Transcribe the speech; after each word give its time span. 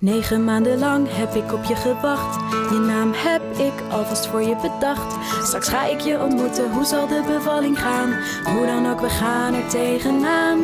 Negen 0.00 0.44
maanden 0.44 0.78
lang 0.78 1.06
heb 1.10 1.34
ik 1.34 1.52
op 1.52 1.64
je 1.64 1.76
gewacht. 1.76 2.34
Je 2.70 2.78
naam 2.86 3.12
heb 3.14 3.42
ik 3.58 3.92
alvast 3.92 4.26
voor 4.26 4.42
je 4.42 4.56
bedacht. 4.56 5.16
Straks 5.46 5.68
ga 5.68 5.86
ik 5.86 6.00
je 6.00 6.22
ontmoeten, 6.22 6.72
hoe 6.72 6.84
zal 6.84 7.06
de 7.06 7.22
bevalling 7.26 7.78
gaan? 7.78 8.12
Hoe 8.44 8.66
dan 8.66 8.90
ook, 8.90 9.00
we 9.00 9.08
gaan 9.08 9.54
er 9.54 9.68
tegenaan. 9.68 10.58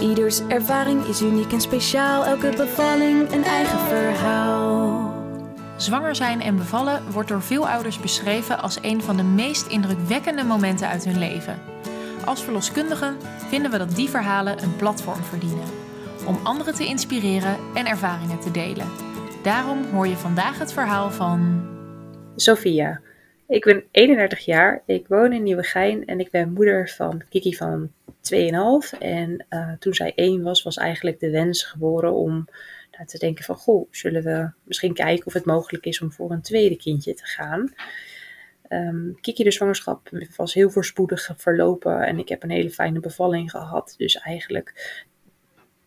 Ieders 0.00 0.40
ervaring 0.48 1.04
is 1.04 1.22
uniek 1.22 1.52
en 1.52 1.60
speciaal. 1.60 2.24
Elke 2.24 2.52
bevalling 2.56 3.32
een 3.32 3.44
eigen 3.44 3.78
verhaal. 3.78 5.14
Zwanger 5.76 6.16
zijn 6.16 6.40
en 6.40 6.56
bevallen 6.56 7.02
wordt 7.10 7.28
door 7.28 7.42
veel 7.42 7.68
ouders 7.68 8.00
beschreven 8.00 8.62
als 8.62 8.78
een 8.82 9.02
van 9.02 9.16
de 9.16 9.22
meest 9.22 9.66
indrukwekkende 9.66 10.44
momenten 10.44 10.88
uit 10.88 11.04
hun 11.04 11.18
leven. 11.18 11.58
Als 12.24 12.42
verloskundigen 12.42 13.16
vinden 13.48 13.70
we 13.70 13.78
dat 13.78 13.96
die 13.96 14.08
verhalen 14.08 14.62
een 14.62 14.76
platform 14.76 15.22
verdienen 15.22 15.81
om 16.26 16.40
anderen 16.42 16.74
te 16.74 16.84
inspireren 16.84 17.56
en 17.74 17.86
ervaringen 17.86 18.40
te 18.40 18.50
delen. 18.50 18.86
Daarom 19.42 19.84
hoor 19.84 20.06
je 20.06 20.16
vandaag 20.16 20.58
het 20.58 20.72
verhaal 20.72 21.10
van. 21.10 21.70
Sophia. 22.36 23.00
Ik 23.48 23.64
ben 23.64 23.84
31 23.90 24.44
jaar, 24.44 24.82
ik 24.86 25.08
woon 25.08 25.32
in 25.32 25.42
Nieuwegein 25.42 26.06
en 26.06 26.20
ik 26.20 26.30
ben 26.30 26.52
moeder 26.52 26.88
van 26.88 27.22
Kiki 27.28 27.56
van 27.56 27.90
2,5. 28.06 28.98
En 28.98 29.46
uh, 29.50 29.72
toen 29.78 29.94
zij 29.94 30.12
1 30.14 30.42
was, 30.42 30.62
was 30.62 30.76
eigenlijk 30.76 31.20
de 31.20 31.30
wens 31.30 31.64
geboren 31.64 32.12
om 32.12 32.48
nou, 32.92 33.06
te 33.06 33.18
denken 33.18 33.44
van, 33.44 33.56
goh, 33.56 33.88
zullen 33.90 34.22
we 34.22 34.50
misschien 34.64 34.94
kijken 34.94 35.26
of 35.26 35.32
het 35.32 35.44
mogelijk 35.44 35.84
is 35.84 36.00
om 36.00 36.12
voor 36.12 36.30
een 36.30 36.42
tweede 36.42 36.76
kindje 36.76 37.14
te 37.14 37.26
gaan. 37.26 37.72
Um, 38.68 39.18
Kiki 39.20 39.44
de 39.44 39.50
zwangerschap 39.50 40.08
was 40.36 40.54
heel 40.54 40.70
voorspoedig 40.70 41.30
verlopen 41.36 42.06
en 42.06 42.18
ik 42.18 42.28
heb 42.28 42.42
een 42.42 42.50
hele 42.50 42.70
fijne 42.70 43.00
bevalling 43.00 43.50
gehad. 43.50 43.94
Dus 43.96 44.16
eigenlijk 44.16 45.04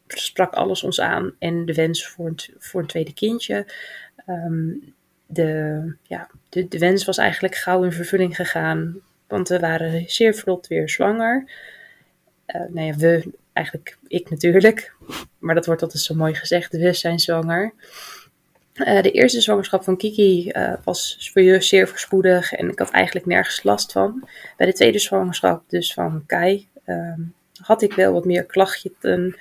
sprak 0.07 0.53
alles 0.53 0.83
ons 0.83 0.99
aan 0.99 1.35
en 1.39 1.65
de 1.65 1.73
wens 1.73 2.07
voor 2.07 2.27
een, 2.27 2.39
voor 2.57 2.81
een 2.81 2.87
tweede 2.87 3.13
kindje. 3.13 3.65
Ehm, 4.25 4.73
de, 5.25 5.93
ja, 6.03 6.29
de, 6.49 6.79
wens 6.79 7.05
was 7.05 7.17
eigenlijk 7.17 7.55
gauw 7.55 7.83
in 7.83 7.91
vervulling 7.91 8.35
gegaan, 8.35 8.99
want 9.27 9.47
we 9.47 9.59
waren 9.59 10.03
zeer 10.07 10.35
vlot 10.35 10.67
weer 10.67 10.89
zwanger. 10.89 11.49
Uh, 12.47 12.61
nou 12.69 12.87
ja, 12.87 12.95
we, 12.95 13.31
eigenlijk 13.53 13.97
ik 14.07 14.29
natuurlijk, 14.29 14.93
maar 15.37 15.55
dat 15.55 15.65
wordt 15.65 15.81
altijd 15.81 16.03
zo 16.03 16.15
mooi 16.15 16.33
gezegd, 16.33 16.71
we 16.71 16.93
zijn 16.93 17.19
zwanger. 17.19 17.73
Uh, 18.73 19.01
de 19.01 19.11
eerste 19.11 19.41
zwangerschap 19.41 19.83
van 19.83 19.97
Kiki 19.97 20.51
uh, 20.51 20.73
was 20.83 21.31
zeer 21.59 21.87
voorspoedig 21.87 22.53
en 22.53 22.69
ik 22.69 22.79
had 22.79 22.89
eigenlijk 22.89 23.25
nergens 23.25 23.63
last 23.63 23.91
van. 23.91 24.27
Bij 24.57 24.67
de 24.67 24.73
tweede 24.73 24.99
zwangerschap, 24.99 25.63
dus 25.69 25.93
van 25.93 26.23
Kai, 26.25 26.67
uh, 26.85 27.13
had 27.61 27.81
ik 27.81 27.93
wel 27.93 28.13
wat 28.13 28.25
meer 28.25 28.45
klachten 28.45 29.37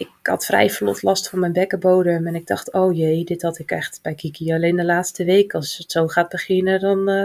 ik 0.00 0.10
had 0.22 0.44
vrij 0.44 0.70
vlot 0.70 1.02
last 1.02 1.28
van 1.28 1.38
mijn 1.38 1.52
bekkenbodem. 1.52 2.26
En 2.26 2.34
ik 2.34 2.46
dacht, 2.46 2.72
oh 2.72 2.96
jee, 2.96 3.24
dit 3.24 3.42
had 3.42 3.58
ik 3.58 3.70
echt 3.70 3.98
bij 4.02 4.14
Kiki 4.14 4.52
alleen 4.52 4.76
de 4.76 4.84
laatste 4.84 5.24
week. 5.24 5.54
Als 5.54 5.76
het 5.76 5.92
zo 5.92 6.06
gaat 6.06 6.28
beginnen, 6.28 6.80
dan 6.80 7.10
uh, 7.10 7.24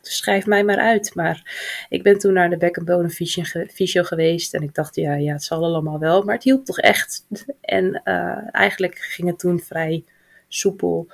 schrijf 0.00 0.46
mij 0.46 0.64
maar 0.64 0.78
uit. 0.78 1.14
Maar 1.14 1.42
ik 1.88 2.02
ben 2.02 2.18
toen 2.18 2.32
naar 2.32 2.50
de 2.50 2.56
bekkenbodemfysio 2.56 4.02
geweest. 4.02 4.54
En 4.54 4.62
ik 4.62 4.74
dacht, 4.74 4.96
ja, 4.96 5.14
ja, 5.14 5.32
het 5.32 5.42
zal 5.42 5.64
allemaal 5.64 5.98
wel. 5.98 6.22
Maar 6.22 6.34
het 6.34 6.44
hielp 6.44 6.64
toch 6.64 6.78
echt. 6.78 7.26
En 7.60 8.02
uh, 8.04 8.54
eigenlijk 8.54 8.98
ging 8.98 9.28
het 9.28 9.38
toen 9.38 9.60
vrij 9.60 10.04
soepel. 10.48 11.08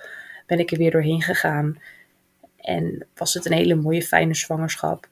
Ben 0.46 0.58
ik 0.58 0.70
er 0.70 0.78
weer 0.78 0.90
doorheen 0.90 1.22
gegaan. 1.22 1.80
En 2.56 3.06
was 3.14 3.34
het 3.34 3.46
een 3.46 3.52
hele 3.52 3.74
mooie, 3.74 4.02
fijne 4.02 4.34
zwangerschap. 4.34 5.08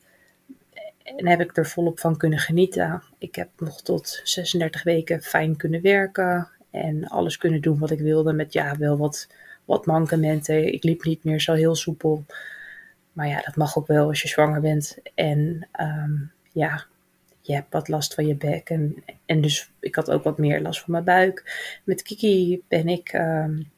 En 1.05 1.27
heb 1.27 1.41
ik 1.41 1.57
er 1.57 1.67
volop 1.67 2.01
van 2.01 2.17
kunnen 2.17 2.39
genieten. 2.39 3.03
Ik 3.19 3.35
heb 3.35 3.49
nog 3.59 3.83
tot 3.83 4.21
36 4.23 4.83
weken 4.83 5.23
fijn 5.23 5.57
kunnen 5.57 5.83
werken. 5.83 6.49
En 6.71 7.09
alles 7.09 7.37
kunnen 7.37 7.61
doen 7.61 7.79
wat 7.79 7.91
ik 7.91 7.99
wilde. 7.99 8.33
Met 8.33 8.53
ja, 8.53 8.77
wel 8.77 8.97
wat, 8.97 9.29
wat 9.65 9.87
mankementen. 9.87 10.73
Ik 10.73 10.85
liep 10.85 11.05
niet 11.05 11.25
meer 11.25 11.41
zo 11.41 11.53
heel 11.53 11.75
soepel. 11.75 12.25
Maar 13.13 13.29
ja, 13.29 13.41
dat 13.41 13.57
mag 13.57 13.79
ook 13.79 13.87
wel 13.87 14.09
als 14.09 14.23
je 14.23 14.29
zwanger 14.29 14.61
bent. 14.61 14.99
En 15.15 15.69
um, 15.81 16.33
ja, 16.53 16.85
je 17.41 17.55
hebt 17.55 17.73
wat 17.73 17.89
last 17.89 18.15
van 18.15 18.27
je 18.27 18.35
bek. 18.35 18.71
En, 18.71 19.05
en 19.27 19.41
dus 19.41 19.71
ik 19.81 19.95
had 19.95 20.11
ook 20.11 20.25
wat 20.25 20.39
meer 20.39 20.61
last 20.61 20.81
van 20.81 20.93
mijn 20.93 21.05
buik. 21.05 21.61
Met 21.85 22.03
Kiki 22.03 22.63
ben 22.69 22.89
ik 22.89 23.13
um, 23.13 23.71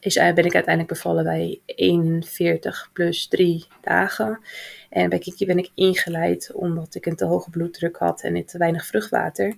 is, 0.00 0.14
ben 0.14 0.44
ik 0.44 0.54
uiteindelijk 0.54 0.88
bevallen 0.88 1.24
bij 1.24 1.60
41 1.64 2.90
plus 2.92 3.28
3 3.28 3.66
dagen. 3.80 4.40
En 4.90 5.08
bij 5.08 5.18
Kiki 5.18 5.46
ben 5.46 5.58
ik 5.58 5.70
ingeleid 5.74 6.52
omdat 6.52 6.94
ik 6.94 7.06
een 7.06 7.16
te 7.16 7.24
hoge 7.24 7.50
bloeddruk 7.50 7.96
had 7.96 8.22
en 8.22 8.44
te 8.44 8.58
weinig 8.58 8.86
vruchtwater. 8.86 9.56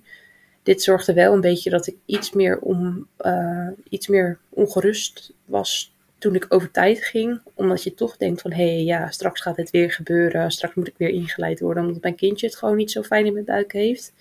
Dit 0.63 0.81
zorgde 0.81 1.13
wel 1.13 1.33
een 1.33 1.41
beetje 1.41 1.69
dat 1.69 1.87
ik 1.87 1.95
iets 2.05 2.31
meer, 2.31 2.59
om, 2.59 3.07
uh, 3.19 3.67
iets 3.89 4.07
meer 4.07 4.39
ongerust 4.49 5.33
was 5.45 5.93
toen 6.17 6.35
ik 6.35 6.45
over 6.49 6.71
tijd 6.71 7.03
ging. 7.03 7.41
Omdat 7.53 7.83
je 7.83 7.93
toch 7.93 8.17
denkt 8.17 8.41
van, 8.41 8.51
hé 8.51 8.73
hey, 8.73 8.83
ja, 8.83 9.09
straks 9.09 9.41
gaat 9.41 9.57
het 9.57 9.69
weer 9.69 9.91
gebeuren. 9.91 10.51
Straks 10.51 10.75
moet 10.75 10.87
ik 10.87 10.97
weer 10.97 11.09
ingeleid 11.09 11.59
worden 11.59 11.85
omdat 11.85 12.01
mijn 12.01 12.15
kindje 12.15 12.45
het 12.45 12.55
gewoon 12.55 12.75
niet 12.75 12.91
zo 12.91 13.01
fijn 13.01 13.25
in 13.25 13.33
mijn 13.33 13.45
buik 13.45 13.71
heeft. 13.71 14.13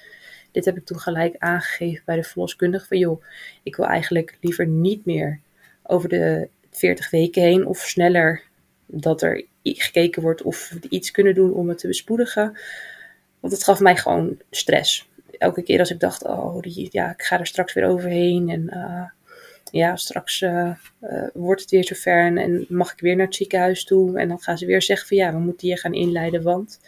Dit 0.52 0.64
heb 0.64 0.76
ik 0.76 0.84
toen 0.84 0.98
gelijk 0.98 1.34
aangegeven 1.38 2.02
bij 2.06 2.16
de 2.16 2.22
verloskundige 2.22 2.86
van, 2.86 2.98
joh, 2.98 3.24
ik 3.62 3.76
wil 3.76 3.86
eigenlijk 3.86 4.36
liever 4.40 4.66
niet 4.66 5.04
meer 5.04 5.40
over 5.82 6.08
de 6.08 6.48
40 6.70 7.10
weken 7.10 7.42
heen 7.42 7.66
of 7.66 7.78
sneller 7.78 8.42
dat 8.86 9.22
er 9.22 9.44
gekeken 9.62 10.22
wordt 10.22 10.42
of 10.42 10.68
we 10.80 10.88
iets 10.88 11.10
kunnen 11.10 11.34
doen 11.34 11.52
om 11.52 11.68
het 11.68 11.78
te 11.78 11.86
bespoedigen. 11.86 12.58
Want 13.40 13.52
het 13.52 13.64
gaf 13.64 13.80
mij 13.80 13.96
gewoon 13.96 14.38
stress. 14.50 15.08
Elke 15.38 15.62
keer 15.62 15.78
als 15.78 15.90
ik 15.90 16.00
dacht, 16.00 16.24
oh, 16.24 16.60
die, 16.60 16.88
ja, 16.90 17.12
ik 17.12 17.22
ga 17.22 17.38
er 17.38 17.46
straks 17.46 17.72
weer 17.72 17.86
overheen 17.86 18.48
en 18.48 18.62
uh, 18.74 19.04
ja, 19.70 19.96
straks 19.96 20.40
uh, 20.40 20.70
uh, 21.02 21.26
wordt 21.34 21.60
het 21.60 21.70
weer 21.70 21.84
zover 21.84 22.26
en, 22.26 22.38
en 22.38 22.66
mag 22.68 22.92
ik 22.92 23.00
weer 23.00 23.16
naar 23.16 23.26
het 23.26 23.34
ziekenhuis 23.34 23.84
toe. 23.84 24.18
En 24.18 24.28
dan 24.28 24.40
gaan 24.40 24.58
ze 24.58 24.66
weer 24.66 24.82
zeggen 24.82 25.08
van 25.08 25.16
ja, 25.16 25.32
we 25.32 25.38
moeten 25.38 25.68
je 25.68 25.76
gaan 25.76 25.94
inleiden, 25.94 26.42
want 26.42 26.80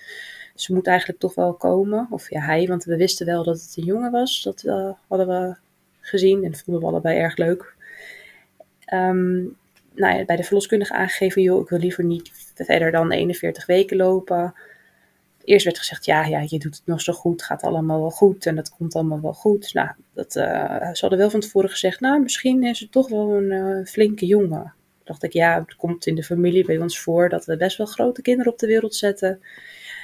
ze 0.55 0.75
moet 0.75 0.87
eigenlijk 0.87 1.19
toch 1.19 1.35
wel 1.35 1.55
komen. 1.55 2.07
Of 2.11 2.31
ja, 2.31 2.41
hij, 2.41 2.67
want 2.67 2.85
we 2.85 2.97
wisten 2.97 3.27
wel 3.27 3.45
dat 3.45 3.61
het 3.61 3.75
een 3.77 3.85
jongen 3.85 4.11
was. 4.11 4.43
Dat 4.43 4.63
hadden 5.09 5.27
we 5.27 5.57
gezien 6.01 6.45
en 6.45 6.55
vonden 6.55 6.83
we 6.83 6.89
allebei 6.89 7.19
erg 7.19 7.37
leuk. 7.37 7.74
Um, 8.93 9.57
nou 9.95 10.25
bij 10.25 10.37
de 10.37 10.43
verloskundige 10.43 10.93
aangegeven, 10.93 11.43
joh, 11.43 11.61
ik 11.61 11.69
wil 11.69 11.79
liever 11.79 12.05
niet 12.05 12.53
verder 12.55 12.91
dan 12.91 13.11
41 13.11 13.67
weken 13.67 13.97
lopen. 13.97 14.55
Eerst 15.45 15.65
werd 15.65 15.79
gezegd, 15.79 16.05
ja, 16.05 16.25
ja, 16.25 16.41
je 16.41 16.59
doet 16.59 16.75
het 16.75 16.87
nog 16.87 17.01
zo 17.01 17.13
goed, 17.13 17.43
gaat 17.43 17.63
allemaal 17.63 18.01
wel 18.01 18.11
goed 18.11 18.47
en 18.47 18.57
dat 18.57 18.71
komt 18.71 18.95
allemaal 18.95 19.21
wel 19.21 19.33
goed. 19.33 19.75
Nou, 19.75 19.89
dat, 20.13 20.37
uh, 20.37 20.93
ze 20.93 21.01
hadden 21.01 21.19
wel 21.19 21.31
van 21.31 21.41
tevoren 21.41 21.71
gezegd, 21.71 22.01
nou, 22.01 22.23
misschien 22.23 22.63
is 22.63 22.81
het 22.81 22.93
toch 22.93 23.09
wel 23.09 23.35
een 23.35 23.51
uh, 23.51 23.85
flinke 23.85 24.27
jongen. 24.27 24.75
Dacht 25.05 25.23
ik, 25.23 25.33
ja, 25.33 25.61
het 25.61 25.77
komt 25.77 26.07
in 26.07 26.15
de 26.15 26.23
familie 26.23 26.65
bij 26.65 26.79
ons 26.79 27.01
voor 27.01 27.29
dat 27.29 27.45
we 27.45 27.57
best 27.57 27.77
wel 27.77 27.87
grote 27.87 28.23
kinderen 28.23 28.53
op 28.53 28.59
de 28.59 28.67
wereld 28.67 28.95
zetten. 28.95 29.41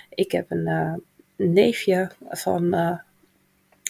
Ik 0.08 0.32
heb 0.32 0.50
een 0.50 0.68
uh, 0.68 0.94
neefje 1.36 2.10
van 2.28 2.74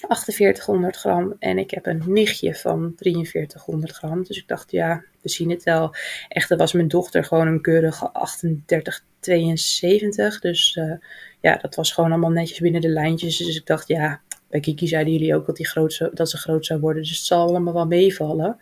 4800 0.09 0.97
gram 0.97 1.37
en 1.38 1.59
ik 1.59 1.71
heb 1.71 1.87
een 1.87 2.03
nichtje 2.06 2.55
van 2.55 2.93
4300 2.97 3.93
gram. 3.93 4.25
Dus 4.25 4.38
ik 4.38 4.49
dacht, 4.49 4.71
ja, 4.71 5.05
we 5.21 5.28
zien 5.28 5.50
het 5.50 5.62
wel. 5.62 5.94
Echter 6.28 6.56
was 6.56 6.72
mijn 6.72 6.88
dochter 6.88 7.25
gewoon 7.25 7.47
een 7.47 7.61
keurige 7.61 8.11
3872. 8.12 10.41
Dus 10.41 10.77
uh, 10.77 10.93
ja, 11.41 11.56
dat 11.56 11.75
was 11.75 11.93
gewoon 11.93 12.11
allemaal 12.11 12.31
netjes 12.31 12.59
binnen 12.59 12.81
de 12.81 12.88
lijntjes. 12.88 13.37
Dus 13.37 13.56
ik 13.56 13.66
dacht, 13.66 13.88
ja, 13.88 14.21
bij 14.49 14.61
Kiki 14.61 14.87
zeiden 14.87 15.12
jullie 15.12 15.34
ook 15.34 15.47
dat, 15.47 15.56
die 15.56 15.69
groot 15.69 16.11
dat 16.12 16.31
ze 16.31 16.37
groot 16.37 16.67
zou 16.67 16.81
worden. 16.81 17.03
Dus 17.03 17.11
het 17.11 17.27
zal 17.27 17.49
allemaal 17.49 17.75
wel 17.75 17.87
meevallen. 17.87 18.59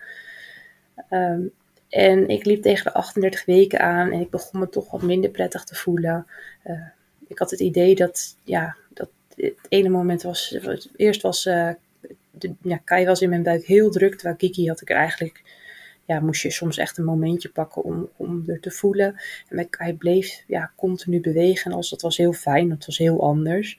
Um, 1.10 1.52
en 1.88 2.28
ik 2.28 2.44
liep 2.44 2.62
tegen 2.62 2.84
de 2.84 2.92
38 2.92 3.44
weken 3.44 3.80
aan 3.80 4.12
en 4.12 4.20
ik 4.20 4.30
begon 4.30 4.60
me 4.60 4.68
toch 4.68 4.90
wat 4.90 5.02
minder 5.02 5.30
prettig 5.30 5.64
te 5.64 5.74
voelen. 5.74 6.26
Uh, 6.64 6.80
ik 7.26 7.38
had 7.38 7.50
het 7.50 7.60
idee 7.60 7.94
dat, 7.94 8.36
ja, 8.44 8.76
dat 8.94 9.08
het 9.38 9.66
ene 9.68 9.88
moment 9.88 10.22
was, 10.22 10.58
eerst 10.96 11.22
was, 11.22 11.46
uh, 11.46 11.70
ja, 12.62 12.76
Kai 12.84 13.06
was 13.06 13.20
in 13.20 13.28
mijn 13.28 13.42
buik 13.42 13.64
heel 13.64 13.90
druk, 13.90 14.14
terwijl 14.14 14.36
Kiki 14.36 14.68
had 14.68 14.80
ik 14.80 14.90
er 14.90 14.96
eigenlijk, 14.96 15.42
ja, 16.04 16.20
moest 16.20 16.42
je 16.42 16.50
soms 16.50 16.78
echt 16.78 16.98
een 16.98 17.04
momentje 17.04 17.48
pakken 17.48 17.82
om, 17.82 18.08
om 18.16 18.42
er 18.46 18.60
te 18.60 18.70
voelen. 18.70 19.06
En 19.48 19.56
bij 19.56 19.64
Kai 19.64 19.94
bleef, 19.94 20.44
ja, 20.46 20.72
continu 20.76 21.20
bewegen, 21.20 21.72
als 21.72 21.90
dat 21.90 22.02
was 22.02 22.16
heel 22.16 22.32
fijn, 22.32 22.68
dat 22.68 22.86
was 22.86 22.98
heel 22.98 23.22
anders. 23.22 23.78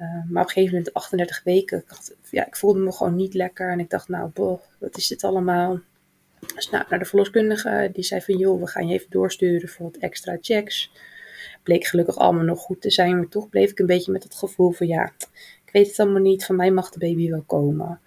Uh, 0.00 0.08
maar 0.28 0.42
op 0.42 0.48
een 0.48 0.54
gegeven 0.54 0.76
moment, 0.76 0.94
38 0.94 1.42
weken, 1.44 1.78
ik, 1.78 1.88
had, 1.88 2.14
ja, 2.30 2.46
ik 2.46 2.56
voelde 2.56 2.78
me 2.78 2.92
gewoon 2.92 3.16
niet 3.16 3.34
lekker 3.34 3.70
en 3.70 3.80
ik 3.80 3.90
dacht, 3.90 4.08
nou, 4.08 4.30
boh, 4.34 4.60
wat 4.78 4.96
is 4.96 5.06
dit 5.06 5.24
allemaal? 5.24 5.80
Dus 6.54 6.70
nou, 6.70 6.84
naar 6.88 6.98
de 6.98 7.04
verloskundige, 7.04 7.90
die 7.92 8.04
zei 8.04 8.20
van, 8.20 8.36
joh, 8.36 8.60
we 8.60 8.66
gaan 8.66 8.88
je 8.88 8.94
even 8.94 9.10
doorsturen 9.10 9.68
voor 9.68 9.84
wat 9.84 9.96
extra 9.96 10.38
checks 10.40 10.90
bleek 11.66 11.86
gelukkig 11.86 12.16
allemaal 12.16 12.44
nog 12.44 12.60
goed 12.60 12.80
te 12.80 12.90
zijn. 12.90 13.16
Maar 13.16 13.28
toch 13.28 13.48
bleef 13.48 13.70
ik 13.70 13.78
een 13.78 13.86
beetje 13.86 14.12
met 14.12 14.22
het 14.22 14.34
gevoel 14.34 14.70
van 14.70 14.86
ja, 14.86 15.12
ik 15.64 15.72
weet 15.72 15.86
het 15.86 15.98
allemaal 15.98 16.22
niet. 16.22 16.44
Van 16.44 16.56
mij 16.56 16.70
mag 16.70 16.90
de 16.90 16.98
baby 16.98 17.30
wel 17.30 17.42
komen. 17.46 18.00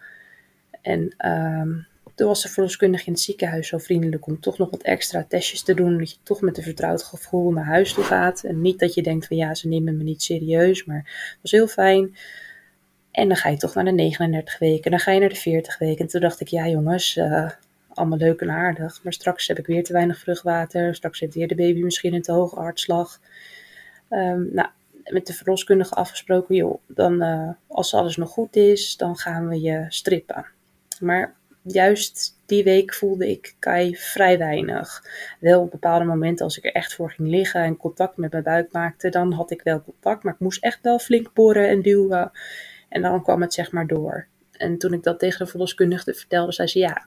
En 0.82 1.30
um, 1.30 1.88
toen 2.16 2.28
was 2.28 2.42
de 2.42 2.50
verloskundige 2.50 3.06
in 3.06 3.12
het 3.12 3.22
ziekenhuis 3.22 3.68
zo 3.68 3.78
vriendelijk 3.78 4.28
om 4.28 4.40
toch 4.40 4.58
nog 4.58 4.70
wat 4.70 4.82
extra 4.82 5.26
testjes 5.28 5.64
te 5.64 5.74
doen. 5.74 5.98
Dat 5.98 6.12
je 6.12 6.18
toch 6.24 6.42
met 6.42 6.58
een 6.58 6.64
vertrouwd 6.64 7.04
gevoel 7.04 7.52
naar 7.52 7.66
huis 7.66 7.94
toe 7.94 8.04
gaat. 8.04 8.44
En 8.44 8.62
niet 8.62 8.80
dat 8.80 8.94
je 8.94 9.02
denkt 9.02 9.28
van 9.28 9.38
ja, 9.38 9.54
ze 9.54 9.68
nemen 9.68 9.98
me 9.98 10.04
niet 10.04 10.22
serieus. 10.22 10.86
Maar 10.86 11.30
het 11.30 11.38
was 11.42 11.52
heel 11.52 11.68
fijn. 11.68 12.16
En 13.12 13.28
dan 13.28 13.38
ga 13.38 13.50
je 13.50 13.58
toch 13.58 13.76
naar 13.76 13.86
de 13.86 13.92
39 13.92 14.60
weken. 14.60 14.92
Dan 14.92 15.00
ga 15.00 15.12
je 15.12 15.20
naar 15.20 15.30
de 15.30 15.36
40 15.36 15.78
weken. 15.78 16.00
En 16.00 16.08
toen 16.08 16.22
dacht 16.22 16.40
ik, 16.40 16.48
ja 16.48 16.68
jongens, 16.68 17.16
uh, 17.16 17.50
allemaal 18.00 18.18
leuk 18.18 18.42
en 18.42 18.50
aardig. 18.50 19.04
Maar 19.04 19.14
straks 19.14 19.48
heb 19.48 19.60
ik 19.60 19.66
weer 19.66 19.84
te 19.84 19.94
weinig 19.94 20.20
vruchtwater. 20.20 20.96
Straks 20.96 21.20
heeft 21.20 21.34
weer 21.34 21.48
de 21.48 21.56
baby 21.56 21.82
misschien 21.82 22.14
een 22.14 22.22
te 22.22 22.32
hoge 22.32 22.60
hartslag. 22.60 23.20
Um, 24.10 24.50
nou, 24.54 24.70
met 25.04 25.28
de 25.28 25.34
verloskundige 25.34 25.94
afgesproken, 25.94 26.56
joh, 26.56 26.82
dan 26.88 27.24
uh, 27.24 27.50
als 27.68 27.94
alles 27.94 28.18
nog 28.18 28.30
goed 28.30 28.56
is, 28.56 28.98
dan 28.98 29.18
gaan 29.18 29.48
we 29.48 29.62
je 29.62 29.86
strippen. 29.88 30.46
Maar 31.00 31.36
juist 31.62 32.38
die 32.46 32.64
week 32.64 32.94
voelde 32.94 33.30
ik 33.30 33.56
Kai 33.60 33.96
vrij 33.96 34.38
weinig. 34.38 35.04
Wel 35.40 35.62
op 35.62 35.72
bepaalde 35.72 36.06
momenten 36.06 36.46
als 36.46 36.58
ik 36.58 36.66
er 36.66 36.72
echt 36.72 36.94
voor 36.94 37.12
ging 37.12 37.30
liggen 37.30 37.62
en 37.62 37.78
contact 37.78 38.18
met 38.18 38.32
mijn 38.32 38.44
buik 38.44 38.72
maakte, 38.72 39.10
dan 39.10 39.32
had 39.32 39.52
ik 39.52 39.62
wel 39.62 39.84
contact, 39.84 40.24
maar 40.24 40.34
ik 40.34 40.40
moest 40.40 40.64
echt 40.64 40.80
wel 40.82 41.00
flink 41.00 41.34
boren 41.34 41.70
en 41.70 41.82
duwen. 41.82 42.32
En 42.90 43.02
dan 43.02 43.24
kwam 43.24 43.42
het 43.42 43.54
zeg 43.54 43.72
maar 43.72 43.88
door. 43.88 44.28
En 44.52 44.78
toen 44.78 44.94
ik 44.94 45.04
dat 45.04 45.20
tegen 45.20 45.46
de 45.46 45.52
verloskundige 45.52 46.14
vertelde, 46.14 46.52
zei 46.52 46.68
ze 46.68 46.80
ja, 46.80 47.06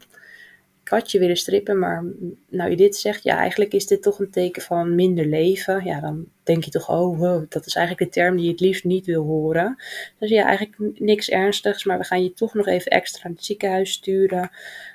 ik 0.82 0.88
had 0.88 1.10
je 1.10 1.18
willen 1.18 1.36
strippen, 1.36 1.78
maar 1.78 2.04
nou 2.48 2.70
je 2.70 2.76
dit 2.76 2.96
zegt, 2.96 3.22
ja 3.22 3.38
eigenlijk 3.38 3.72
is 3.72 3.86
dit 3.86 4.02
toch 4.02 4.18
een 4.18 4.30
teken 4.30 4.62
van 4.62 4.94
minder 4.94 5.26
leven. 5.26 5.84
Ja, 5.84 6.00
dan 6.00 6.26
denk 6.42 6.64
je 6.64 6.70
toch, 6.70 6.90
oh 6.90 7.42
dat 7.48 7.66
is 7.66 7.74
eigenlijk 7.74 8.12
de 8.12 8.20
term 8.20 8.36
die 8.36 8.44
je 8.44 8.50
het 8.50 8.60
liefst 8.60 8.84
niet 8.84 9.06
wil 9.06 9.24
horen. 9.24 9.76
Dus 10.18 10.30
ja, 10.30 10.46
eigenlijk 10.46 11.00
niks 11.00 11.28
ernstigs, 11.28 11.84
maar 11.84 11.98
we 11.98 12.04
gaan 12.04 12.22
je 12.22 12.32
toch 12.32 12.54
nog 12.54 12.66
even 12.66 12.90
extra 12.90 13.20
naar 13.22 13.36
het 13.36 13.44
ziekenhuis 13.44 13.92
sturen. 13.92 14.50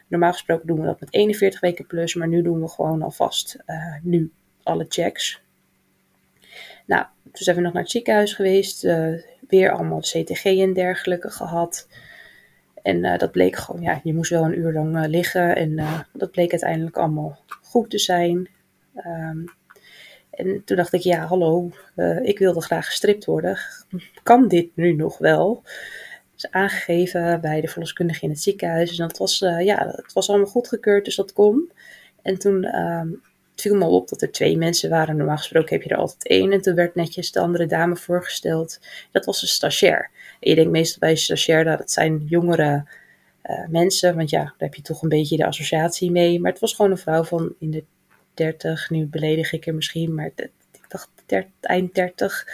Normaal 0.07 0.31
gesproken 0.31 0.67
doen 0.67 0.79
we 0.79 0.85
dat 0.85 0.99
met 0.99 1.13
41 1.13 1.59
weken 1.59 1.87
plus, 1.87 2.15
maar 2.15 2.27
nu 2.27 2.41
doen 2.41 2.61
we 2.61 2.67
gewoon 2.67 3.01
alvast 3.01 3.57
uh, 3.65 3.95
nu 4.01 4.31
alle 4.63 4.85
checks. 4.89 5.41
Nou, 6.85 7.05
toen 7.23 7.33
zijn 7.33 7.55
we 7.55 7.61
nog 7.61 7.73
naar 7.73 7.81
het 7.81 7.91
ziekenhuis 7.91 8.33
geweest, 8.33 8.83
uh, 8.83 9.13
weer 9.47 9.71
allemaal 9.71 9.99
CTG 9.99 10.43
en 10.43 10.73
dergelijke 10.73 11.29
gehad. 11.29 11.87
En 12.87 13.03
uh, 13.03 13.17
dat 13.17 13.31
bleek 13.31 13.55
gewoon, 13.55 13.81
ja, 13.81 13.99
je 14.03 14.13
moest 14.13 14.29
wel 14.29 14.43
een 14.43 14.57
uur 14.57 14.73
lang 14.73 14.95
uh, 14.95 15.07
liggen. 15.07 15.55
En 15.55 15.69
uh, 15.69 15.99
dat 16.13 16.31
bleek 16.31 16.51
uiteindelijk 16.51 16.97
allemaal 16.97 17.39
goed 17.61 17.89
te 17.89 17.99
zijn. 17.99 18.49
Um, 19.05 19.45
en 20.29 20.61
toen 20.65 20.77
dacht 20.77 20.93
ik, 20.93 21.01
ja, 21.01 21.25
hallo, 21.25 21.71
ik 22.21 22.39
wilde 22.39 22.61
graag 22.61 22.85
gestript 22.85 23.25
worden. 23.25 23.57
Kan 24.23 24.47
dit 24.47 24.75
nu 24.75 24.93
nog 24.93 25.17
wel? 25.17 25.63
is 26.35 26.51
aangegeven 26.51 27.41
bij 27.41 27.61
de 27.61 27.67
verloskundige 27.67 28.23
in 28.23 28.29
het 28.29 28.41
ziekenhuis. 28.41 28.99
En 28.99 29.07
dat 29.07 29.17
was, 29.17 29.39
ja, 29.39 29.93
het 29.95 30.13
was 30.13 30.29
allemaal 30.29 30.47
goedgekeurd, 30.47 31.05
dus 31.05 31.15
dat 31.15 31.33
kon. 31.33 31.71
En 32.21 32.39
toen 32.39 32.79
um, 32.79 33.21
het 33.57 33.65
viel 33.65 33.75
me 33.75 33.85
op 33.85 34.09
dat 34.09 34.21
er 34.21 34.31
twee 34.31 34.57
mensen 34.57 34.89
waren. 34.89 35.17
Normaal 35.17 35.37
gesproken 35.37 35.75
heb 35.75 35.83
je 35.83 35.89
er 35.89 35.97
altijd 35.97 36.27
één. 36.27 36.51
En 36.51 36.61
toen 36.61 36.75
werd 36.75 36.95
netjes 36.95 37.31
de 37.31 37.39
andere 37.39 37.65
dame 37.65 37.95
voorgesteld. 37.95 38.79
Dat 39.11 39.25
was 39.25 39.41
een 39.41 39.47
stagiair. 39.47 40.09
En 40.39 40.49
je 40.49 40.55
denkt 40.55 40.71
meestal 40.71 40.99
bij 40.99 41.09
een 41.09 41.17
stagiair 41.17 41.63
dat 41.63 41.79
het 41.79 41.91
zijn 41.91 42.25
jongere 42.25 42.85
uh, 43.43 43.67
mensen. 43.67 44.15
Want 44.15 44.29
ja, 44.29 44.43
daar 44.43 44.53
heb 44.57 44.73
je 44.73 44.81
toch 44.81 45.01
een 45.01 45.09
beetje 45.09 45.37
de 45.37 45.45
associatie 45.45 46.11
mee. 46.11 46.39
Maar 46.39 46.51
het 46.51 46.59
was 46.59 46.73
gewoon 46.73 46.91
een 46.91 46.97
vrouw 46.97 47.23
van 47.23 47.53
in 47.59 47.71
de 47.71 47.83
30. 48.33 48.89
Nu 48.89 49.05
beledig 49.05 49.53
ik 49.53 49.67
er 49.67 49.75
misschien, 49.75 50.13
maar 50.13 50.31
ik 50.35 50.49
dacht 50.87 51.09
eind 51.61 51.95
30. 51.95 52.47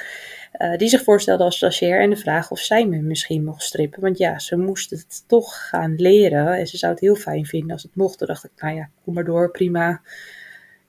Uh, 0.58 0.78
die 0.78 0.90
zich 0.90 1.04
voorstelde 1.04 1.44
als 1.44 1.56
stagiair 1.56 2.02
en 2.02 2.10
de 2.10 2.16
vraag 2.16 2.52
of 2.52 2.60
zij 2.60 2.86
me 2.86 2.98
misschien 2.98 3.44
mocht 3.44 3.64
strippen. 3.64 4.02
Want 4.02 4.18
ja, 4.18 4.40
ze 4.40 4.58
moest 4.58 4.90
het 4.90 5.24
toch 5.28 5.68
gaan 5.68 5.96
leren. 5.96 6.58
En 6.58 6.68
ze 6.68 6.78
zou 6.78 6.92
het 6.92 7.02
heel 7.02 7.16
fijn 7.16 7.46
vinden 7.46 7.72
als 7.72 7.84
het 7.84 7.96
mocht. 7.96 8.18
Toen 8.18 8.28
dacht 8.28 8.44
ik, 8.44 8.52
nou 8.58 8.76
ja, 8.76 8.90
kom 9.04 9.14
maar 9.14 9.26
door, 9.26 9.52
prima 9.52 10.02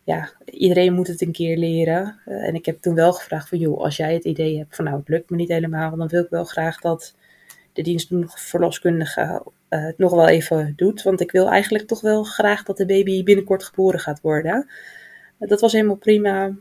ja, 0.04 0.32
iedereen 0.44 0.92
moet 0.92 1.06
het 1.06 1.20
een 1.20 1.32
keer 1.32 1.56
leren. 1.56 2.20
Uh, 2.26 2.46
en 2.46 2.54
ik 2.54 2.66
heb 2.66 2.80
toen 2.80 2.94
wel 2.94 3.12
gevraagd 3.12 3.48
van, 3.48 3.58
joh, 3.58 3.80
als 3.80 3.96
jij 3.96 4.14
het 4.14 4.24
idee 4.24 4.58
hebt 4.58 4.76
van, 4.76 4.84
nou, 4.84 4.98
het 4.98 5.08
lukt 5.08 5.30
me 5.30 5.36
niet 5.36 5.48
helemaal, 5.48 5.96
dan 5.96 6.08
wil 6.08 6.22
ik 6.22 6.30
wel 6.30 6.44
graag 6.44 6.80
dat 6.80 7.14
de 7.72 7.82
dienstdoende 7.82 8.28
verloskundige 8.30 9.20
uh, 9.20 9.84
het 9.84 9.98
nog 9.98 10.10
wel 10.10 10.28
even 10.28 10.72
doet. 10.76 11.02
Want 11.02 11.20
ik 11.20 11.30
wil 11.30 11.48
eigenlijk 11.48 11.86
toch 11.86 12.00
wel 12.00 12.24
graag 12.24 12.62
dat 12.62 12.76
de 12.76 12.86
baby 12.86 13.22
binnenkort 13.22 13.64
geboren 13.64 14.00
gaat 14.00 14.20
worden. 14.20 14.70
Uh, 15.38 15.48
dat 15.48 15.60
was 15.60 15.72
helemaal 15.72 15.96
prima. 15.96 16.52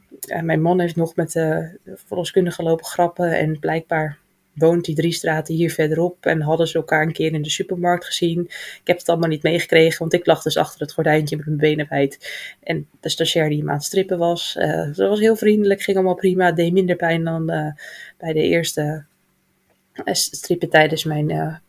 mijn 0.41 0.61
man 0.61 0.79
heeft 0.79 0.95
nog 0.95 1.15
met 1.15 1.31
de 1.31 1.77
verloskundige 1.85 2.63
lopen 2.63 2.85
grappen 2.85 3.37
en 3.37 3.59
blijkbaar 3.59 4.17
woont 4.53 4.85
die 4.85 4.95
drie 4.95 5.11
straten 5.11 5.55
hier 5.55 5.71
verderop 5.71 6.25
en 6.25 6.41
hadden 6.41 6.67
ze 6.67 6.77
elkaar 6.77 7.01
een 7.01 7.11
keer 7.11 7.33
in 7.33 7.41
de 7.41 7.49
supermarkt 7.49 8.05
gezien. 8.05 8.41
Ik 8.41 8.81
heb 8.83 8.97
het 8.97 9.09
allemaal 9.09 9.29
niet 9.29 9.43
meegekregen, 9.43 9.99
want 9.99 10.13
ik 10.13 10.25
lag 10.25 10.41
dus 10.41 10.57
achter 10.57 10.81
het 10.81 10.93
gordijntje 10.93 11.35
met 11.35 11.45
mijn 11.45 11.57
benen 11.57 11.87
wijd. 11.89 12.33
En 12.63 12.87
de 12.99 13.09
stagiair 13.09 13.49
die 13.49 13.57
hem 13.57 13.69
aan 13.69 13.75
het 13.75 13.83
strippen 13.83 14.17
was, 14.17 14.55
uh, 14.59 14.93
ze 14.93 15.07
was 15.07 15.19
heel 15.19 15.35
vriendelijk, 15.35 15.81
ging 15.81 15.97
allemaal 15.97 16.15
prima, 16.15 16.51
deed 16.51 16.73
minder 16.73 16.95
pijn 16.95 17.23
dan 17.23 17.51
uh, 17.51 17.71
bij 18.17 18.33
de 18.33 18.41
eerste 18.41 19.05
uh, 19.93 20.13
strippen 20.13 20.69
tijdens 20.69 21.03
mijn 21.03 21.61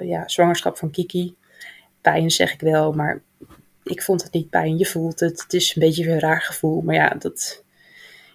ja, 0.00 0.28
zwangerschap 0.28 0.76
van 0.76 0.90
Kiki. 0.90 1.34
Pijn 2.00 2.30
zeg 2.30 2.52
ik 2.52 2.60
wel, 2.60 2.92
maar 2.92 3.22
ik 3.84 4.02
vond 4.02 4.22
het 4.22 4.32
niet 4.32 4.50
pijn. 4.50 4.78
Je 4.78 4.86
voelt 4.86 5.20
het, 5.20 5.42
het 5.42 5.52
is 5.52 5.74
een 5.74 5.82
beetje 5.82 6.10
een 6.10 6.20
raar 6.20 6.42
gevoel, 6.42 6.80
maar 6.80 6.94
ja, 6.94 7.08
dat 7.08 7.64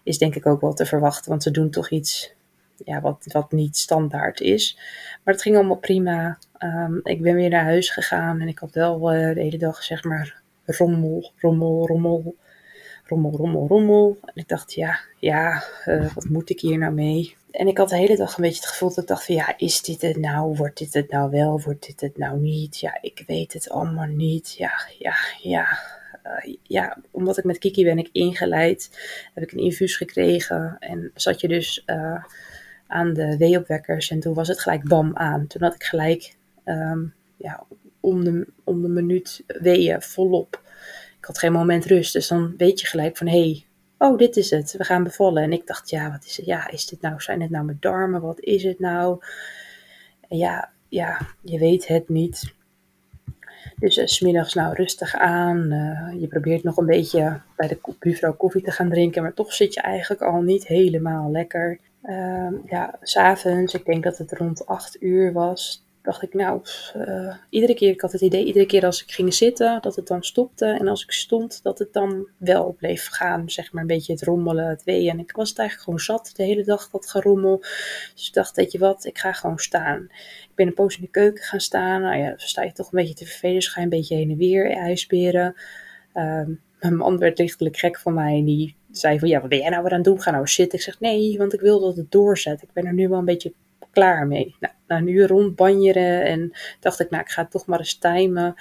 is 0.03 0.17
denk 0.17 0.35
ik 0.35 0.45
ook 0.45 0.61
wel 0.61 0.73
te 0.73 0.85
verwachten, 0.85 1.29
want 1.29 1.43
ze 1.43 1.51
doen 1.51 1.69
toch 1.69 1.89
iets 1.89 2.35
ja, 2.85 3.01
wat, 3.01 3.25
wat 3.31 3.51
niet 3.51 3.77
standaard 3.77 4.41
is. 4.41 4.77
Maar 5.23 5.33
het 5.33 5.43
ging 5.43 5.55
allemaal 5.55 5.77
prima. 5.77 6.37
Um, 6.59 6.99
ik 7.03 7.21
ben 7.21 7.35
weer 7.35 7.49
naar 7.49 7.63
huis 7.63 7.89
gegaan 7.89 8.41
en 8.41 8.47
ik 8.47 8.59
had 8.59 8.73
wel 8.73 9.13
uh, 9.13 9.33
de 9.33 9.41
hele 9.41 9.57
dag 9.57 9.83
zeg 9.83 10.03
maar 10.03 10.41
rommel, 10.65 11.31
rommel, 11.37 11.87
rommel, 11.87 12.35
rommel, 13.05 13.31
rommel, 13.37 13.67
rommel. 13.67 14.17
En 14.21 14.33
ik 14.35 14.47
dacht, 14.47 14.73
ja, 14.73 14.99
ja, 15.19 15.63
uh, 15.85 16.13
wat 16.13 16.29
moet 16.29 16.49
ik 16.49 16.59
hier 16.59 16.77
nou 16.77 16.93
mee? 16.93 17.35
En 17.51 17.67
ik 17.67 17.77
had 17.77 17.89
de 17.89 17.97
hele 17.97 18.17
dag 18.17 18.37
een 18.37 18.43
beetje 18.43 18.59
het 18.59 18.69
gevoel 18.69 18.89
dat 18.89 18.97
ik 18.97 19.07
dacht 19.07 19.25
van, 19.25 19.35
ja, 19.35 19.57
is 19.57 19.81
dit 19.81 20.01
het 20.01 20.17
nou? 20.17 20.55
Wordt 20.55 20.77
dit 20.77 20.93
het 20.93 21.11
nou 21.11 21.29
wel? 21.29 21.61
Wordt 21.61 21.85
dit 21.85 22.01
het 22.01 22.17
nou 22.17 22.39
niet? 22.39 22.79
Ja, 22.79 22.97
ik 23.01 23.23
weet 23.27 23.53
het 23.53 23.69
allemaal 23.69 24.07
niet. 24.07 24.55
Ja, 24.57 24.71
ja, 24.99 25.15
ja. 25.41 25.79
Uh, 26.25 26.55
ja, 26.63 26.97
omdat 27.11 27.37
ik 27.37 27.43
met 27.43 27.57
Kiki 27.57 27.83
ben 27.83 27.97
ik 27.97 28.09
ingeleid, 28.11 28.89
heb 29.33 29.43
ik 29.43 29.51
een 29.51 29.63
infuus 29.63 29.97
gekregen 29.97 30.75
en 30.79 31.11
zat 31.13 31.41
je 31.41 31.47
dus 31.47 31.83
aan 32.87 33.13
de 33.13 33.37
weeopwekkers. 33.37 34.09
En 34.09 34.19
toen 34.19 34.33
was 34.33 34.47
het 34.47 34.59
gelijk 34.59 34.83
bam 34.83 35.11
aan. 35.15 35.47
Toen 35.47 35.63
had 35.63 35.75
ik 35.75 35.83
gelijk 35.83 36.35
um, 36.65 37.13
ja, 37.37 37.63
om, 37.99 38.23
de, 38.23 38.47
om 38.63 38.81
de 38.81 38.87
minuut 38.87 39.43
weeën 39.47 40.01
volop. 40.01 40.61
Ik 41.17 41.25
had 41.25 41.37
geen 41.39 41.51
moment 41.51 41.85
rust. 41.85 42.13
Dus 42.13 42.27
dan 42.27 42.53
weet 42.57 42.79
je 42.79 42.87
gelijk 42.87 43.17
van 43.17 43.27
hé, 43.27 43.39
hey, 43.39 43.65
oh 43.97 44.17
dit 44.17 44.37
is 44.37 44.49
het. 44.49 44.75
We 44.77 44.83
gaan 44.83 45.03
bevallen. 45.03 45.43
En 45.43 45.53
ik 45.53 45.67
dacht 45.67 45.89
ja, 45.89 46.11
wat 46.11 46.25
is 46.25 46.37
het? 46.37 46.45
Ja, 46.45 46.69
is 46.69 46.85
dit 46.85 47.01
nou? 47.01 47.21
Zijn 47.21 47.41
het 47.41 47.49
nou 47.49 47.65
mijn 47.65 47.77
darmen? 47.79 48.21
Wat 48.21 48.39
is 48.39 48.63
het 48.63 48.79
nou? 48.79 49.23
Ja, 50.29 50.71
ja, 50.89 51.21
je 51.41 51.59
weet 51.59 51.87
het 51.87 52.09
niet. 52.09 52.55
Dus 53.79 53.97
uh, 53.97 54.05
smiddags 54.05 54.53
nou 54.53 54.73
rustig 54.73 55.15
aan. 55.15 55.71
Uh, 55.71 56.21
je 56.21 56.27
probeert 56.27 56.63
nog 56.63 56.77
een 56.77 56.85
beetje 56.85 57.41
bij 57.55 57.67
de 57.67 57.79
buurvrouw 57.99 58.35
koffie 58.35 58.61
te 58.61 58.71
gaan 58.71 58.89
drinken. 58.89 59.21
Maar 59.21 59.33
toch 59.33 59.53
zit 59.53 59.73
je 59.73 59.81
eigenlijk 59.81 60.21
al 60.21 60.41
niet 60.41 60.67
helemaal 60.67 61.31
lekker. 61.31 61.79
Uh, 62.07 62.49
ja, 62.65 62.97
s'avonds, 63.01 63.73
ik 63.73 63.85
denk 63.85 64.03
dat 64.03 64.17
het 64.17 64.31
rond 64.31 64.65
8 64.65 65.01
uur 65.01 65.33
was, 65.33 65.87
dacht 66.07 66.21
ik, 66.21 66.33
nou, 66.33 66.61
uh, 66.95 67.35
iedere 67.49 67.73
keer, 67.73 67.89
ik 67.89 68.01
had 68.01 68.11
het 68.11 68.21
idee, 68.21 68.45
iedere 68.45 68.65
keer 68.65 68.85
als 68.85 69.03
ik 69.03 69.11
ging 69.11 69.33
zitten, 69.33 69.81
dat 69.81 69.95
het 69.95 70.07
dan 70.07 70.23
stopte. 70.23 70.65
En 70.65 70.87
als 70.87 71.03
ik 71.03 71.11
stond, 71.11 71.63
dat 71.63 71.79
het 71.79 71.93
dan 71.93 72.27
wel 72.37 72.75
bleef 72.77 73.07
gaan, 73.07 73.49
zeg 73.49 73.71
maar, 73.71 73.81
een 73.81 73.87
beetje 73.87 74.13
het 74.13 74.23
rommelen, 74.23 74.67
het 74.67 74.83
weeën. 74.83 75.09
En 75.09 75.19
ik 75.19 75.31
was 75.31 75.49
het 75.49 75.59
eigenlijk 75.59 75.89
gewoon 75.89 76.17
zat, 76.19 76.31
de 76.35 76.43
hele 76.43 76.63
dag 76.63 76.89
dat 76.89 77.09
gerommel. 77.09 77.57
Dus 78.13 78.27
ik 78.27 78.33
dacht, 78.33 78.55
weet 78.55 78.71
je 78.71 78.79
wat, 78.79 79.05
ik 79.05 79.17
ga 79.17 79.33
gewoon 79.33 79.57
staan. 79.57 80.07
Ik 80.49 80.55
ben 80.55 80.67
een 80.67 80.73
poos 80.73 80.95
in 80.95 81.01
de 81.01 81.09
keuken 81.09 81.43
gaan 81.43 81.59
staan. 81.59 82.01
Nou 82.01 82.17
ja, 82.17 82.29
dan 82.29 82.39
sta 82.39 82.63
je 82.63 82.71
toch 82.71 82.91
een 82.91 82.99
beetje 82.99 83.15
te 83.15 83.25
vervelen, 83.25 83.55
dus 83.55 83.67
ga 83.67 83.79
je 83.79 83.85
een 83.85 83.97
beetje 83.97 84.15
heen 84.15 84.31
en 84.31 84.37
weer 84.37 84.71
ijsberen. 84.71 85.55
Um, 86.13 86.61
mijn 86.79 86.95
man 86.95 87.17
werd 87.17 87.37
lichtelijk 87.37 87.77
gek 87.77 87.99
van 87.99 88.13
mij 88.13 88.37
en 88.37 88.45
die 88.45 88.75
zei 88.99 89.19
van, 89.19 89.27
ja, 89.27 89.39
wat 89.39 89.49
ben 89.49 89.59
jij 89.59 89.69
nou 89.69 89.83
weer 89.83 89.91
aan 89.91 89.97
het 89.97 90.07
doen? 90.07 90.21
Ga 90.21 90.31
nou 90.31 90.47
zitten. 90.47 90.77
Ik 90.77 90.83
zeg, 90.83 90.99
nee, 90.99 91.37
want 91.37 91.53
ik 91.53 91.59
wil 91.59 91.79
dat 91.79 91.95
het 91.95 92.11
doorzet. 92.11 92.61
Ik 92.61 92.73
ben 92.73 92.85
er 92.85 92.93
nu 92.93 93.07
wel 93.07 93.19
een 93.19 93.25
beetje 93.25 93.53
klaar 93.91 94.27
mee. 94.27 94.55
Nou, 94.59 94.73
na 94.87 94.97
een 94.97 95.07
uur 95.07 95.27
rondbanjeren 95.27 96.25
en 96.25 96.51
dacht 96.79 96.99
ik, 96.99 97.09
nou, 97.09 97.23
ik 97.23 97.29
ga 97.29 97.45
toch 97.45 97.65
maar 97.65 97.79
eens 97.79 97.97
timen. 97.97 98.55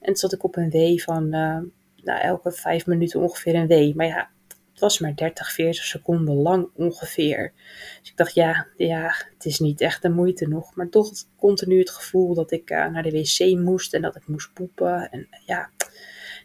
En 0.00 0.16
zat 0.16 0.32
ik 0.32 0.44
op 0.44 0.56
een 0.56 0.70
W 0.70 0.98
van, 0.98 1.24
uh, 1.24 1.58
nou, 2.02 2.20
elke 2.20 2.52
vijf 2.52 2.86
minuten 2.86 3.20
ongeveer 3.20 3.54
een 3.54 3.66
W. 3.66 3.94
Maar 3.94 4.06
ja, 4.06 4.30
het 4.70 4.80
was 4.80 4.98
maar 4.98 5.14
30, 5.14 5.52
40 5.52 5.84
seconden 5.84 6.34
lang 6.34 6.68
ongeveer. 6.74 7.52
Dus 8.00 8.10
ik 8.10 8.16
dacht, 8.16 8.34
ja, 8.34 8.66
ja, 8.76 9.14
het 9.34 9.44
is 9.44 9.58
niet 9.58 9.80
echt 9.80 10.02
de 10.02 10.08
moeite 10.08 10.48
nog. 10.48 10.74
Maar 10.74 10.88
toch 10.88 11.10
continu 11.36 11.78
het 11.78 11.90
gevoel 11.90 12.34
dat 12.34 12.52
ik 12.52 12.70
uh, 12.70 12.86
naar 12.86 13.02
de 13.02 13.10
wc 13.10 13.58
moest 13.58 13.94
en 13.94 14.02
dat 14.02 14.16
ik 14.16 14.26
moest 14.26 14.52
poepen. 14.52 15.10
En 15.10 15.28
ja, 15.46 15.70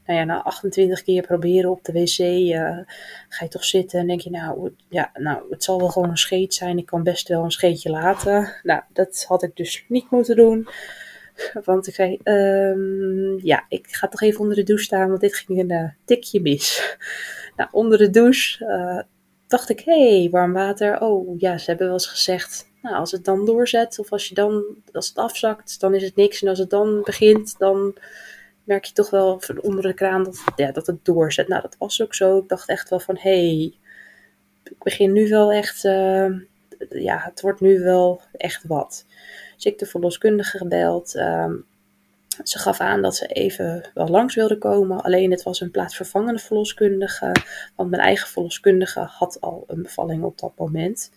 nou 0.06 0.20
ja, 0.20 0.26
na 0.26 0.44
28 0.44 1.04
keer 1.04 1.22
proberen 1.22 1.72
op 1.72 1.84
de 1.84 1.92
wc, 1.92 2.20
uh, 2.20 2.78
ga 3.30 3.46
je 3.46 3.48
toch 3.50 3.66
zitten 3.66 4.00
en 4.00 4.08
denk 4.08 4.22
je, 4.22 4.30
nou, 4.30 4.72
ja, 4.90 5.12
nou, 5.14 5.44
het 5.50 5.64
zal 5.64 5.80
wel 5.80 5.90
gewoon 5.90 6.10
een 6.10 6.18
scheet 6.18 6.54
zijn. 6.54 6.78
Ik 6.78 6.86
kan 6.86 7.04
best 7.04 7.28
wel 7.28 7.44
een 7.44 7.52
scheetje 7.52 7.90
laten. 7.90 8.54
Nou, 8.64 8.82
dat 8.94 9.26
had 9.28 9.44
ik 9.44 9.56
dus 9.56 9.86
niet 9.88 10.10
moeten 10.10 10.36
doen. 10.36 10.68
Want 11.66 11.88
ik 11.88 11.94
zei, 11.94 12.20
um, 12.24 13.40
ja, 13.44 13.66
ik 13.70 13.88
ga 13.90 14.08
toch 14.08 14.22
even 14.22 14.40
onder 14.40 14.56
de 14.56 14.64
douche 14.64 14.84
staan, 14.84 15.10
want 15.10 15.22
dit 15.22 15.36
ging 15.36 15.60
een 15.60 15.72
uh, 15.72 15.90
tikje 16.06 16.42
mis. 16.42 16.98
nou, 17.58 17.70
onder 17.72 17.98
de 17.98 18.10
douche 18.10 18.66
uh, 18.66 19.02
dacht 19.48 19.70
ik, 19.70 19.80
hé, 19.80 20.20
hey, 20.20 20.30
warm 20.30 20.54
water. 20.54 21.02
Oh, 21.02 21.40
ja, 21.40 21.58
ze 21.58 21.66
hebben 21.66 21.86
wel 21.86 21.96
eens 21.96 22.08
gezegd, 22.08 22.70
nou, 22.82 22.96
als 22.96 23.12
het 23.12 23.26
dan 23.26 23.46
doorzet, 23.46 24.00
of 24.00 24.12
als 24.12 24.28
je 24.28 24.36
dan, 24.36 24.64
als 24.92 25.08
het 25.08 25.18
afzakt, 25.18 25.80
dan 25.80 25.94
is 25.94 26.04
het 26.04 26.16
niks. 26.16 26.42
En 26.42 26.48
als 26.48 26.60
het 26.60 26.70
dan 26.70 27.02
begint, 27.04 27.56
dan 27.58 27.96
merk 28.66 28.86
je 28.86 28.94
toch 28.94 29.10
wel 29.10 29.40
van 29.40 29.62
onder 29.62 29.84
de 29.84 29.94
kraan 29.94 30.24
dat, 30.24 30.44
ja, 30.56 30.72
dat 30.72 30.88
het 30.88 31.06
doorzet. 31.06 31.48
Nou, 31.48 31.62
dat 31.62 31.76
was 31.80 32.02
ook 32.02 32.16
zo. 32.16 32.38
Ik 32.38 32.50
dacht 32.50 32.70
echt 32.70 32.90
wel 32.90 33.00
van, 33.00 33.18
hé, 33.18 33.56
hey, 33.56 33.74
ik 34.64 34.84
begin 34.84 35.14
nu 35.14 35.30
wel 35.30 35.52
echt, 35.52 35.84
uh, 35.84 36.40
ja, 36.90 37.20
het 37.24 37.42
wordt 37.42 37.62
nu 37.62 37.80
wel 37.80 38.22
echt 38.32 38.64
wat. 38.68 39.06
Dus 39.56 39.66
ik 39.66 39.80
de 39.80 39.86
verloskundige 39.86 40.58
gebeld. 40.58 41.16
Um, 41.16 41.66
ze 42.44 42.60
gaf 42.60 42.80
aan 42.80 43.02
dat 43.02 43.16
ze 43.16 43.28
even 43.28 43.90
wel 43.94 44.08
langs 44.08 44.36
wilde 44.36 44.58
komen. 44.58 45.02
Alleen 45.02 45.32
het 45.32 45.44
was 45.44 45.62
een 45.62 45.72
plaatsvervangende 45.72 46.40
verloskundige. 46.40 47.32
Want 47.76 47.90
mijn 47.90 48.02
eigen 48.02 48.28
verloskundige 48.28 49.00
had 49.00 49.42
al 49.42 49.64
een 49.68 49.82
bevalling 49.82 50.24
op 50.24 50.40
dat 50.40 50.52
moment. 50.58 51.12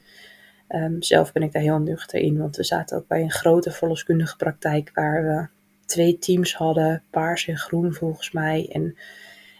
Um, 0.68 1.02
zelf 1.02 1.32
ben 1.32 1.42
ik 1.42 1.52
daar 1.52 1.62
heel 1.62 1.78
nuchter 1.78 2.20
in. 2.20 2.38
Want 2.38 2.56
we 2.56 2.64
zaten 2.64 2.96
ook 2.96 3.06
bij 3.06 3.22
een 3.22 3.30
grote 3.30 3.70
verloskundige 3.70 4.36
praktijk. 4.36 4.90
Waar 4.94 5.22
we 5.24 5.57
twee 5.88 6.18
teams 6.18 6.54
hadden. 6.54 7.02
Paars 7.10 7.46
en 7.46 7.56
groen 7.56 7.92
volgens 7.92 8.30
mij. 8.30 8.68
En 8.72 8.96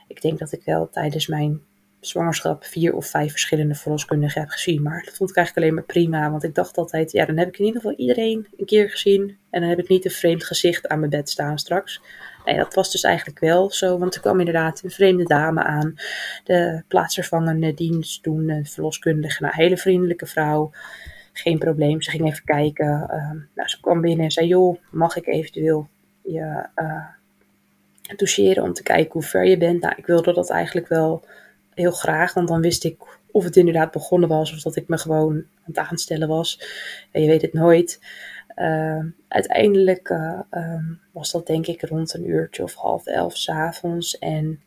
ik 0.09 0.23
denk 0.23 0.39
dat 0.39 0.53
ik 0.53 0.63
wel 0.65 0.89
tijdens 0.89 1.27
mijn 1.27 1.61
zwangerschap 2.01 2.65
vier 2.65 2.95
of 2.95 3.07
vijf 3.07 3.31
verschillende 3.31 3.75
verloskundigen 3.75 4.41
heb 4.41 4.51
gezien. 4.51 4.83
Maar 4.83 5.03
dat 5.05 5.17
vond 5.17 5.31
ik 5.31 5.37
eigenlijk 5.37 5.67
alleen 5.67 5.79
maar 5.79 5.95
prima. 5.95 6.31
Want 6.31 6.45
ik 6.45 6.55
dacht 6.55 6.77
altijd, 6.77 7.13
ja, 7.13 7.25
dan 7.25 7.37
heb 7.37 7.49
ik 7.49 7.59
in 7.59 7.65
ieder 7.65 7.81
geval 7.81 7.97
iedereen 7.97 8.47
een 8.57 8.67
keer 8.67 8.91
gezien. 8.91 9.39
En 9.51 9.61
dan 9.61 9.71
heb 9.71 9.79
ik 9.79 9.89
niet 9.89 10.05
een 10.05 10.11
vreemd 10.11 10.45
gezicht 10.45 10.89
aan 10.89 10.99
mijn 10.99 11.11
bed 11.11 11.31
staan 11.31 11.59
straks. 11.59 12.01
Nee, 12.45 12.57
dat 12.57 12.75
was 12.75 12.91
dus 12.91 13.03
eigenlijk 13.03 13.39
wel 13.39 13.71
zo. 13.71 13.99
Want 13.99 14.15
er 14.15 14.21
kwam 14.21 14.39
inderdaad 14.39 14.83
een 14.83 14.91
vreemde 14.91 15.25
dame 15.25 15.63
aan. 15.63 15.95
De 16.45 16.83
plaatsvervangende 16.89 17.75
dienst 17.75 18.23
toen, 18.23 18.49
een 18.49 18.67
verloskundige. 18.67 19.43
Nou, 19.43 19.55
een 19.57 19.63
hele 19.63 19.77
vriendelijke 19.77 20.27
vrouw. 20.27 20.71
Geen 21.33 21.59
probleem. 21.59 22.03
Ze 22.03 22.11
ging 22.11 22.27
even 22.27 22.45
kijken. 22.45 22.87
Uh, 22.87 23.31
nou, 23.55 23.69
ze 23.69 23.81
kwam 23.81 24.01
binnen 24.01 24.25
en 24.25 24.31
zei, 24.31 24.47
joh, 24.47 24.79
mag 24.91 25.17
ik 25.17 25.27
eventueel 25.27 25.89
je 26.33 26.67
uh, 26.77 27.07
toucheren 28.17 28.63
om 28.63 28.73
te 28.73 28.83
kijken 28.83 29.13
hoe 29.13 29.23
ver 29.23 29.45
je 29.45 29.57
bent? 29.57 29.81
Nou, 29.81 29.95
ik 29.97 30.07
wilde 30.07 30.33
dat 30.33 30.51
eigenlijk 30.51 30.89
wel 30.89 31.25
heel 31.75 31.91
graag, 31.91 32.35
want 32.35 32.49
dan 32.49 32.61
wist 32.61 32.85
ik 32.85 33.19
of 33.31 33.45
het 33.45 33.57
inderdaad 33.57 33.91
begonnen 33.91 34.29
was 34.29 34.53
of 34.53 34.63
dat 34.63 34.77
ik 34.77 34.89
me 34.89 34.99
gewoon 34.99 35.35
aan 35.35 35.45
het 35.65 35.79
aanstellen 35.79 36.29
was. 36.29 36.61
Je 37.13 37.27
weet 37.27 37.43
het 37.43 37.53
nooit. 37.53 38.01
Uh, 38.57 39.05
uiteindelijk 39.29 40.09
uh, 40.09 40.41
um, 40.51 41.01
was 41.13 41.31
dat 41.31 41.47
denk 41.47 41.67
ik 41.67 41.83
rond 41.83 42.15
een 42.15 42.29
uurtje 42.29 42.63
of 42.63 42.75
half 42.75 43.07
elf 43.07 43.37
s'avonds. 43.37 44.19
En 44.19 44.61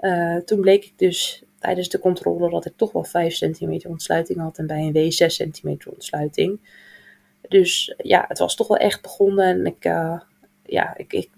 uh, 0.00 0.36
toen 0.36 0.60
bleek 0.60 0.84
ik 0.84 0.92
dus 0.96 1.42
tijdens 1.58 1.88
de 1.88 1.98
controle 1.98 2.50
dat 2.50 2.66
ik 2.66 2.76
toch 2.76 2.92
wel 2.92 3.04
5 3.04 3.34
centimeter 3.34 3.90
ontsluiting 3.90 4.38
had 4.38 4.58
en 4.58 4.66
bij 4.66 4.80
een 4.80 4.92
W 4.92 5.10
6 5.10 5.34
centimeter 5.34 5.92
ontsluiting. 5.92 6.60
Dus 7.48 7.94
ja, 7.96 8.24
het 8.28 8.38
was 8.38 8.56
toch 8.56 8.68
wel 8.68 8.76
echt 8.76 9.02
begonnen 9.02 9.46
en 9.46 9.66
ik, 9.66 9.84
ja, 10.66 10.96
ik, 10.96 11.12
ik, 11.12 11.30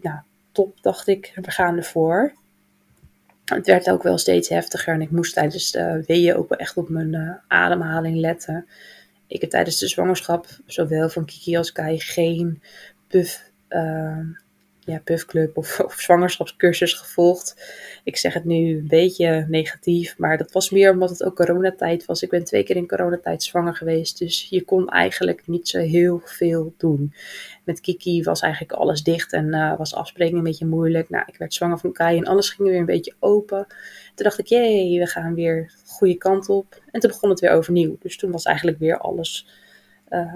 top 0.52 0.82
dacht 0.82 1.08
ik, 1.08 1.32
we 1.34 1.50
gaan 1.50 1.76
ervoor 1.76 2.32
het 3.54 3.66
werd 3.66 3.90
ook 3.90 4.02
wel 4.02 4.18
steeds 4.18 4.48
heftiger 4.48 4.94
en 4.94 5.00
ik 5.00 5.10
moest 5.10 5.34
tijdens 5.34 5.70
de 5.70 6.04
weeën 6.06 6.34
ook 6.34 6.48
wel 6.48 6.58
echt 6.58 6.76
op 6.76 6.88
mijn 6.88 7.14
uh, 7.14 7.30
ademhaling 7.48 8.16
letten. 8.16 8.66
Ik 9.26 9.40
heb 9.40 9.50
tijdens 9.50 9.78
de 9.78 9.88
zwangerschap, 9.88 10.46
zowel 10.66 11.08
van 11.08 11.24
Kiki 11.24 11.56
als 11.56 11.72
Kai, 11.72 12.00
geen 12.00 12.62
puff, 13.06 13.50
uh, 13.68 14.18
ja, 14.88 15.00
puffclub 15.04 15.56
of, 15.56 15.80
of 15.80 15.94
zwangerschapscursus 16.00 16.92
gevolgd. 16.92 17.72
Ik 18.04 18.16
zeg 18.16 18.34
het 18.34 18.44
nu 18.44 18.76
een 18.76 18.86
beetje 18.86 19.46
negatief, 19.48 20.18
maar 20.18 20.38
dat 20.38 20.52
was 20.52 20.70
meer 20.70 20.90
omdat 20.90 21.10
het 21.10 21.24
ook 21.24 21.36
coronatijd 21.36 22.04
was. 22.04 22.22
Ik 22.22 22.30
ben 22.30 22.44
twee 22.44 22.62
keer 22.62 22.76
in 22.76 22.88
coronatijd 22.88 23.42
zwanger 23.42 23.74
geweest, 23.74 24.18
dus 24.18 24.46
je 24.50 24.62
kon 24.62 24.88
eigenlijk 24.88 25.46
niet 25.46 25.68
zo 25.68 25.78
heel 25.78 26.20
veel 26.24 26.74
doen. 26.76 27.14
Met 27.64 27.80
Kiki 27.80 28.22
was 28.22 28.40
eigenlijk 28.40 28.72
alles 28.72 29.02
dicht 29.02 29.32
en 29.32 29.46
uh, 29.46 29.76
was 29.76 29.94
afspreken 29.94 30.36
een 30.36 30.42
beetje 30.42 30.66
moeilijk. 30.66 31.10
Nou, 31.10 31.24
ik 31.26 31.36
werd 31.36 31.54
zwanger 31.54 31.78
van 31.78 31.92
Kai 31.92 32.16
en 32.16 32.24
alles 32.24 32.50
ging 32.50 32.68
weer 32.68 32.78
een 32.78 32.84
beetje 32.84 33.14
open. 33.18 33.66
Toen 34.14 34.24
dacht 34.24 34.38
ik, 34.38 34.46
jee, 34.46 34.98
we 34.98 35.06
gaan 35.06 35.34
weer 35.34 35.72
de 35.84 35.90
goede 35.90 36.16
kant 36.16 36.48
op. 36.48 36.82
En 36.90 37.00
toen 37.00 37.10
begon 37.10 37.30
het 37.30 37.40
weer 37.40 37.50
overnieuw. 37.50 37.96
Dus 38.00 38.16
toen 38.16 38.30
was 38.30 38.44
eigenlijk 38.44 38.78
weer 38.78 38.98
alles 38.98 39.46
uh, 40.10 40.34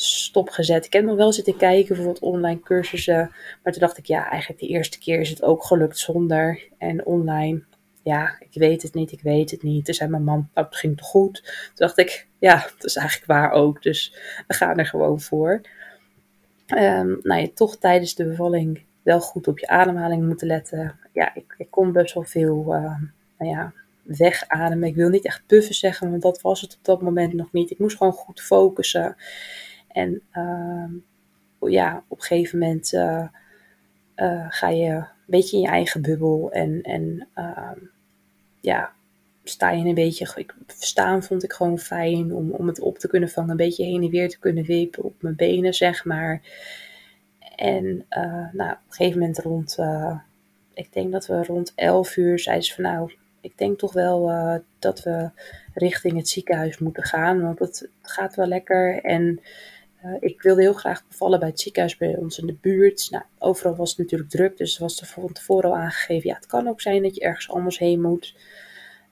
stopgezet. 0.00 0.86
Ik 0.86 0.92
heb 0.92 1.04
nog 1.04 1.16
wel 1.16 1.32
zitten 1.32 1.56
kijken, 1.56 1.86
bijvoorbeeld 1.94 2.24
online 2.24 2.60
cursussen. 2.60 3.30
Maar 3.62 3.72
toen 3.72 3.82
dacht 3.82 3.98
ik, 3.98 4.06
ja, 4.06 4.30
eigenlijk 4.30 4.60
de 4.60 4.66
eerste 4.66 4.98
keer 4.98 5.20
is 5.20 5.30
het 5.30 5.42
ook 5.42 5.64
gelukt 5.64 5.98
zonder. 5.98 6.62
En 6.78 7.06
online, 7.06 7.62
ja, 8.02 8.36
ik 8.38 8.60
weet 8.60 8.82
het 8.82 8.94
niet, 8.94 9.12
ik 9.12 9.20
weet 9.20 9.50
het 9.50 9.62
niet. 9.62 9.84
Toen 9.84 9.94
zei 9.94 10.10
mijn 10.10 10.24
man, 10.24 10.48
nou, 10.54 10.66
het 10.66 10.76
ging 10.76 10.96
toch 10.96 11.06
goed? 11.06 11.42
Toen 11.42 11.86
dacht 11.86 11.98
ik, 11.98 12.26
ja, 12.38 12.54
dat 12.76 12.84
is 12.84 12.96
eigenlijk 12.96 13.26
waar 13.26 13.50
ook. 13.50 13.82
Dus 13.82 14.16
we 14.46 14.54
gaan 14.54 14.78
er 14.78 14.86
gewoon 14.86 15.20
voor. 15.20 15.60
Um, 16.66 17.18
nou 17.22 17.40
ja, 17.40 17.48
toch 17.54 17.76
tijdens 17.76 18.14
de 18.14 18.24
bevalling 18.24 18.84
wel 19.02 19.20
goed 19.20 19.48
op 19.48 19.58
je 19.58 19.66
ademhaling 19.66 20.26
moeten 20.26 20.46
letten. 20.46 20.98
Ja, 21.12 21.34
ik, 21.34 21.54
ik 21.58 21.70
kon 21.70 21.92
best 21.92 22.14
wel 22.14 22.24
veel, 22.24 22.64
uh, 22.74 23.00
nou 23.38 23.50
ja, 23.50 23.72
wegademen. 24.02 24.88
Ik 24.88 24.94
wil 24.94 25.08
niet 25.08 25.24
echt 25.24 25.42
puffen 25.46 25.74
zeggen, 25.74 26.10
want 26.10 26.22
dat 26.22 26.40
was 26.40 26.60
het 26.60 26.74
op 26.74 26.84
dat 26.84 27.02
moment 27.02 27.32
nog 27.32 27.52
niet. 27.52 27.70
Ik 27.70 27.78
moest 27.78 27.96
gewoon 27.96 28.12
goed 28.12 28.40
focussen. 28.40 29.16
En 29.96 30.22
uh, 30.32 31.70
ja, 31.70 32.04
op 32.08 32.18
een 32.18 32.24
gegeven 32.24 32.58
moment 32.58 32.92
uh, 32.92 33.26
uh, 34.16 34.46
ga 34.48 34.68
je 34.68 34.86
een 34.86 35.06
beetje 35.26 35.56
in 35.56 35.62
je 35.62 35.68
eigen 35.68 36.02
bubbel. 36.02 36.52
En, 36.52 36.82
en 36.82 37.28
ehm, 37.34 37.78
ja, 38.60 38.92
sta 39.44 39.70
je 39.70 39.84
een 39.84 39.94
beetje. 39.94 40.32
Ik, 40.34 40.54
staan 40.66 41.22
vond 41.22 41.42
ik 41.42 41.52
gewoon 41.52 41.78
fijn 41.78 42.34
om, 42.34 42.50
om 42.50 42.66
het 42.66 42.80
op 42.80 42.98
te 42.98 43.08
kunnen 43.08 43.28
vangen. 43.28 43.50
Een 43.50 43.56
beetje 43.56 43.84
heen 43.84 44.02
en 44.02 44.10
weer 44.10 44.28
te 44.28 44.38
kunnen 44.38 44.64
wippen 44.64 45.02
op 45.02 45.22
mijn 45.22 45.36
benen, 45.36 45.74
zeg 45.74 46.04
maar. 46.04 46.40
En 47.56 48.06
nou, 48.52 48.72
op 48.72 48.78
een 48.86 48.92
gegeven 48.92 49.18
moment 49.18 49.38
rond. 49.38 49.78
ik 50.74 50.92
denk 50.92 51.12
dat 51.12 51.26
we 51.26 51.44
rond 51.44 51.72
11 51.74 52.16
uur 52.16 52.38
zeiden 52.38 52.64
ze 52.64 52.74
van 52.74 52.84
nou, 52.84 53.12
ik 53.40 53.58
denk 53.58 53.78
toch 53.78 53.92
wel 53.92 54.32
dat 54.78 55.02
we 55.02 55.30
richting 55.74 56.16
het 56.16 56.28
ziekenhuis 56.28 56.78
moeten 56.78 57.02
gaan. 57.02 57.42
Want 57.42 57.58
het 57.58 57.88
gaat 58.02 58.34
wel 58.34 58.46
lekker. 58.46 59.02
En 59.02 59.40
ik 60.20 60.42
wilde 60.42 60.60
heel 60.60 60.72
graag 60.72 61.06
bevallen 61.08 61.38
bij 61.38 61.48
het 61.48 61.60
ziekenhuis 61.60 61.96
bij 61.96 62.16
ons 62.16 62.38
in 62.38 62.46
de 62.46 62.56
buurt. 62.60 63.10
Nou, 63.10 63.24
overal 63.38 63.76
was 63.76 63.90
het 63.90 63.98
natuurlijk 63.98 64.30
druk, 64.30 64.56
dus 64.56 64.78
was 64.78 65.00
er 65.00 65.06
van 65.06 65.32
tevoren 65.32 65.70
al 65.70 65.76
aangegeven. 65.76 66.28
Ja, 66.28 66.34
het 66.34 66.46
kan 66.46 66.68
ook 66.68 66.80
zijn 66.80 67.02
dat 67.02 67.14
je 67.14 67.20
ergens 67.20 67.50
anders 67.50 67.78
heen 67.78 68.00
moet. 68.00 68.34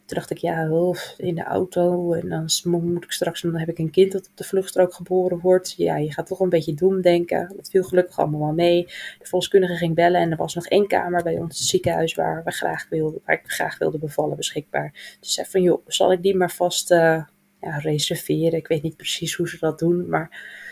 Toen 0.06 0.16
dacht 0.16 0.30
ik, 0.30 0.38
ja, 0.38 0.62
in 1.16 1.34
de 1.34 1.42
auto 1.42 2.12
en 2.12 2.28
dan 2.28 2.48
moet 2.64 3.04
ik 3.04 3.12
straks, 3.12 3.40
dan 3.40 3.56
heb 3.56 3.68
ik 3.68 3.78
een 3.78 3.90
kind 3.90 4.12
dat 4.12 4.28
op 4.28 4.36
de 4.36 4.44
vluchtstrook 4.44 4.94
geboren 4.94 5.40
wordt. 5.40 5.74
Ja, 5.76 5.96
je 5.96 6.12
gaat 6.12 6.26
toch 6.26 6.40
een 6.40 6.48
beetje 6.48 6.74
doen 6.74 7.00
denken. 7.00 7.52
Dat 7.56 7.70
viel 7.70 7.82
gelukkig 7.82 8.18
allemaal 8.18 8.40
wel 8.40 8.52
mee. 8.52 8.84
De 9.18 9.26
volkskundige 9.26 9.74
ging 9.74 9.94
bellen 9.94 10.20
en 10.20 10.30
er 10.30 10.36
was 10.36 10.54
nog 10.54 10.66
één 10.66 10.86
kamer 10.86 11.22
bij 11.22 11.38
ons 11.38 11.68
ziekenhuis 11.68 12.14
waar, 12.14 12.44
we 12.44 12.50
graag 12.50 12.86
wilden, 12.88 13.20
waar 13.24 13.36
ik 13.36 13.50
graag 13.50 13.78
wilde 13.78 13.98
bevallen 13.98 14.36
beschikbaar. 14.36 15.16
Dus 15.20 15.32
zei 15.32 15.46
van, 15.50 15.62
joh, 15.62 15.82
zal 15.86 16.12
ik 16.12 16.22
die 16.22 16.36
maar 16.36 16.52
vast 16.52 16.90
uh, 16.90 17.24
ja, 17.60 17.78
reserveren? 17.78 18.58
Ik 18.58 18.68
weet 18.68 18.82
niet 18.82 18.96
precies 18.96 19.34
hoe 19.34 19.48
ze 19.48 19.56
dat 19.60 19.78
doen, 19.78 20.08
maar 20.08 20.62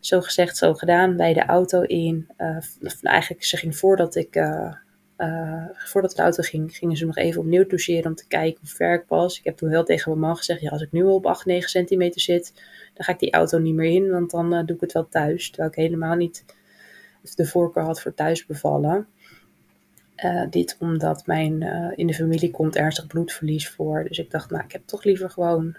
zo 0.00 0.20
gezegd, 0.20 0.56
zo 0.56 0.74
gedaan. 0.74 1.16
Bij 1.16 1.32
de 1.32 1.44
auto 1.44 1.82
in. 1.82 2.28
Uh, 2.38 2.56
eigenlijk, 3.02 3.44
ze 3.44 3.56
ging 3.56 3.76
voordat 3.76 4.14
ik. 4.14 4.36
Uh, 4.36 4.72
uh, 5.18 5.64
voordat 5.72 6.16
de 6.16 6.22
auto 6.22 6.42
ging, 6.42 6.76
gingen 6.76 6.96
ze 6.96 7.06
nog 7.06 7.16
even 7.16 7.40
opnieuw 7.40 7.66
doseren 7.66 8.06
om 8.06 8.14
te 8.14 8.26
kijken 8.26 8.60
hoe 8.60 8.70
ver 8.70 8.94
ik 8.94 9.04
was. 9.08 9.38
Ik 9.38 9.44
heb 9.44 9.56
toen 9.56 9.70
wel 9.70 9.84
tegen 9.84 10.10
mijn 10.10 10.22
man 10.22 10.36
gezegd: 10.36 10.60
ja, 10.60 10.70
als 10.70 10.82
ik 10.82 10.92
nu 10.92 11.02
op 11.02 11.26
8, 11.26 11.46
9 11.46 11.70
centimeter 11.70 12.20
zit, 12.20 12.52
dan 12.94 13.04
ga 13.04 13.12
ik 13.12 13.18
die 13.18 13.32
auto 13.32 13.58
niet 13.58 13.74
meer 13.74 13.90
in, 13.90 14.10
want 14.10 14.30
dan 14.30 14.50
doe 14.50 14.76
ik 14.76 14.80
het 14.80 14.92
wel 14.92 15.08
thuis. 15.08 15.48
Terwijl 15.50 15.70
ik 15.70 15.76
helemaal 15.76 16.14
niet 16.14 16.44
de 17.34 17.46
voorkeur 17.46 17.82
had 17.82 18.00
voor 18.00 18.14
thuis 18.14 18.46
bevallen. 18.46 19.06
dit 20.50 20.76
omdat 20.78 21.26
mijn, 21.26 21.62
in 21.96 22.06
de 22.06 22.14
familie 22.14 22.50
komt 22.50 22.76
ernstig 22.76 23.06
bloedverlies 23.06 23.68
voor. 23.68 24.04
Dus 24.04 24.18
ik 24.18 24.30
dacht, 24.30 24.50
nou, 24.50 24.64
ik 24.64 24.72
heb 24.72 24.82
toch 24.86 25.04
liever 25.04 25.30
gewoon 25.30 25.76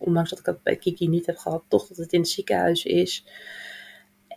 ondanks 0.00 0.30
dat 0.30 0.38
ik 0.38 0.44
dat 0.44 0.62
bij 0.62 0.76
Kiki 0.76 1.08
niet 1.08 1.26
heb 1.26 1.36
gehad, 1.36 1.64
toch 1.68 1.86
dat 1.86 1.96
het 1.96 2.12
in 2.12 2.20
het 2.20 2.28
ziekenhuis 2.28 2.84
is. 2.84 3.24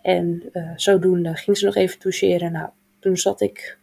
En 0.02 0.50
uh, 0.54 0.72
zodoende 0.76 1.36
ging 1.36 1.58
ze 1.58 1.66
nog 1.66 1.76
even 1.76 2.00
toucheren. 2.00 2.52
Nou, 2.52 2.70
toen 3.00 3.18
zat 3.18 3.42
ik 3.42 3.78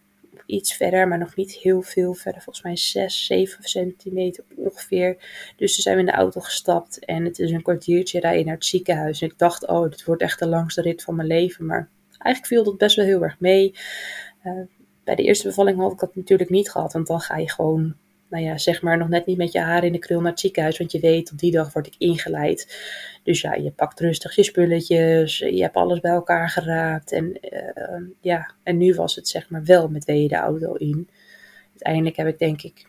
iets 0.47 0.75
verder, 0.75 1.09
maar 1.09 1.19
nog 1.19 1.37
niet 1.37 1.53
heel 1.53 1.83
veel 1.83 2.15
verder. 2.15 2.43
Volgens 2.43 2.65
mij 2.65 2.77
6, 2.77 3.27
7 3.27 3.65
centimeter 3.65 4.45
ongeveer. 4.57 5.17
Dus 5.57 5.75
toen 5.75 5.83
zijn 5.83 5.95
we 5.95 6.01
in 6.01 6.07
de 6.07 6.13
auto 6.13 6.41
gestapt 6.41 7.05
en 7.05 7.25
het 7.25 7.39
is 7.39 7.51
een 7.51 7.63
kwartiertje 7.63 8.21
rijden 8.21 8.45
naar 8.45 8.55
het 8.55 8.65
ziekenhuis. 8.65 9.21
En 9.21 9.29
ik 9.29 9.39
dacht, 9.39 9.67
oh, 9.67 9.91
dit 9.91 10.05
wordt 10.05 10.23
echt 10.23 10.39
de 10.39 10.49
langste 10.49 10.83
rit 10.83 11.03
van 11.03 11.17
mijn 11.17 11.29
leven. 11.29 11.67
Maar 11.67 11.89
eigenlijk 12.19 12.47
viel 12.47 12.65
dat 12.65 12.79
best 12.79 12.97
wel 12.97 13.05
heel 13.05 13.23
erg 13.23 13.41
mee. 13.41 13.75
Uh, 14.45 14.61
bij 15.05 15.15
de 15.15 15.23
eerste 15.23 15.47
bevalling 15.47 15.79
had 15.79 15.93
ik 15.93 15.99
dat 15.99 16.17
natuurlijk 16.17 16.51
niet 16.51 16.71
gehad, 16.71 16.93
want 16.93 17.07
dan 17.07 17.21
ga 17.21 17.37
je 17.37 17.51
gewoon 17.51 17.95
nou 18.31 18.45
ja, 18.45 18.59
zeg 18.59 18.83
maar 18.83 18.99
nog 18.99 19.09
net 19.09 19.27
niet 19.27 19.37
met 19.37 19.53
je 19.53 19.61
haar 19.61 19.85
in 19.85 19.93
de 19.93 19.99
krul 19.99 20.21
naar 20.21 20.31
het 20.31 20.41
ziekenhuis. 20.41 20.79
Want 20.79 20.93
je 20.93 21.01
weet, 21.01 21.33
op 21.33 21.39
die 21.39 21.51
dag 21.51 21.73
word 21.73 21.87
ik 21.87 21.95
ingeleid. 21.99 22.79
Dus 23.23 23.41
ja, 23.41 23.55
je 23.55 23.71
pakt 23.71 24.01
rustig 24.01 24.35
je 24.35 24.43
spulletjes. 24.43 25.39
Je 25.39 25.63
hebt 25.63 25.75
alles 25.75 26.01
bij 26.01 26.11
elkaar 26.11 26.49
geraapt. 26.49 27.13
En 27.13 27.39
uh, 27.41 28.03
ja, 28.21 28.55
en 28.63 28.77
nu 28.77 28.95
was 28.95 29.15
het 29.15 29.29
zeg 29.29 29.51
maar 29.51 29.65
wel 29.65 29.89
met 29.89 30.05
weeën 30.05 30.29
de 30.29 30.37
auto 30.37 30.75
in. 30.75 31.09
Uiteindelijk 31.71 32.17
heb 32.17 32.27
ik 32.27 32.39
denk 32.39 32.63
ik 32.63 32.89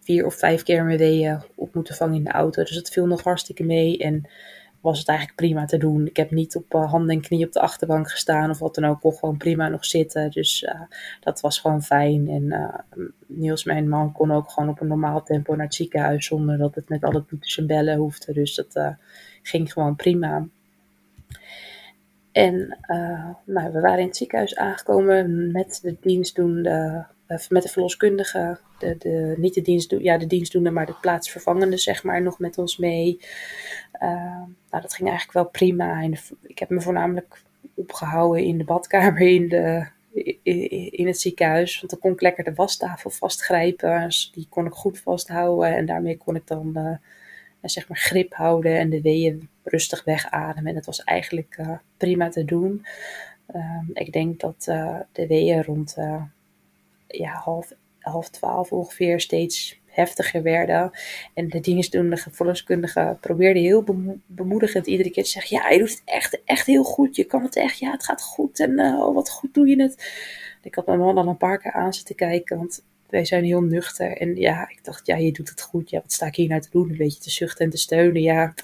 vier 0.00 0.26
of 0.26 0.34
vijf 0.34 0.62
keer 0.62 0.84
mijn 0.84 0.98
weeën 0.98 1.42
op 1.54 1.74
moeten 1.74 1.94
vangen 1.94 2.16
in 2.16 2.24
de 2.24 2.30
auto. 2.30 2.62
Dus 2.62 2.76
het 2.76 2.90
viel 2.90 3.06
nog 3.06 3.22
hartstikke 3.22 3.64
mee. 3.64 3.98
En 3.98 4.28
was 4.82 4.98
het 4.98 5.08
eigenlijk 5.08 5.38
prima 5.38 5.64
te 5.64 5.76
doen. 5.76 6.06
Ik 6.06 6.16
heb 6.16 6.30
niet 6.30 6.56
op 6.56 6.74
uh, 6.74 6.90
handen 6.90 7.14
en 7.14 7.22
knieën 7.22 7.46
op 7.46 7.52
de 7.52 7.60
achterbank 7.60 8.10
gestaan 8.10 8.50
of 8.50 8.58
wat 8.58 8.74
dan 8.74 8.84
ook. 8.84 9.00
kon 9.00 9.12
gewoon 9.12 9.36
prima 9.36 9.68
nog 9.68 9.84
zitten. 9.84 10.30
Dus 10.30 10.62
uh, 10.62 10.80
dat 11.20 11.40
was 11.40 11.58
gewoon 11.58 11.82
fijn. 11.82 12.28
En 12.28 12.42
uh, 12.42 13.08
Niels, 13.26 13.64
mijn 13.64 13.88
man, 13.88 14.12
kon 14.12 14.32
ook 14.32 14.50
gewoon 14.50 14.68
op 14.68 14.80
een 14.80 14.86
normaal 14.86 15.22
tempo 15.22 15.54
naar 15.54 15.64
het 15.64 15.74
ziekenhuis 15.74 16.26
zonder 16.26 16.58
dat 16.58 16.74
het 16.74 16.88
met 16.88 17.04
alle 17.04 17.24
toetsen 17.24 17.62
en 17.62 17.68
bellen 17.68 17.96
hoefde. 17.96 18.32
Dus 18.32 18.54
dat 18.54 18.96
ging 19.42 19.72
gewoon 19.72 19.96
prima. 19.96 20.46
En 22.32 22.78
nou, 23.44 23.72
we 23.72 23.80
waren 23.80 23.98
in 23.98 24.06
het 24.06 24.16
ziekenhuis 24.16 24.56
aangekomen 24.56 25.52
met 25.52 25.78
de 25.82 25.96
dienstdoende 26.00 27.06
met 27.48 27.62
de 27.62 27.68
verloskundige, 27.68 28.58
de, 28.82 28.96
de, 28.98 29.34
niet 29.36 29.54
de, 29.54 29.62
dienst, 29.62 29.94
ja, 29.98 30.18
de 30.18 30.26
dienstdoende, 30.26 30.70
maar 30.70 30.86
de 30.86 30.98
plaatsvervangende, 31.00 31.76
zeg 31.76 32.04
maar, 32.04 32.22
nog 32.22 32.38
met 32.38 32.58
ons 32.58 32.76
mee. 32.76 33.20
Uh, 34.02 34.10
nou, 34.70 34.82
dat 34.82 34.94
ging 34.94 35.08
eigenlijk 35.08 35.38
wel 35.38 35.48
prima. 35.48 36.08
Ik 36.42 36.58
heb 36.58 36.68
me 36.68 36.80
voornamelijk 36.80 37.42
opgehouden 37.74 38.44
in 38.44 38.58
de 38.58 38.64
badkamer 38.64 39.20
in, 39.20 39.48
de, 39.48 39.86
in 40.90 41.06
het 41.06 41.20
ziekenhuis. 41.20 41.78
Want 41.78 41.90
dan 41.90 42.00
kon 42.00 42.12
ik 42.12 42.20
lekker 42.20 42.44
de 42.44 42.54
wastafel 42.54 43.10
vastgrijpen. 43.10 44.04
Dus 44.04 44.30
die 44.34 44.46
kon 44.48 44.66
ik 44.66 44.72
goed 44.72 44.98
vasthouden. 44.98 45.76
En 45.76 45.86
daarmee 45.86 46.16
kon 46.16 46.36
ik 46.36 46.46
dan 46.46 46.72
uh, 46.74 46.94
zeg 47.62 47.88
maar 47.88 47.98
grip 47.98 48.34
houden 48.34 48.78
en 48.78 48.90
de 48.90 49.00
weeën 49.00 49.48
rustig 49.62 50.04
wegademen. 50.04 50.68
En 50.68 50.74
dat 50.74 50.86
was 50.86 51.04
eigenlijk 51.04 51.56
uh, 51.60 51.70
prima 51.96 52.28
te 52.28 52.44
doen. 52.44 52.86
Ehm, 53.46 53.84
ik 53.92 54.12
denk 54.12 54.40
dat 54.40 54.62
de 55.12 55.26
weeën 55.26 55.62
rond 55.62 55.96
ja, 57.06 57.32
half, 57.32 57.72
half 58.02 58.28
twaalf 58.30 58.72
ongeveer 58.72 59.20
steeds 59.20 59.80
heftiger 59.92 60.42
werden. 60.42 60.90
En 61.34 61.48
de 61.48 61.60
dienstdoende 61.60 62.16
verloskundige 62.30 63.16
probeerde 63.20 63.60
heel 63.60 63.84
bemoedigend 64.26 64.86
iedere 64.86 65.10
keer 65.10 65.24
te 65.24 65.30
zeggen: 65.30 65.56
Ja, 65.56 65.70
je 65.70 65.78
doet 65.78 65.90
het 65.90 66.02
echt, 66.04 66.40
echt 66.44 66.66
heel 66.66 66.84
goed. 66.84 67.16
Je 67.16 67.24
kan 67.24 67.42
het 67.42 67.56
echt. 67.56 67.78
Ja, 67.78 67.90
het 67.90 68.04
gaat 68.04 68.22
goed. 68.22 68.60
En 68.60 68.70
uh, 68.70 69.00
oh, 69.00 69.14
wat 69.14 69.30
goed 69.30 69.54
doe 69.54 69.68
je 69.68 69.82
het. 69.82 70.12
Ik 70.62 70.74
had 70.74 70.86
mijn 70.86 70.98
man 70.98 71.16
al 71.18 71.28
een 71.28 71.36
paar 71.36 71.58
keer 71.58 71.72
aan 71.72 71.94
zitten 71.94 72.14
kijken. 72.14 72.56
Want 72.56 72.84
wij 73.08 73.24
zijn 73.24 73.44
heel 73.44 73.62
nuchter. 73.62 74.16
En 74.16 74.36
ja, 74.36 74.68
ik 74.68 74.84
dacht: 74.84 75.06
Ja, 75.06 75.16
je 75.16 75.32
doet 75.32 75.48
het 75.48 75.62
goed. 75.62 75.90
Ja, 75.90 76.00
wat 76.00 76.12
sta 76.12 76.26
ik 76.26 76.34
hier 76.34 76.48
nou 76.48 76.60
te 76.60 76.70
doen? 76.70 76.90
Een 76.90 76.96
beetje 76.96 77.20
te 77.20 77.30
zuchten 77.30 77.64
en 77.64 77.70
te 77.70 77.78
steunen. 77.78 78.22
Ja. 78.22 78.54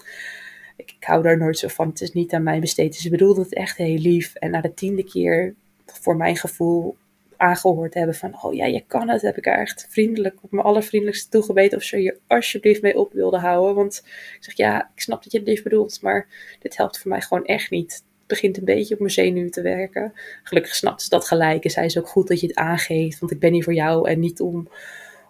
Ik, 0.77 0.97
hou 1.01 1.23
daar 1.23 1.39
nooit 1.39 1.59
zo 1.59 1.69
van. 1.69 1.89
Het 1.89 2.01
is 2.01 2.13
niet 2.13 2.33
aan 2.33 2.43
mij 2.43 2.61
besteed. 2.61 2.93
Dus 2.93 3.03
ze 3.03 3.11
bedoelde 3.11 3.41
het 3.41 3.55
echt 3.55 3.77
heel 3.77 3.99
lief. 3.99 4.35
En 4.35 4.51
na 4.51 4.61
de 4.61 4.75
tiende 4.75 5.05
keer, 5.05 5.55
voor 5.87 6.17
mijn 6.17 6.37
gevoel, 6.37 6.97
aangehoord 7.39 7.95
hebben 7.95 8.15
van, 8.15 8.43
oh 8.43 8.55
ja, 8.55 8.67
je 8.67 8.85
kan 8.87 9.09
het, 9.09 9.23
heb 9.23 9.37
ik 9.37 9.47
er 9.47 9.59
echt 9.59 9.87
vriendelijk 9.91 10.39
op 10.43 10.51
mijn 10.51 10.67
allervriendelijkste 10.67 11.29
toegebeten 11.29 11.79
of 11.79 11.85
ze 11.85 12.03
je 12.03 12.19
alsjeblieft 12.27 12.83
mee 12.83 12.99
op 12.99 13.13
wilde 13.13 13.39
houden. 13.39 13.75
Want 13.75 14.03
ik 14.05 14.45
zeg, 14.45 14.57
ja, 14.57 14.91
ik 14.95 15.01
snap 15.01 15.23
dat 15.23 15.33
je 15.33 15.39
het 15.39 15.49
lief 15.49 15.63
bedoelt, 15.63 16.03
maar 16.03 16.27
dit 16.59 16.77
helpt 16.77 16.99
voor 16.99 17.11
mij 17.11 17.21
gewoon 17.21 17.45
echt 17.45 17.71
niet. 17.71 17.93
Het 17.93 18.27
begint 18.27 18.57
een 18.59 18.65
beetje 18.65 18.95
op 18.95 19.01
mijn 19.01 19.13
zenuwen 19.13 19.51
te 19.51 19.63
werken. 19.63 20.13
Gelukkig 20.43 20.75
snapt 20.75 21.03
ze 21.03 21.09
dat 21.09 21.27
gelijk 21.27 21.65
en 21.65 21.71
zei 21.71 21.89
ze 21.89 21.99
ook 21.99 22.09
goed 22.09 22.29
dat 22.29 22.41
je 22.41 22.47
het 22.47 22.57
aangeeft, 22.57 23.19
want 23.19 23.33
ik 23.33 23.41
ben 23.41 23.53
hier 23.53 23.65
voor 23.65 23.75
jou 23.75 24.09
en 24.09 24.21
niet 24.21 24.41
om, 24.41 24.69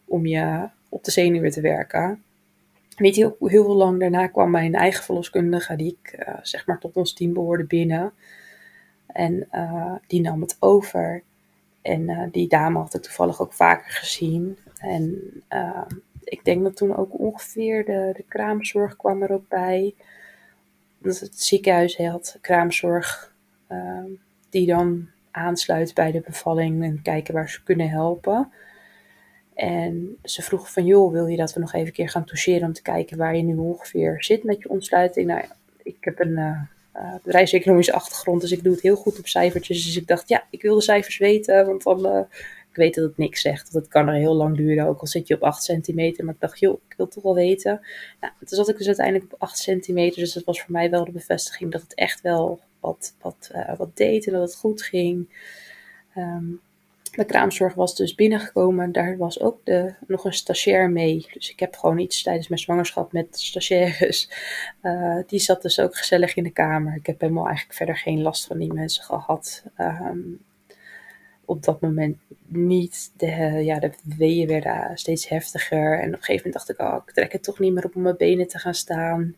om 0.04 0.26
je 0.26 0.68
op 0.88 1.04
de 1.04 1.10
zenuwen 1.10 1.50
te 1.50 1.60
werken. 1.60 2.22
Niet 2.96 3.16
heel, 3.16 3.36
heel 3.40 3.76
lang 3.76 4.00
daarna 4.00 4.26
kwam 4.26 4.50
mijn 4.50 4.74
eigen 4.74 5.04
verloskundige, 5.04 5.76
die 5.76 5.98
ik 6.00 6.18
uh, 6.18 6.34
zeg 6.42 6.66
maar 6.66 6.78
tot 6.78 6.96
ons 6.96 7.12
team 7.12 7.32
behoorde, 7.32 7.64
binnen. 7.64 8.12
En 9.06 9.48
uh, 9.52 9.94
die 10.06 10.20
nam 10.20 10.40
het 10.40 10.56
over. 10.58 11.22
En 11.88 12.08
uh, 12.08 12.22
die 12.30 12.48
dame 12.48 12.78
had 12.78 12.94
ik 12.94 13.02
toevallig 13.02 13.40
ook 13.40 13.52
vaker 13.52 13.90
gezien. 13.90 14.58
En 14.78 15.20
uh, 15.52 15.86
ik 16.24 16.44
denk 16.44 16.62
dat 16.62 16.76
toen 16.76 16.96
ook 16.96 17.18
ongeveer 17.18 17.84
de, 17.84 18.12
de 18.16 18.24
kraamzorg 18.28 18.96
kwam 18.96 19.22
er 19.22 19.32
ook 19.32 19.48
bij. 19.48 19.94
Dat 20.98 21.18
het 21.18 21.40
ziekenhuis 21.40 21.96
had 21.96 22.38
kraamzorg 22.40 23.34
uh, 23.72 24.04
die 24.50 24.66
dan 24.66 25.08
aansluit 25.30 25.94
bij 25.94 26.12
de 26.12 26.20
bevalling 26.20 26.82
en 26.84 27.02
kijken 27.02 27.34
waar 27.34 27.50
ze 27.50 27.62
kunnen 27.62 27.90
helpen. 27.90 28.52
En 29.54 30.16
ze 30.22 30.42
vroeg 30.42 30.72
van, 30.72 30.86
joh, 30.86 31.12
wil 31.12 31.26
je 31.26 31.36
dat 31.36 31.52
we 31.52 31.60
nog 31.60 31.72
even 31.72 31.92
keer 31.92 32.08
gaan 32.08 32.24
toucheren 32.24 32.66
om 32.66 32.72
te 32.72 32.82
kijken 32.82 33.18
waar 33.18 33.36
je 33.36 33.42
nu 33.42 33.56
ongeveer 33.56 34.24
zit 34.24 34.44
met 34.44 34.62
je 34.62 34.68
ontsluiting? 34.68 35.26
Nou, 35.26 35.44
ik 35.82 35.96
heb 36.00 36.20
een 36.20 36.68
uh, 36.98 37.14
bedrijfseconomische 37.22 37.92
achtergrond, 37.92 38.40
dus 38.40 38.52
ik 38.52 38.62
doe 38.62 38.72
het 38.72 38.82
heel 38.82 38.96
goed 38.96 39.18
op 39.18 39.26
cijfertjes. 39.26 39.84
Dus 39.84 39.96
ik 39.96 40.06
dacht, 40.06 40.28
ja, 40.28 40.46
ik 40.50 40.62
wil 40.62 40.74
de 40.74 40.82
cijfers 40.82 41.18
weten, 41.18 41.66
want 41.66 42.04
uh, 42.04 42.20
ik 42.70 42.76
weet 42.76 42.94
dat 42.94 43.04
het 43.04 43.16
niks 43.16 43.40
zegt. 43.40 43.72
Dat 43.72 43.82
het 43.82 43.90
kan 43.90 44.08
er 44.08 44.14
heel 44.14 44.34
lang 44.34 44.56
duren, 44.56 44.86
ook 44.86 45.00
al 45.00 45.06
zit 45.06 45.28
je 45.28 45.34
op 45.34 45.42
8 45.42 45.62
centimeter. 45.62 46.24
Maar 46.24 46.34
ik 46.34 46.40
dacht, 46.40 46.58
joh, 46.58 46.80
ik 46.88 46.94
wil 46.96 47.06
het 47.06 47.14
toch 47.14 47.24
wel 47.24 47.34
weten. 47.34 47.80
Nou, 48.20 48.32
toen 48.38 48.48
zat 48.58 48.68
ik 48.68 48.76
dus 48.76 48.86
uiteindelijk 48.86 49.32
op 49.32 49.42
8 49.42 49.58
centimeter, 49.58 50.20
dus 50.20 50.32
dat 50.32 50.44
was 50.44 50.60
voor 50.60 50.72
mij 50.72 50.90
wel 50.90 51.04
de 51.04 51.12
bevestiging 51.12 51.72
dat 51.72 51.82
het 51.82 51.94
echt 51.94 52.20
wel 52.20 52.60
wat, 52.80 53.14
wat, 53.20 53.50
uh, 53.54 53.76
wat 53.76 53.96
deed 53.96 54.26
en 54.26 54.32
dat 54.32 54.42
het 54.42 54.56
goed 54.56 54.82
ging. 54.82 55.28
Um, 56.16 56.60
de 57.18 57.24
kraamzorg 57.24 57.74
was 57.74 57.94
dus 57.94 58.14
binnengekomen. 58.14 58.92
Daar 58.92 59.16
was 59.16 59.40
ook 59.40 59.60
de, 59.64 59.94
nog 60.06 60.24
een 60.24 60.32
stagiair 60.32 60.90
mee. 60.90 61.26
Dus 61.32 61.50
ik 61.50 61.60
heb 61.60 61.76
gewoon 61.76 61.98
iets 61.98 62.22
tijdens 62.22 62.48
mijn 62.48 62.60
zwangerschap 62.60 63.12
met 63.12 63.26
stagiaires. 63.30 64.30
Uh, 64.82 65.18
die 65.26 65.38
zat 65.38 65.62
dus 65.62 65.80
ook 65.80 65.96
gezellig 65.96 66.36
in 66.36 66.44
de 66.44 66.50
kamer. 66.50 66.96
Ik 66.96 67.06
heb 67.06 67.20
helemaal 67.20 67.46
eigenlijk 67.46 67.76
verder 67.76 67.96
geen 67.96 68.22
last 68.22 68.46
van 68.46 68.58
die 68.58 68.72
mensen 68.72 69.04
gehad. 69.04 69.64
Um, 69.78 70.40
op 71.44 71.62
dat 71.62 71.80
moment 71.80 72.18
niet. 72.46 73.12
De, 73.16 73.26
ja, 73.64 73.78
de 73.78 73.92
weeën 74.16 74.48
werden 74.48 74.90
steeds 74.94 75.28
heftiger. 75.28 76.00
En 76.00 76.08
op 76.08 76.14
een 76.14 76.24
gegeven 76.24 76.50
moment 76.50 76.54
dacht 76.54 76.70
ik, 76.70 76.80
oh, 76.80 77.02
ik 77.06 77.14
trek 77.14 77.32
het 77.32 77.42
toch 77.42 77.58
niet 77.58 77.72
meer 77.72 77.84
op 77.84 77.96
om 77.96 78.02
mijn 78.02 78.16
benen 78.16 78.48
te 78.48 78.58
gaan 78.58 78.74
staan. 78.74 79.36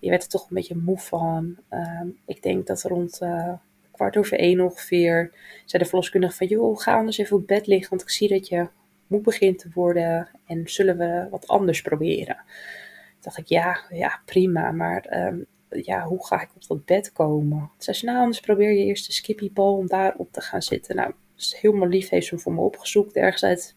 Je 0.00 0.10
werd 0.10 0.22
er 0.22 0.28
toch 0.28 0.42
een 0.42 0.56
beetje 0.56 0.76
moe 0.76 0.98
van. 0.98 1.56
Um, 1.70 2.18
ik 2.26 2.42
denk 2.42 2.66
dat 2.66 2.82
rond... 2.82 3.18
Uh, 3.22 3.52
kwart 3.96 4.16
over 4.16 4.38
één 4.38 4.60
ongeveer, 4.60 5.32
zei 5.64 5.82
de 5.82 5.88
verloskundige 5.88 6.36
van, 6.36 6.46
joh, 6.46 6.78
ga 6.78 6.96
anders 6.96 7.18
even 7.18 7.36
op 7.36 7.46
bed 7.46 7.66
liggen, 7.66 7.90
want 7.90 8.02
ik 8.02 8.10
zie 8.10 8.28
dat 8.28 8.48
je 8.48 8.68
moe 9.06 9.20
begint 9.20 9.58
te 9.58 9.70
worden 9.74 10.28
en 10.46 10.62
zullen 10.64 10.98
we 10.98 11.26
wat 11.30 11.46
anders 11.46 11.82
proberen. 11.82 12.36
Toen 12.36 13.20
dacht 13.20 13.38
ik, 13.38 13.46
ja, 13.46 13.80
ja, 13.88 14.20
prima, 14.24 14.70
maar 14.70 15.26
um, 15.26 15.46
ja, 15.68 16.04
hoe 16.04 16.26
ga 16.26 16.42
ik 16.42 16.48
op 16.54 16.66
dat 16.66 16.84
bed 16.84 17.12
komen? 17.12 17.70
Zei 17.78 17.96
ze, 17.96 18.04
nou, 18.04 18.18
anders 18.18 18.40
probeer 18.40 18.72
je 18.72 18.84
eerst 18.84 19.06
de 19.06 19.12
skippybal 19.12 19.76
om 19.76 19.86
daarop 19.86 20.32
te 20.32 20.40
gaan 20.40 20.62
zitten. 20.62 20.96
Nou, 20.96 21.12
is 21.36 21.56
helemaal 21.60 21.88
lief 21.88 22.08
heeft 22.08 22.26
ze 22.26 22.34
hem 22.34 22.42
voor 22.42 22.52
me 22.52 22.60
opgezocht, 22.60 23.16
ergens 23.16 23.44
uit 23.44 23.74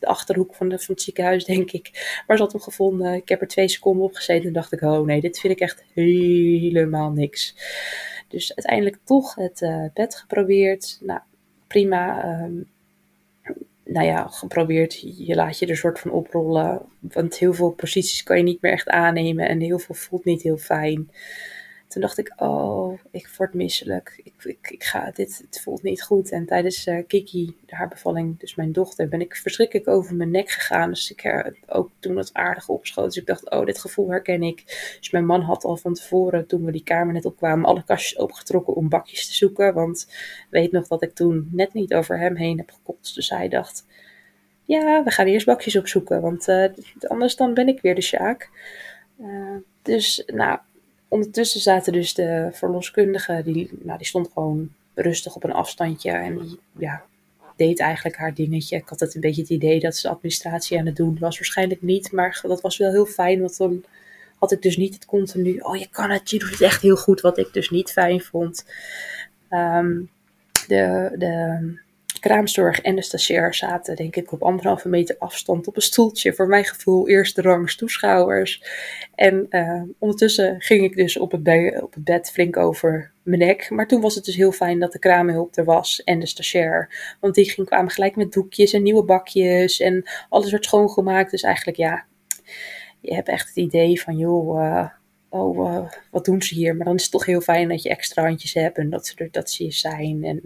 de 0.00 0.06
achterhoek 0.06 0.54
van, 0.54 0.68
de, 0.68 0.78
van 0.78 0.94
het 0.94 1.02
ziekenhuis, 1.02 1.44
denk 1.44 1.70
ik. 1.70 2.20
Maar 2.26 2.36
ze 2.36 2.42
had 2.42 2.52
hem 2.52 2.60
gevonden. 2.60 3.14
Ik 3.14 3.28
heb 3.28 3.40
er 3.40 3.48
twee 3.48 3.68
seconden 3.68 4.04
op 4.04 4.14
gezeten 4.14 4.46
en 4.46 4.52
dacht 4.52 4.72
ik, 4.72 4.80
oh 4.80 5.06
nee, 5.06 5.20
dit 5.20 5.40
vind 5.40 5.52
ik 5.52 5.60
echt 5.60 5.84
helemaal 5.94 7.10
niks. 7.10 7.54
Dus 8.28 8.54
uiteindelijk 8.54 8.98
toch 9.04 9.34
het 9.34 9.60
uh, 9.60 9.84
bed 9.94 10.16
geprobeerd. 10.16 10.98
Nou, 11.00 11.20
prima. 11.66 12.24
Um, 12.42 12.68
nou 13.84 14.06
ja, 14.06 14.26
geprobeerd. 14.26 15.00
Je 15.26 15.34
laat 15.34 15.58
je 15.58 15.66
er 15.66 15.76
soort 15.76 16.00
van 16.00 16.10
oprollen. 16.10 16.82
Want 17.00 17.38
heel 17.38 17.54
veel 17.54 17.70
posities 17.70 18.22
kan 18.22 18.36
je 18.36 18.42
niet 18.42 18.62
meer 18.62 18.72
echt 18.72 18.88
aannemen. 18.88 19.48
En 19.48 19.60
heel 19.60 19.78
veel 19.78 19.94
voelt 19.94 20.24
niet 20.24 20.42
heel 20.42 20.56
fijn. 20.56 21.10
Toen 21.88 22.02
dacht 22.02 22.18
ik, 22.18 22.32
oh, 22.36 22.98
ik 23.10 23.28
word 23.36 23.54
misselijk. 23.54 24.20
Ik, 24.24 24.34
ik, 24.44 24.70
ik 24.70 24.84
ga, 24.84 25.10
dit 25.10 25.42
het 25.50 25.60
voelt 25.60 25.82
niet 25.82 26.02
goed. 26.02 26.30
En 26.30 26.46
tijdens 26.46 26.86
uh, 26.86 27.06
Kiki, 27.06 27.56
haar 27.66 27.88
bevalling, 27.88 28.38
dus 28.38 28.54
mijn 28.54 28.72
dochter, 28.72 29.08
ben 29.08 29.20
ik 29.20 29.36
verschrikkelijk 29.36 29.88
over 29.88 30.14
mijn 30.14 30.30
nek 30.30 30.50
gegaan. 30.50 30.90
Dus 30.90 31.10
ik 31.10 31.20
heb 31.20 31.56
ook 31.66 31.90
toen 31.98 32.16
het 32.16 32.34
aardig 32.34 32.68
opschoot. 32.68 33.04
Dus 33.04 33.16
ik 33.16 33.26
dacht, 33.26 33.50
oh, 33.50 33.66
dit 33.66 33.78
gevoel 33.78 34.10
herken 34.10 34.42
ik. 34.42 34.64
Dus 34.98 35.10
mijn 35.10 35.26
man 35.26 35.40
had 35.40 35.64
al 35.64 35.76
van 35.76 35.94
tevoren, 35.94 36.46
toen 36.46 36.64
we 36.64 36.72
die 36.72 36.82
kamer 36.82 37.12
net 37.12 37.24
opkwamen, 37.24 37.64
alle 37.64 37.84
kastjes 37.84 38.18
opengetrokken 38.18 38.74
om 38.74 38.88
bakjes 38.88 39.26
te 39.26 39.34
zoeken. 39.34 39.74
Want 39.74 40.08
weet 40.50 40.72
nog 40.72 40.86
dat 40.86 41.02
ik 41.02 41.14
toen 41.14 41.48
net 41.52 41.72
niet 41.72 41.94
over 41.94 42.18
hem 42.18 42.36
heen 42.36 42.58
heb 42.58 42.70
gekotst. 42.70 43.14
Dus 43.14 43.30
hij 43.30 43.48
dacht, 43.48 43.86
ja, 44.64 45.02
we 45.04 45.10
gaan 45.10 45.26
eerst 45.26 45.46
bakjes 45.46 45.76
opzoeken. 45.76 46.20
Want 46.20 46.48
uh, 46.48 46.64
anders 47.00 47.36
dan 47.36 47.54
ben 47.54 47.68
ik 47.68 47.80
weer 47.80 47.94
de 47.94 48.00
Sjaak. 48.00 48.50
Uh, 49.20 49.56
dus 49.82 50.22
nou, 50.26 50.58
ondertussen 51.08 51.60
zaten 51.60 51.92
dus 51.92 52.14
de 52.14 52.48
verloskundige, 52.52 53.42
die, 53.44 53.70
nou, 53.82 53.98
die 53.98 54.06
stond 54.06 54.30
gewoon 54.32 54.70
rustig 54.94 55.36
op 55.36 55.44
een 55.44 55.52
afstandje 55.52 56.10
en 56.10 56.38
die 56.38 56.58
ja, 56.78 57.02
deed 57.56 57.80
eigenlijk 57.80 58.16
haar 58.16 58.34
dingetje. 58.34 58.76
Ik 58.76 58.88
had 58.88 59.00
het 59.00 59.14
een 59.14 59.20
beetje 59.20 59.42
het 59.42 59.50
idee 59.50 59.80
dat 59.80 59.96
ze 59.96 60.08
administratie 60.08 60.78
aan 60.78 60.86
het 60.86 60.96
doen 60.96 61.18
was. 61.20 61.38
Waarschijnlijk 61.38 61.82
niet, 61.82 62.12
maar 62.12 62.40
dat 62.42 62.60
was 62.60 62.76
wel 62.76 62.90
heel 62.90 63.06
fijn, 63.06 63.40
want 63.40 63.56
dan 63.56 63.84
had 64.38 64.52
ik 64.52 64.62
dus 64.62 64.76
niet 64.76 64.94
het 64.94 65.04
continu, 65.04 65.58
oh 65.58 65.76
je 65.76 65.88
kan 65.90 66.10
het, 66.10 66.30
je 66.30 66.38
doet 66.38 66.50
het 66.50 66.60
echt 66.60 66.82
heel 66.82 66.96
goed, 66.96 67.20
wat 67.20 67.38
ik 67.38 67.52
dus 67.52 67.70
niet 67.70 67.90
fijn 67.90 68.20
vond. 68.20 68.64
Um, 69.50 70.10
de, 70.66 71.14
de 71.18 71.58
kraamzorg 72.18 72.80
en 72.80 72.96
de 72.96 73.02
stagiair 73.02 73.54
zaten, 73.54 73.96
denk 73.96 74.16
ik, 74.16 74.32
op 74.32 74.42
anderhalve 74.42 74.88
meter 74.88 75.16
afstand 75.18 75.66
op 75.66 75.76
een 75.76 75.82
stoeltje. 75.82 76.34
Voor 76.34 76.48
mijn 76.48 76.64
gevoel 76.64 77.08
eerste 77.08 77.42
rangs 77.42 77.76
toeschouwers. 77.76 78.62
En 79.14 79.46
uh, 79.50 79.82
ondertussen 79.98 80.60
ging 80.60 80.82
ik 80.84 80.96
dus 80.96 81.18
op 81.18 81.32
het, 81.32 81.82
op 81.82 81.94
het 81.94 82.04
bed 82.04 82.30
flink 82.30 82.56
over 82.56 83.12
mijn 83.22 83.40
nek. 83.40 83.70
Maar 83.70 83.86
toen 83.86 84.00
was 84.00 84.14
het 84.14 84.24
dus 84.24 84.36
heel 84.36 84.52
fijn 84.52 84.78
dat 84.78 84.92
de 84.92 84.98
kraamhulp 84.98 85.56
er 85.56 85.64
was 85.64 86.02
en 86.04 86.18
de 86.18 86.26
stagiair. 86.26 87.16
Want 87.20 87.34
die 87.34 87.50
ging, 87.50 87.66
kwamen 87.66 87.90
gelijk 87.90 88.16
met 88.16 88.32
doekjes 88.32 88.72
en 88.72 88.82
nieuwe 88.82 89.04
bakjes 89.04 89.80
en 89.80 90.10
alles 90.28 90.50
werd 90.50 90.64
schoongemaakt. 90.64 91.30
Dus 91.30 91.42
eigenlijk 91.42 91.76
ja, 91.76 92.04
je 93.00 93.14
hebt 93.14 93.28
echt 93.28 93.48
het 93.48 93.56
idee 93.56 94.00
van 94.00 94.16
joh, 94.16 94.60
uh, 94.60 94.88
oh, 95.28 95.72
uh, 95.72 95.90
wat 96.10 96.24
doen 96.24 96.42
ze 96.42 96.54
hier? 96.54 96.76
Maar 96.76 96.86
dan 96.86 96.94
is 96.94 97.02
het 97.02 97.10
toch 97.10 97.26
heel 97.26 97.40
fijn 97.40 97.68
dat 97.68 97.82
je 97.82 97.88
extra 97.88 98.22
handjes 98.22 98.54
hebt 98.54 98.78
en 98.78 98.90
dat 98.90 99.06
ze 99.06 99.14
er 99.16 99.28
dat 99.30 99.50
ze 99.50 99.70
zijn. 99.70 100.24
En 100.24 100.40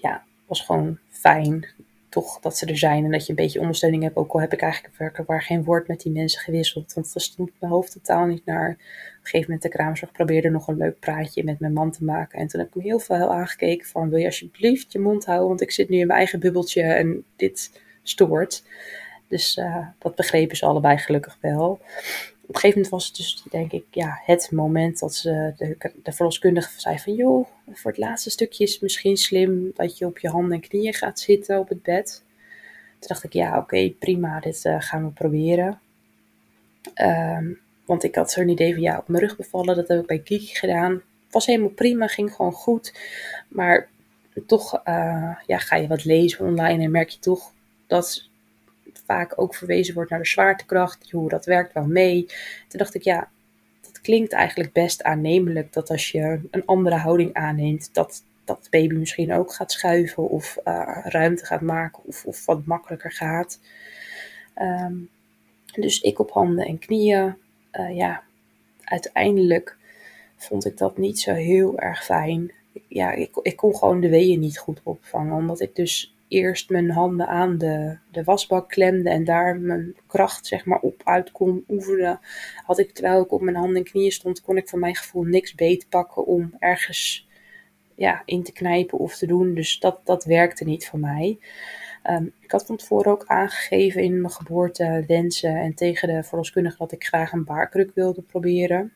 ja, 0.00 0.24
was 0.46 0.60
gewoon 0.60 0.98
fijn 1.08 1.66
toch 2.12 2.40
dat 2.40 2.58
ze 2.58 2.66
er 2.66 2.78
zijn 2.78 3.04
en 3.04 3.10
dat 3.10 3.22
je 3.22 3.30
een 3.30 3.44
beetje 3.44 3.60
ondersteuning 3.60 4.02
hebt. 4.02 4.16
Ook 4.16 4.32
al 4.32 4.40
heb 4.40 4.52
ik 4.52 4.60
eigenlijk 4.60 4.98
werkelijk 4.98 5.28
waar 5.28 5.42
geen 5.42 5.64
woord 5.64 5.88
met 5.88 6.00
die 6.00 6.12
mensen 6.12 6.40
gewisseld. 6.40 6.92
Want 6.92 7.12
dat 7.12 7.22
stond 7.22 7.50
mijn 7.60 7.72
hoofd 7.72 7.92
totaal 7.92 8.26
niet 8.26 8.44
naar. 8.44 8.70
Op 8.70 8.78
een 8.78 9.30
gegeven 9.30 9.40
moment 9.40 9.62
de 9.62 9.68
kraamzorg 9.68 10.12
probeerde 10.12 10.50
nog 10.50 10.68
een 10.68 10.76
leuk 10.76 10.98
praatje 10.98 11.44
met 11.44 11.60
mijn 11.60 11.72
man 11.72 11.90
te 11.90 12.04
maken. 12.04 12.38
En 12.38 12.46
toen 12.46 12.60
heb 12.60 12.68
ik 12.68 12.74
hem 12.74 12.82
heel 12.82 12.98
veel 12.98 13.32
aangekeken 13.32 13.88
van 13.88 14.08
wil 14.08 14.18
je 14.18 14.26
alsjeblieft 14.26 14.92
je 14.92 14.98
mond 14.98 15.24
houden. 15.24 15.48
Want 15.48 15.60
ik 15.60 15.70
zit 15.70 15.88
nu 15.88 15.98
in 15.98 16.06
mijn 16.06 16.18
eigen 16.18 16.40
bubbeltje 16.40 16.82
en 16.82 17.24
dit 17.36 17.80
stoort. 18.02 18.64
Dus 19.28 19.56
uh, 19.56 19.86
dat 19.98 20.14
begrepen 20.14 20.56
ze 20.56 20.66
allebei 20.66 20.98
gelukkig 20.98 21.38
wel. 21.40 21.80
Op 22.42 22.48
een 22.48 22.54
gegeven 22.54 22.82
moment 22.82 22.88
was 22.88 23.06
het 23.06 23.16
dus, 23.16 23.44
denk 23.50 23.72
ik, 23.72 23.84
ja, 23.90 24.20
het 24.24 24.50
moment 24.50 24.98
dat 24.98 25.14
ze 25.14 25.52
de, 25.56 25.92
de 26.02 26.12
verloskundige 26.12 26.80
zei 26.80 26.98
van... 26.98 27.14
joh, 27.14 27.46
voor 27.72 27.90
het 27.90 28.00
laatste 28.00 28.30
stukje 28.30 28.64
is 28.64 28.72
het 28.72 28.82
misschien 28.82 29.16
slim 29.16 29.70
dat 29.74 29.98
je 29.98 30.06
op 30.06 30.18
je 30.18 30.28
handen 30.28 30.52
en 30.52 30.68
knieën 30.68 30.94
gaat 30.94 31.20
zitten 31.20 31.58
op 31.58 31.68
het 31.68 31.82
bed. 31.82 32.22
Toen 32.98 33.08
dacht 33.08 33.24
ik, 33.24 33.32
ja, 33.32 33.58
oké, 33.58 33.90
prima, 33.90 34.40
dit 34.40 34.64
uh, 34.64 34.76
gaan 34.78 35.04
we 35.04 35.10
proberen. 35.10 35.80
Um, 36.94 37.60
want 37.84 38.04
ik 38.04 38.14
had 38.14 38.30
zo'n 38.30 38.48
idee 38.48 38.72
van, 38.72 38.82
ja, 38.82 38.98
op 38.98 39.08
mijn 39.08 39.22
rug 39.22 39.36
bevallen, 39.36 39.76
dat 39.76 39.88
heb 39.88 40.00
ik 40.00 40.06
bij 40.06 40.18
Kiki 40.18 40.54
gedaan. 40.54 41.02
Was 41.30 41.46
helemaal 41.46 41.68
prima, 41.68 42.06
ging 42.06 42.32
gewoon 42.32 42.52
goed. 42.52 42.98
Maar 43.48 43.88
toch 44.46 44.74
uh, 44.74 45.36
ja, 45.46 45.58
ga 45.58 45.76
je 45.76 45.86
wat 45.86 46.04
lezen 46.04 46.46
online 46.46 46.84
en 46.84 46.90
merk 46.90 47.08
je 47.08 47.18
toch 47.18 47.52
dat 47.86 48.28
vaak 49.06 49.40
ook 49.40 49.54
verwezen 49.54 49.94
wordt 49.94 50.10
naar 50.10 50.18
de 50.18 50.26
zwaartekracht. 50.26 51.10
Hoe 51.10 51.28
dat 51.28 51.44
werkt 51.44 51.72
wel 51.72 51.86
mee. 51.86 52.26
Toen 52.68 52.78
dacht 52.78 52.94
ik, 52.94 53.02
ja, 53.02 53.28
dat 53.80 54.00
klinkt 54.00 54.32
eigenlijk 54.32 54.72
best 54.72 55.02
aannemelijk. 55.02 55.72
Dat 55.72 55.90
als 55.90 56.10
je 56.10 56.40
een 56.50 56.66
andere 56.66 56.96
houding 56.96 57.34
aanneemt, 57.34 57.94
dat 57.94 58.22
dat 58.44 58.68
baby 58.70 58.94
misschien 58.94 59.32
ook 59.32 59.52
gaat 59.52 59.72
schuiven 59.72 60.28
of 60.28 60.58
uh, 60.64 60.98
ruimte 61.04 61.44
gaat 61.44 61.60
maken 61.60 62.02
of, 62.04 62.24
of 62.24 62.46
wat 62.46 62.66
makkelijker 62.66 63.12
gaat. 63.12 63.60
Um, 64.60 65.08
dus 65.72 66.00
ik 66.00 66.18
op 66.18 66.30
handen 66.30 66.66
en 66.66 66.78
knieën. 66.78 67.34
Uh, 67.72 67.96
ja, 67.96 68.22
uiteindelijk 68.84 69.76
vond 70.36 70.64
ik 70.64 70.78
dat 70.78 70.98
niet 70.98 71.20
zo 71.20 71.32
heel 71.32 71.78
erg 71.78 72.04
fijn. 72.04 72.52
Ja, 72.88 73.12
ik, 73.12 73.36
ik 73.42 73.56
kon 73.56 73.76
gewoon 73.76 74.00
de 74.00 74.08
weeën 74.08 74.40
niet 74.40 74.58
goed 74.58 74.80
opvangen, 74.82 75.36
omdat 75.36 75.60
ik 75.60 75.76
dus 75.76 76.14
eerst 76.32 76.70
mijn 76.70 76.90
handen 76.90 77.26
aan 77.26 77.58
de, 77.58 77.98
de 78.10 78.24
wasbak 78.24 78.68
klemde 78.68 79.10
en 79.10 79.24
daar 79.24 79.56
mijn 79.56 79.96
kracht 80.06 80.46
zeg 80.46 80.64
maar 80.64 80.80
op 80.80 81.00
uit 81.04 81.32
kon 81.32 81.64
oefenen, 81.68 82.20
had 82.64 82.78
ik 82.78 82.92
terwijl 82.92 83.22
ik 83.22 83.32
op 83.32 83.40
mijn 83.40 83.56
handen 83.56 83.76
en 83.76 83.84
knieën 83.84 84.12
stond, 84.12 84.40
kon 84.40 84.56
ik 84.56 84.68
voor 84.68 84.78
mijn 84.78 84.96
gevoel 84.96 85.22
niks 85.22 85.54
beetpakken 85.54 86.26
om 86.26 86.54
ergens 86.58 87.28
ja, 87.94 88.22
in 88.24 88.42
te 88.42 88.52
knijpen 88.52 88.98
of 88.98 89.16
te 89.16 89.26
doen. 89.26 89.54
Dus 89.54 89.78
dat, 89.78 90.00
dat 90.04 90.24
werkte 90.24 90.64
niet 90.64 90.86
voor 90.86 90.98
mij. 90.98 91.38
Um, 92.10 92.32
ik 92.40 92.50
had 92.50 92.66
van 92.66 92.76
tevoren 92.76 93.12
ook 93.12 93.24
aangegeven 93.26 94.02
in 94.02 94.20
mijn 94.20 94.32
geboortewensen 94.32 95.56
en 95.56 95.74
tegen 95.74 96.08
de 96.08 96.22
verloskundige 96.22 96.76
dat 96.76 96.92
ik 96.92 97.04
graag 97.04 97.32
een 97.32 97.44
baarkruk 97.44 97.90
wilde 97.94 98.22
proberen 98.22 98.92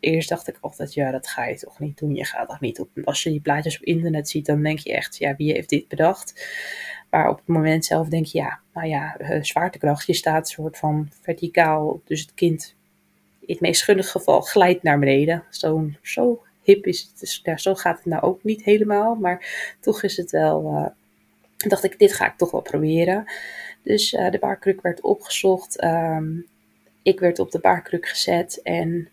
eerst 0.00 0.28
dacht 0.28 0.48
ik 0.48 0.58
altijd, 0.60 0.94
ja, 0.94 1.10
dat 1.10 1.28
ga 1.28 1.46
je 1.46 1.58
toch 1.58 1.78
niet 1.78 1.98
doen. 1.98 2.14
Je 2.14 2.24
gaat 2.24 2.48
toch 2.48 2.60
niet 2.60 2.80
op. 2.80 2.88
Als 3.04 3.22
je 3.22 3.30
die 3.30 3.40
plaatjes 3.40 3.78
op 3.78 3.84
internet 3.84 4.28
ziet, 4.28 4.46
dan 4.46 4.62
denk 4.62 4.78
je 4.78 4.92
echt, 4.92 5.16
ja, 5.16 5.36
wie 5.36 5.52
heeft 5.52 5.68
dit 5.68 5.88
bedacht? 5.88 6.48
Maar 7.10 7.28
op 7.28 7.36
het 7.36 7.46
moment 7.46 7.84
zelf 7.84 8.08
denk 8.08 8.26
je, 8.26 8.38
ja, 8.38 8.60
nou 8.74 8.88
ja, 8.88 9.20
uh, 9.20 9.42
zwaartekracht. 9.42 10.06
Je 10.06 10.14
staat 10.14 10.48
soort 10.48 10.78
van 10.78 11.08
verticaal. 11.20 12.00
Dus 12.04 12.20
het 12.20 12.34
kind, 12.34 12.74
in 13.40 13.52
het 13.52 13.60
meest 13.60 13.82
gunnige 13.82 14.10
geval, 14.10 14.40
glijdt 14.40 14.82
naar 14.82 14.98
beneden. 14.98 15.44
Zo, 15.50 15.90
zo 16.02 16.42
hip 16.62 16.86
is 16.86 17.00
het. 17.00 17.42
Dus, 17.44 17.62
zo 17.62 17.74
gaat 17.74 17.96
het 17.96 18.06
nou 18.06 18.22
ook 18.22 18.44
niet 18.44 18.62
helemaal. 18.62 19.14
Maar 19.14 19.74
toch 19.80 20.02
is 20.02 20.16
het 20.16 20.30
wel. 20.30 20.64
Uh, 20.64 20.86
dacht 21.68 21.84
ik, 21.84 21.98
dit 21.98 22.12
ga 22.12 22.26
ik 22.26 22.36
toch 22.36 22.50
wel 22.50 22.60
proberen. 22.60 23.24
Dus 23.82 24.12
uh, 24.12 24.30
de 24.30 24.38
baarkruk 24.38 24.80
werd 24.80 25.00
opgezocht. 25.00 25.84
Um, 25.84 26.46
ik 27.02 27.20
werd 27.20 27.38
op 27.38 27.50
de 27.50 27.58
baarkruk 27.58 28.08
gezet 28.08 28.60
en 28.62 29.08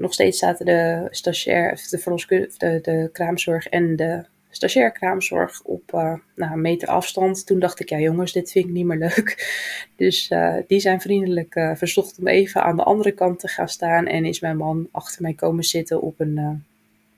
nog 0.00 0.12
steeds 0.12 0.38
zaten 0.38 0.66
de 0.66 1.06
stagiair, 1.10 1.80
de, 1.90 2.50
de, 2.56 2.78
de 2.82 3.08
kraamzorg 3.12 3.66
en 3.66 3.96
de 3.96 4.24
stagiair 4.50 4.92
kraamzorg 4.92 5.62
op 5.62 5.92
uh, 5.94 6.14
nou, 6.36 6.52
een 6.52 6.60
meter 6.60 6.88
afstand. 6.88 7.46
Toen 7.46 7.58
dacht 7.58 7.80
ik, 7.80 7.88
ja 7.88 7.98
jongens, 7.98 8.32
dit 8.32 8.50
vind 8.50 8.64
ik 8.64 8.70
niet 8.70 8.84
meer 8.84 8.98
leuk. 8.98 9.34
Dus 9.96 10.30
uh, 10.30 10.56
die 10.66 10.80
zijn 10.80 11.00
vriendelijk 11.00 11.54
uh, 11.54 11.74
verzocht 11.74 12.18
om 12.18 12.26
even 12.26 12.62
aan 12.62 12.76
de 12.76 12.82
andere 12.82 13.12
kant 13.12 13.38
te 13.38 13.48
gaan 13.48 13.68
staan. 13.68 14.06
En 14.06 14.24
is 14.24 14.40
mijn 14.40 14.56
man 14.56 14.88
achter 14.90 15.22
mij 15.22 15.34
komen 15.34 15.64
zitten 15.64 16.00
op 16.00 16.20
een 16.20 16.64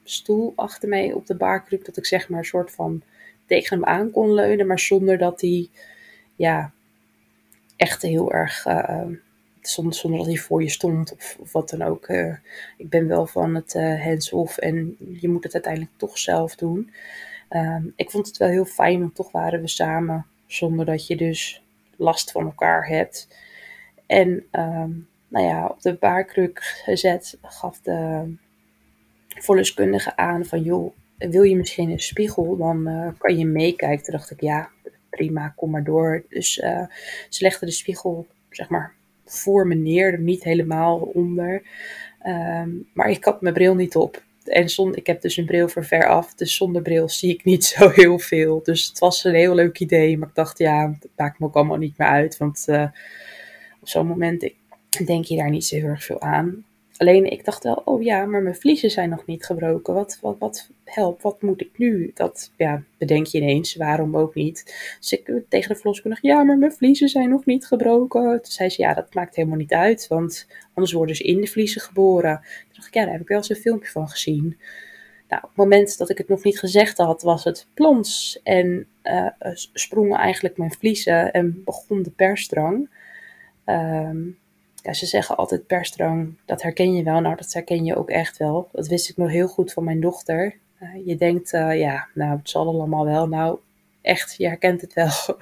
stoel 0.04 0.52
achter 0.56 0.88
mij 0.88 1.12
op 1.12 1.26
de 1.26 1.34
baarkruk. 1.34 1.84
Dat 1.84 1.96
ik 1.96 2.06
zeg 2.06 2.28
maar 2.28 2.38
een 2.38 2.44
soort 2.44 2.70
van 2.70 3.02
tegen 3.46 3.76
hem 3.76 3.86
aan 3.86 4.10
kon 4.10 4.34
leunen. 4.34 4.66
Maar 4.66 4.78
zonder 4.78 5.18
dat 5.18 5.40
hij 5.40 5.68
ja, 6.36 6.72
echt 7.76 8.02
heel 8.02 8.32
erg 8.32 8.66
zonder, 9.68 9.94
zonder 9.94 10.18
dat 10.18 10.28
hij 10.28 10.36
voor 10.36 10.62
je 10.62 10.70
stond 10.70 11.14
of, 11.14 11.52
wat 11.52 11.68
dan 11.68 11.82
ook. 11.82 12.08
Uh, 12.08 12.34
ik 12.76 12.88
ben 12.88 13.08
wel 13.08 13.26
van 13.26 13.54
het 13.54 13.74
uh, 13.74 14.04
hands-off 14.04 14.58
en 14.58 14.96
je 15.20 15.28
moet 15.28 15.44
het 15.44 15.54
uiteindelijk 15.54 15.92
toch 15.96 16.18
zelf 16.18 16.54
doen. 16.54 16.92
Um, 17.50 17.92
ik 17.96 18.10
vond 18.10 18.26
het 18.26 18.36
wel 18.36 18.48
heel 18.48 18.64
fijn, 18.64 19.00
want 19.00 19.14
toch 19.14 19.30
waren 19.30 19.60
we 19.60 19.68
samen 19.68 20.26
zonder 20.46 20.86
dat 20.86 21.06
je 21.06 21.16
dus 21.16 21.62
last 21.96 22.30
van 22.30 22.44
elkaar 22.44 22.86
hebt. 22.88 23.28
En 24.06 24.28
um, 24.52 25.08
nou 25.28 25.46
ja, 25.46 25.66
op 25.66 25.82
de 25.82 25.94
baarkruk 25.94 26.82
gezet 26.84 27.38
gaf 27.42 27.80
de 27.80 28.24
verloskundige 29.28 30.16
aan 30.16 30.44
van 30.44 30.62
joh, 30.62 30.92
wil 31.18 31.42
je 31.42 31.56
misschien 31.56 31.90
een 31.90 32.00
spiegel, 32.00 32.56
dan 32.56 32.88
uh, 32.88 33.08
kan 33.18 33.38
je 33.38 33.46
meekijken. 33.46 34.04
Toen 34.04 34.14
dacht 34.14 34.30
ik 34.30 34.40
ja, 34.40 34.70
prima, 35.10 35.48
kom 35.56 35.70
maar 35.70 35.84
door. 35.84 36.24
Dus 36.28 36.52
ze 37.28 37.38
legde 37.38 37.66
de 37.66 37.72
spiegel 37.72 38.26
zeg 38.50 38.68
maar 38.68 38.94
voor 39.32 39.66
me 39.66 39.74
neer, 39.74 40.18
niet 40.18 40.44
helemaal 40.44 40.98
onder. 40.98 41.62
Um, 42.26 42.88
maar 42.92 43.10
ik 43.10 43.24
had 43.24 43.40
mijn 43.40 43.54
bril 43.54 43.74
niet 43.74 43.96
op. 43.96 44.22
En 44.44 44.68
zonder, 44.68 44.98
ik 44.98 45.06
heb 45.06 45.20
dus 45.20 45.36
een 45.36 45.46
bril 45.46 45.68
voor 45.68 45.84
ver 45.84 46.06
af, 46.06 46.34
dus 46.34 46.56
zonder 46.56 46.82
bril 46.82 47.08
zie 47.08 47.32
ik 47.32 47.44
niet 47.44 47.64
zo 47.74 47.88
heel 47.88 48.18
veel. 48.18 48.60
Dus 48.62 48.86
het 48.88 48.98
was 48.98 49.24
een 49.24 49.34
heel 49.34 49.54
leuk 49.54 49.78
idee, 49.78 50.18
maar 50.18 50.28
ik 50.28 50.34
dacht, 50.34 50.58
ja, 50.58 50.86
dat 50.86 51.10
maakt 51.16 51.38
me 51.38 51.46
ook 51.46 51.54
allemaal 51.54 51.76
niet 51.76 51.98
meer 51.98 52.08
uit. 52.08 52.36
Want 52.36 52.64
uh, 52.68 52.86
op 53.80 53.88
zo'n 53.88 54.06
moment 54.06 54.50
denk 55.04 55.24
je 55.24 55.36
daar 55.36 55.50
niet 55.50 55.64
zo 55.64 55.76
heel 55.76 55.86
erg 55.86 56.04
veel 56.04 56.20
aan. 56.20 56.64
Alleen 57.02 57.30
ik 57.30 57.44
dacht 57.44 57.64
wel, 57.64 57.82
oh 57.84 58.02
ja, 58.02 58.24
maar 58.24 58.42
mijn 58.42 58.54
vliezen 58.54 58.90
zijn 58.90 59.08
nog 59.08 59.26
niet 59.26 59.44
gebroken. 59.44 59.94
Wat, 59.94 60.18
wat, 60.20 60.38
wat 60.38 60.70
help, 60.84 61.22
wat 61.22 61.42
moet 61.42 61.60
ik 61.60 61.78
nu? 61.78 62.10
Dat 62.14 62.52
ja, 62.56 62.82
bedenk 62.98 63.26
je 63.26 63.38
ineens, 63.38 63.76
waarom 63.76 64.16
ook 64.16 64.34
niet. 64.34 64.64
Dus 64.98 65.12
ik 65.12 65.42
tegen 65.48 65.68
de 65.68 65.76
verloskundige, 65.76 66.26
ja, 66.26 66.42
maar 66.42 66.58
mijn 66.58 66.72
vliezen 66.72 67.08
zijn 67.08 67.28
nog 67.28 67.44
niet 67.44 67.66
gebroken. 67.66 68.22
Toen 68.22 68.52
zei 68.52 68.68
ze, 68.68 68.82
ja, 68.82 68.94
dat 68.94 69.14
maakt 69.14 69.36
helemaal 69.36 69.58
niet 69.58 69.72
uit, 69.72 70.06
want 70.08 70.48
anders 70.74 70.92
worden 70.92 71.16
ze 71.16 71.22
in 71.22 71.40
de 71.40 71.46
vliezen 71.46 71.80
geboren. 71.80 72.40
Toen 72.40 72.74
dacht 72.74 72.86
ik, 72.86 72.94
ja, 72.94 73.02
daar 73.02 73.12
heb 73.12 73.22
ik 73.22 73.28
wel 73.28 73.36
eens 73.36 73.50
een 73.50 73.56
filmpje 73.56 73.90
van 73.90 74.08
gezien. 74.08 74.58
Nou, 75.28 75.42
op 75.42 75.48
het 75.48 75.58
moment 75.58 75.98
dat 75.98 76.10
ik 76.10 76.18
het 76.18 76.28
nog 76.28 76.44
niet 76.44 76.58
gezegd 76.58 76.98
had, 76.98 77.22
was 77.22 77.44
het 77.44 77.66
plons. 77.74 78.40
En 78.42 78.86
uh, 79.02 79.26
sprongen 79.72 80.18
eigenlijk 80.18 80.56
mijn 80.56 80.72
vliezen 80.72 81.32
en 81.32 81.62
begon 81.64 82.02
de 82.02 82.10
persdrang. 82.10 82.90
Um, 83.66 84.40
ja, 84.82 84.92
ze 84.92 85.06
zeggen 85.06 85.36
altijd 85.36 85.66
persdrang, 85.66 86.38
dat 86.44 86.62
herken 86.62 86.92
je 86.92 87.02
wel. 87.02 87.20
Nou, 87.20 87.36
dat 87.36 87.52
herken 87.52 87.84
je 87.84 87.96
ook 87.96 88.10
echt 88.10 88.36
wel. 88.36 88.68
Dat 88.72 88.86
wist 88.86 89.08
ik 89.08 89.16
nog 89.16 89.30
heel 89.30 89.48
goed 89.48 89.72
van 89.72 89.84
mijn 89.84 90.00
dochter. 90.00 90.56
Uh, 90.82 91.06
je 91.06 91.16
denkt, 91.16 91.52
uh, 91.52 91.78
ja, 91.78 92.08
nou, 92.14 92.38
het 92.38 92.48
zal 92.48 92.66
allemaal 92.66 93.04
wel. 93.04 93.28
Nou, 93.28 93.58
echt, 94.00 94.34
je 94.36 94.46
herkent 94.46 94.80
het 94.80 94.92
wel. 94.92 95.10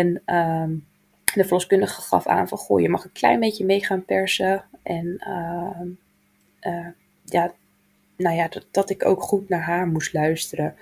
en 0.00 0.22
um, 0.34 0.86
de 1.34 1.44
verloskundige 1.44 2.00
gaf 2.00 2.26
aan 2.26 2.48
van, 2.48 2.58
goh, 2.58 2.80
je 2.80 2.88
mag 2.88 3.04
een 3.04 3.12
klein 3.12 3.40
beetje 3.40 3.64
mee 3.64 3.84
gaan 3.84 4.04
persen. 4.04 4.64
En 4.82 5.24
uh, 6.60 6.86
ja, 7.24 7.52
nou 8.16 8.36
ja, 8.36 8.48
dat, 8.70 8.90
ik 8.90 9.04
ook 9.04 9.22
goed 9.22 9.48
naar 9.48 9.62
haar 9.62 9.86
moest 9.86 10.12
luisteren. 10.12 10.74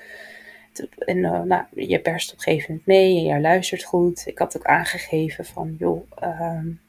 En 0.99 1.21
nou, 1.21 1.63
je 1.75 2.01
perst 2.01 2.33
op 2.33 2.37
een 2.37 2.43
gegeven 2.43 2.71
moment 2.71 2.87
mee 2.87 3.17
en 3.17 3.25
je 3.25 3.41
luistert 3.41 3.83
goed. 3.83 4.27
Ik 4.27 4.39
had 4.39 4.57
ook 4.57 4.65
aangegeven 4.65 5.45
van, 5.45 5.77
joh, 5.79 6.11
um, 6.23 6.81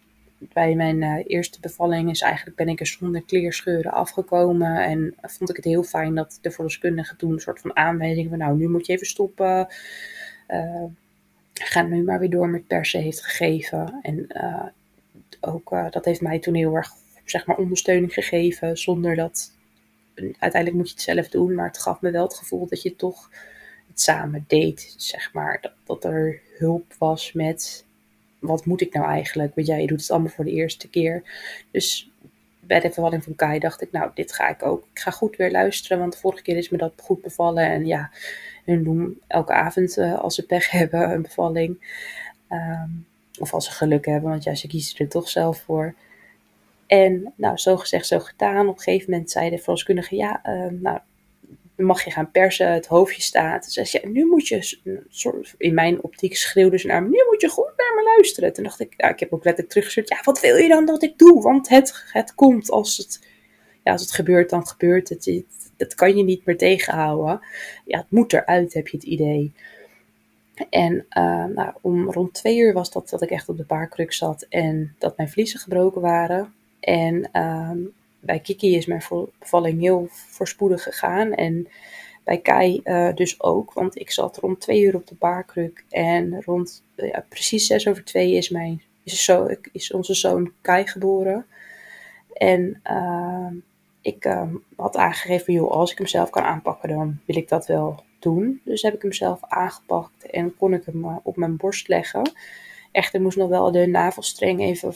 bij 0.54 0.76
mijn 0.76 1.02
uh, 1.02 1.18
eerste 1.26 1.60
bevalling 1.60 2.10
is 2.10 2.22
eigenlijk 2.22 2.56
ben 2.56 2.70
ik 2.70 2.80
er 2.80 2.88
zonder 2.88 3.24
kleerscheuren 3.24 3.92
afgekomen. 3.92 4.84
En 4.84 5.16
vond 5.22 5.50
ik 5.50 5.56
het 5.56 5.66
heel 5.66 5.84
fijn 5.84 6.16
dat 6.16 6.38
de 6.42 6.52
verloskundige 6.52 7.16
toen 7.16 7.32
een 7.32 7.40
soort 7.40 7.62
van 7.62 7.76
aanwijzing 7.76 8.30
van 8.30 8.38
nou, 8.38 8.58
nu 8.58 8.70
moet 8.70 8.86
je 8.86 8.94
even 8.94 9.08
stoppen. 9.08 9.68
Uh, 10.48 10.84
ga 11.54 11.82
nu 11.82 12.04
maar 12.04 12.20
weer 12.20 12.30
door 12.30 12.50
met 12.50 12.68
persen 12.68 13.02
heeft 13.02 13.26
gegeven. 13.26 14.00
En 14.02 14.26
uh, 14.30 14.66
ook 15.40 15.70
dat 15.92 16.06
heeft 16.06 16.22
mij 16.22 16.40
toen 16.40 16.56
heel 16.56 16.76
erg 16.76 16.94
zeg 17.26 17.46
maar 17.46 17.58
ondersteuning 17.58 18.14
gegeven. 18.14 18.78
Zonder 18.78 19.16
dat, 19.16 19.52
uiteindelijk 20.16 20.74
moet 20.74 20.88
je 20.88 20.94
het 20.94 21.04
zelf 21.04 21.28
doen. 21.30 21.56
Maar 21.56 21.68
het 21.68 21.82
gaf 21.82 22.02
me 22.02 22.12
wel 22.12 22.24
het 22.24 22.38
gevoel 22.38 22.68
dat 22.68 22.82
je 22.82 22.96
toch 22.96 23.30
het 23.88 24.02
samen 24.02 24.46
deed. 24.48 24.94
Zeg 24.98 25.34
maar 25.34 25.58
dat, 25.62 25.74
dat 25.84 26.04
er 26.04 26.42
hulp 26.58 26.94
was 26.98 27.34
met 27.34 27.86
wat 28.42 28.66
moet 28.66 28.82
ik 28.82 28.94
nou 28.94 29.06
eigenlijk? 29.06 29.56
Want 29.56 29.68
jij 29.68 29.86
doet 29.86 30.02
het 30.02 30.12
allemaal 30.12 30.30
voor 30.30 30.46
de 30.46 30.52
eerste 30.52 30.90
keer. 30.90 31.24
Dus 31.72 32.12
bij 32.60 32.80
de 32.80 32.92
vervalling 32.92 33.24
van 33.24 33.36
Kai 33.36 33.60
dacht 33.60 33.82
ik, 33.82 33.92
nou, 33.92 34.12
dit 34.14 34.34
ga 34.34 34.50
ik 34.50 34.64
ook. 34.64 34.88
Ik 34.94 35.00
ga 35.00 35.12
goed 35.12 35.36
weer 35.36 35.52
luisteren, 35.52 36.00
want 36.00 36.14
de 36.14 36.20
vorige 36.20 36.42
keer 36.42 36.58
is 36.58 36.70
me 36.70 36.78
dat 36.78 36.94
goed 36.98 37.22
bevallen. 37.22 37.66
En 37.66 37.86
ja, 37.86 38.12
hun 38.66 38.84
doen 38.84 39.22
elke 39.28 39.54
avond, 39.54 39.98
uh, 39.98 40.20
als 40.20 40.36
ze 40.36 40.46
pech 40.46 40.72
hebben, 40.80 41.12
een 41.12 41.22
bevalling. 41.22 42.00
Ehm, 42.48 42.90
of 43.40 43.54
als 43.54 43.66
ze 43.66 43.72
geluk 43.72 44.06
hebben, 44.06 44.30
want 44.30 44.44
ja, 44.44 44.56
ze 44.56 44.68
kiezen 44.68 44.98
er 45.00 45.08
toch 45.10 45.30
zelf 45.30 45.62
voor. 45.62 45.96
En 46.88 47.34
nou, 47.36 47.58
zo 47.58 47.78
gezegd, 47.78 48.08
zo 48.08 48.20
gedaan. 48.20 48.68
Op 48.68 48.78
een 48.78 48.82
gegeven 48.82 49.12
moment 49.12 49.32
zei 49.32 49.50
de 49.50 49.58
verloskundige, 49.58 50.16
ja, 50.16 50.42
uh, 50.46 50.72
nou, 50.82 51.00
mag 51.76 52.04
je 52.04 52.12
gaan 52.12 52.32
persen, 52.32 52.74
het 52.74 52.88
hoofdje 52.88 53.22
staat. 53.22 53.66
Ze 53.66 54.00
nu 54.04 54.26
moet 54.26 54.48
je, 54.48 54.78
in 55.58 55.74
mijn 55.74 56.04
optiek 56.04 56.36
schreeuwde 56.36 56.78
ze 56.78 56.88
naar 56.88 57.04
me, 57.04 57.10
nu 57.10 57.24
moet 57.30 57.42
je 57.42 57.50
goed 57.50 57.74
naar 57.78 57.94
me 57.96 58.04
luisteren. 58.04 58.54
Toen 58.54 58.64
dacht 58.64 58.80
ik, 58.80 58.94
ja, 58.98 59.10
ik 59.10 59.20
heb 59.20 59.34
ook 59.34 59.44
letterlijk 59.44 59.70
teruggestuurd, 59.70 60.10
ja, 60.10 60.20
wat 60.24 60.40
wil 60.40 60.56
je 60.56 60.68
dan 60.68 60.86
dat 60.86 61.04
ik 61.04 61.18
doe? 61.18 61.42
Want 61.42 61.70
het, 61.70 62.04
het 62.12 62.36
komt 62.36 62.70
als 62.70 62.98
het, 62.98 63.28
ja, 63.84 63.92
als 63.92 64.02
het 64.02 64.12
gebeurt, 64.12 64.50
dan 64.50 64.68
gebeurt 64.68 65.10
het. 65.10 65.44
Dat 65.78 65.96
kan 65.96 66.18
je 66.18 66.24
niet 66.24 66.46
meer 66.46 66.58
tegenhouden. 66.58 67.40
Ja, 67.86 67.98
het 67.98 68.12
moet 68.12 68.34
eruit, 68.34 68.74
heb 68.74 68.88
je 68.88 68.98
het 68.98 69.06
idee. 69.06 69.54
En 70.70 70.94
uh, 70.94 71.46
nou, 71.46 71.74
om 71.82 72.12
rond 72.12 72.34
twee 72.34 72.58
uur 72.58 72.74
was 72.74 72.92
dat 72.92 73.10
dat 73.10 73.22
ik 73.22 73.30
echt 73.30 73.50
op 73.50 73.58
de 73.58 73.64
paarkruk 73.64 74.14
zat 74.14 74.46
en 74.50 74.96
dat 74.98 75.18
mijn 75.18 75.30
vliezen 75.30 75.60
gebroken 75.60 76.02
waren. 76.02 76.54
En 76.80 77.30
uh, 77.34 77.72
bij 78.22 78.40
Kiki 78.40 78.76
is 78.76 78.86
mijn 78.86 79.04
bevalling 79.40 79.80
heel 79.80 80.08
voorspoedig 80.10 80.84
gegaan. 80.84 81.34
En 81.34 81.68
bij 82.24 82.38
Kai 82.38 82.82
uh, 82.84 83.14
dus 83.14 83.42
ook, 83.42 83.74
want 83.74 84.00
ik 84.00 84.12
zat 84.12 84.38
rond 84.38 84.60
twee 84.60 84.82
uur 84.82 84.96
op 84.96 85.08
de 85.08 85.16
baarkruk. 85.16 85.86
En 85.90 86.44
rond 86.44 86.84
ja, 86.96 87.26
precies 87.30 87.68
zes 87.68 87.88
over 87.88 88.04
twee 88.04 88.34
is, 88.34 88.50
mijn, 88.50 88.82
is, 89.04 89.24
zo, 89.24 89.48
is 89.72 89.92
onze 89.92 90.14
zoon 90.14 90.52
Kai 90.62 90.88
geboren. 90.88 91.46
En 92.34 92.80
ehm, 92.84 93.56
ik 94.02 94.26
ehm, 94.26 94.56
had 94.76 94.96
aangegeven, 94.96 95.54
joh, 95.54 95.72
als 95.72 95.92
ik 95.92 95.98
hem 95.98 96.08
zelf 96.08 96.30
kan 96.30 96.44
aanpakken, 96.44 96.90
dan 96.90 97.20
wil 97.26 97.36
ik 97.36 97.50
dat 97.50 97.68
wel 97.68 98.04
doen. 98.20 98.62
Dus 98.64 98.82
heb 98.82 98.94
ik 98.94 99.02
hem 99.02 99.14
zelf 99.14 99.40
aangepakt 99.42 100.26
en 100.26 100.56
kon 100.58 100.74
ik 100.74 100.86
hem 100.86 101.06
uh, 101.06 101.16
op 101.24 101.36
mijn 101.36 101.58
borst 101.58 101.88
leggen. 101.88 102.32
Echter 102.92 103.22
moest 103.22 103.38
nog 103.38 103.50
wel 103.50 103.72
de 103.72 103.88
navelstreng 103.88 104.60
even 104.60 104.94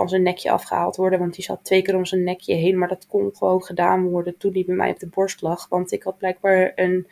van 0.00 0.08
zijn 0.08 0.22
nekje 0.22 0.50
afgehaald 0.50 0.96
worden. 0.96 1.18
Want 1.18 1.34
die 1.34 1.44
zat 1.44 1.64
twee 1.64 1.82
keer 1.82 1.96
om 1.96 2.04
zijn 2.04 2.24
nekje 2.24 2.54
heen. 2.54 2.78
Maar 2.78 2.88
dat 2.88 3.06
kon 3.06 3.30
gewoon 3.34 3.62
gedaan 3.62 4.08
worden 4.08 4.36
toen 4.36 4.52
hij 4.52 4.64
bij 4.66 4.74
mij 4.74 4.90
op 4.90 4.98
de 4.98 5.06
borst 5.06 5.42
lag. 5.42 5.68
Want 5.68 5.92
ik 5.92 6.02
had 6.02 6.18
blijkbaar 6.18 6.72
een 6.74 7.06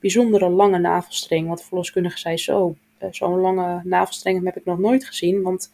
bijzondere 0.00 0.48
lange 0.48 0.78
navelstreng. 0.78 1.46
Want 1.46 1.62
verloskundige 1.62 2.18
zei 2.18 2.36
zo, 2.36 2.74
uh, 3.02 3.08
zo'n 3.10 3.40
lange 3.40 3.80
navelstreng 3.84 4.44
heb 4.44 4.56
ik 4.56 4.64
nog 4.64 4.78
nooit 4.78 5.04
gezien. 5.04 5.42
Want 5.42 5.72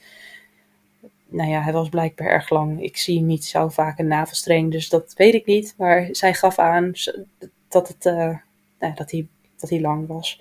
nou 1.27 1.51
ja, 1.51 1.63
hij 1.63 1.73
was 1.73 1.89
blijkbaar 1.89 2.27
erg 2.27 2.51
lang. 2.51 2.83
Ik 2.83 2.97
zie 2.97 3.21
niet 3.21 3.45
zo 3.45 3.69
vaak 3.69 3.99
een 3.99 4.09
navelstreng, 4.09 4.71
dus 4.71 4.89
dat 4.89 5.15
weet 5.17 5.35
ik 5.35 5.47
niet. 5.47 5.75
Maar 5.77 6.09
zij 6.11 6.35
gaf 6.35 6.59
aan 6.59 6.93
dat, 7.69 7.89
het, 7.89 8.05
uh, 8.05 8.37
nou, 8.79 8.95
dat, 8.95 9.11
hij, 9.11 9.27
dat 9.57 9.71
hij 9.71 9.81
lang 9.81 10.07
was. 10.07 10.41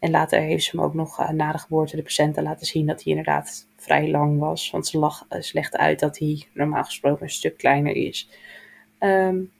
En 0.00 0.10
later 0.10 0.40
heeft 0.40 0.64
ze 0.64 0.76
hem 0.76 0.84
ook 0.84 0.94
nog 0.94 1.20
uh, 1.20 1.28
na 1.30 1.52
de 1.52 1.58
geboorte 1.58 1.96
de 1.96 2.02
patiënten 2.02 2.42
laten 2.42 2.66
zien 2.66 2.86
dat 2.86 3.02
hij 3.02 3.12
inderdaad 3.12 3.66
vrij 3.76 4.10
lang 4.10 4.38
was. 4.38 4.70
Want 4.70 4.86
ze, 4.86 4.98
lag, 4.98 5.26
uh, 5.30 5.40
slecht 5.40 5.76
uit 5.76 6.00
dat 6.00 6.18
hij 6.18 6.46
normaal 6.54 6.84
gesproken 6.84 7.22
een 7.22 7.30
stuk 7.30 7.56
kleiner 7.56 7.96
is. 7.96 8.30
Um, 8.98 9.52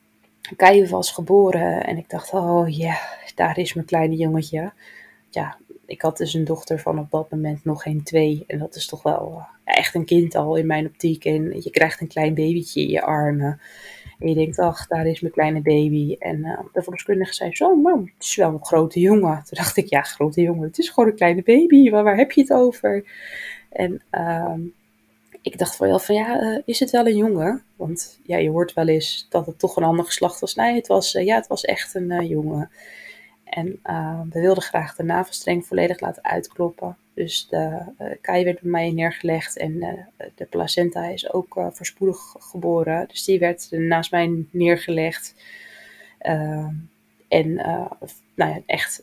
was 0.89 1.13
geboren 1.13 1.87
en 1.87 1.97
ik 1.97 2.11
dacht, 2.11 2.33
oh 2.33 2.69
ja, 2.69 2.99
daar 3.35 3.59
is 3.59 3.75
mijn 3.75 3.87
kleine 3.87 4.17
jongetje. 4.17 4.73
Ja, 5.31 5.59
ik 5.91 6.03
had 6.03 6.17
dus 6.17 6.35
een 6.35 6.45
dochter 6.45 6.81
van 6.81 6.99
op 6.99 7.11
dat 7.11 7.31
moment 7.31 7.65
nog 7.65 7.83
geen 7.83 8.03
twee. 8.03 8.45
En 8.47 8.59
dat 8.59 8.75
is 8.75 8.87
toch 8.87 9.03
wel 9.03 9.35
uh, 9.37 9.45
echt 9.65 9.95
een 9.95 10.05
kind 10.05 10.35
al 10.35 10.57
in 10.57 10.67
mijn 10.67 10.87
optiek. 10.87 11.25
En 11.25 11.61
je 11.63 11.71
krijgt 11.71 12.01
een 12.01 12.09
klein 12.09 12.35
babytje 12.35 12.81
in 12.81 12.89
je 12.89 13.03
armen. 13.03 13.61
En 14.19 14.29
je 14.29 14.35
denkt, 14.35 14.59
ach, 14.59 14.87
daar 14.87 15.07
is 15.07 15.21
mijn 15.21 15.33
kleine 15.33 15.61
baby. 15.61 16.17
En 16.19 16.39
uh, 16.39 16.59
de 16.73 16.83
verloskundige 16.83 17.35
zei, 17.35 17.55
zo 17.55 17.77
mam, 17.77 18.01
het 18.15 18.25
is 18.25 18.37
wel 18.37 18.53
een 18.53 18.65
grote 18.65 19.01
jongen. 19.01 19.35
Toen 19.45 19.59
dacht 19.59 19.77
ik, 19.77 19.89
ja, 19.89 20.03
grote 20.03 20.41
jongen, 20.41 20.69
het 20.69 20.79
is 20.79 20.89
gewoon 20.89 21.09
een 21.09 21.17
kleine 21.17 21.43
baby. 21.43 21.91
Waar, 21.91 22.05
waar 22.05 22.17
heb 22.17 22.33
je 22.33 22.41
het 22.41 22.53
over? 22.53 23.05
En 23.71 24.03
uh, 24.13 24.55
ik 25.43 25.59
dacht 25.59 25.79
wel 25.79 25.99
van, 25.99 26.15
ja, 26.15 26.43
uh, 26.43 26.59
is 26.65 26.81
het 26.81 26.91
wel 26.91 27.07
een 27.07 27.17
jongen? 27.17 27.63
Want 27.77 28.21
ja, 28.23 28.37
je 28.37 28.51
hoort 28.51 28.73
wel 28.73 28.89
eens 28.89 29.27
dat 29.31 29.47
het 29.47 29.59
toch 29.59 29.77
een 29.77 29.85
ander 29.85 30.05
geslacht 30.05 30.41
was. 30.41 30.55
Nee, 30.55 30.75
het 30.75 30.87
was, 30.87 31.13
ja, 31.13 31.35
het 31.35 31.47
was 31.47 31.65
echt 31.65 31.95
een 31.95 32.27
jongen. 32.27 32.71
En 33.51 33.81
uh, 33.85 34.21
we 34.31 34.41
wilden 34.41 34.63
graag 34.63 34.97
de 34.97 35.03
navelstreng 35.03 35.67
volledig 35.67 36.01
laten 36.01 36.25
uitkloppen. 36.25 36.97
Dus 37.15 37.49
de 37.49 37.93
uh, 37.99 38.11
Kai 38.21 38.45
werd 38.45 38.61
bij 38.61 38.71
mij 38.71 38.91
neergelegd 38.91 39.57
en 39.57 39.73
uh, 39.73 40.27
de 40.35 40.45
placenta 40.45 41.07
is 41.07 41.33
ook 41.33 41.55
voorspoedig 41.71 42.35
geboren. 42.39 43.09
Dus 43.09 43.25
die 43.25 43.39
werd 43.39 43.69
naast 43.71 44.11
mij 44.11 44.45
neergelegd. 44.51 45.35
en 47.29 47.55
nou 48.35 48.51
ja, 48.51 48.61
echt 48.67 49.03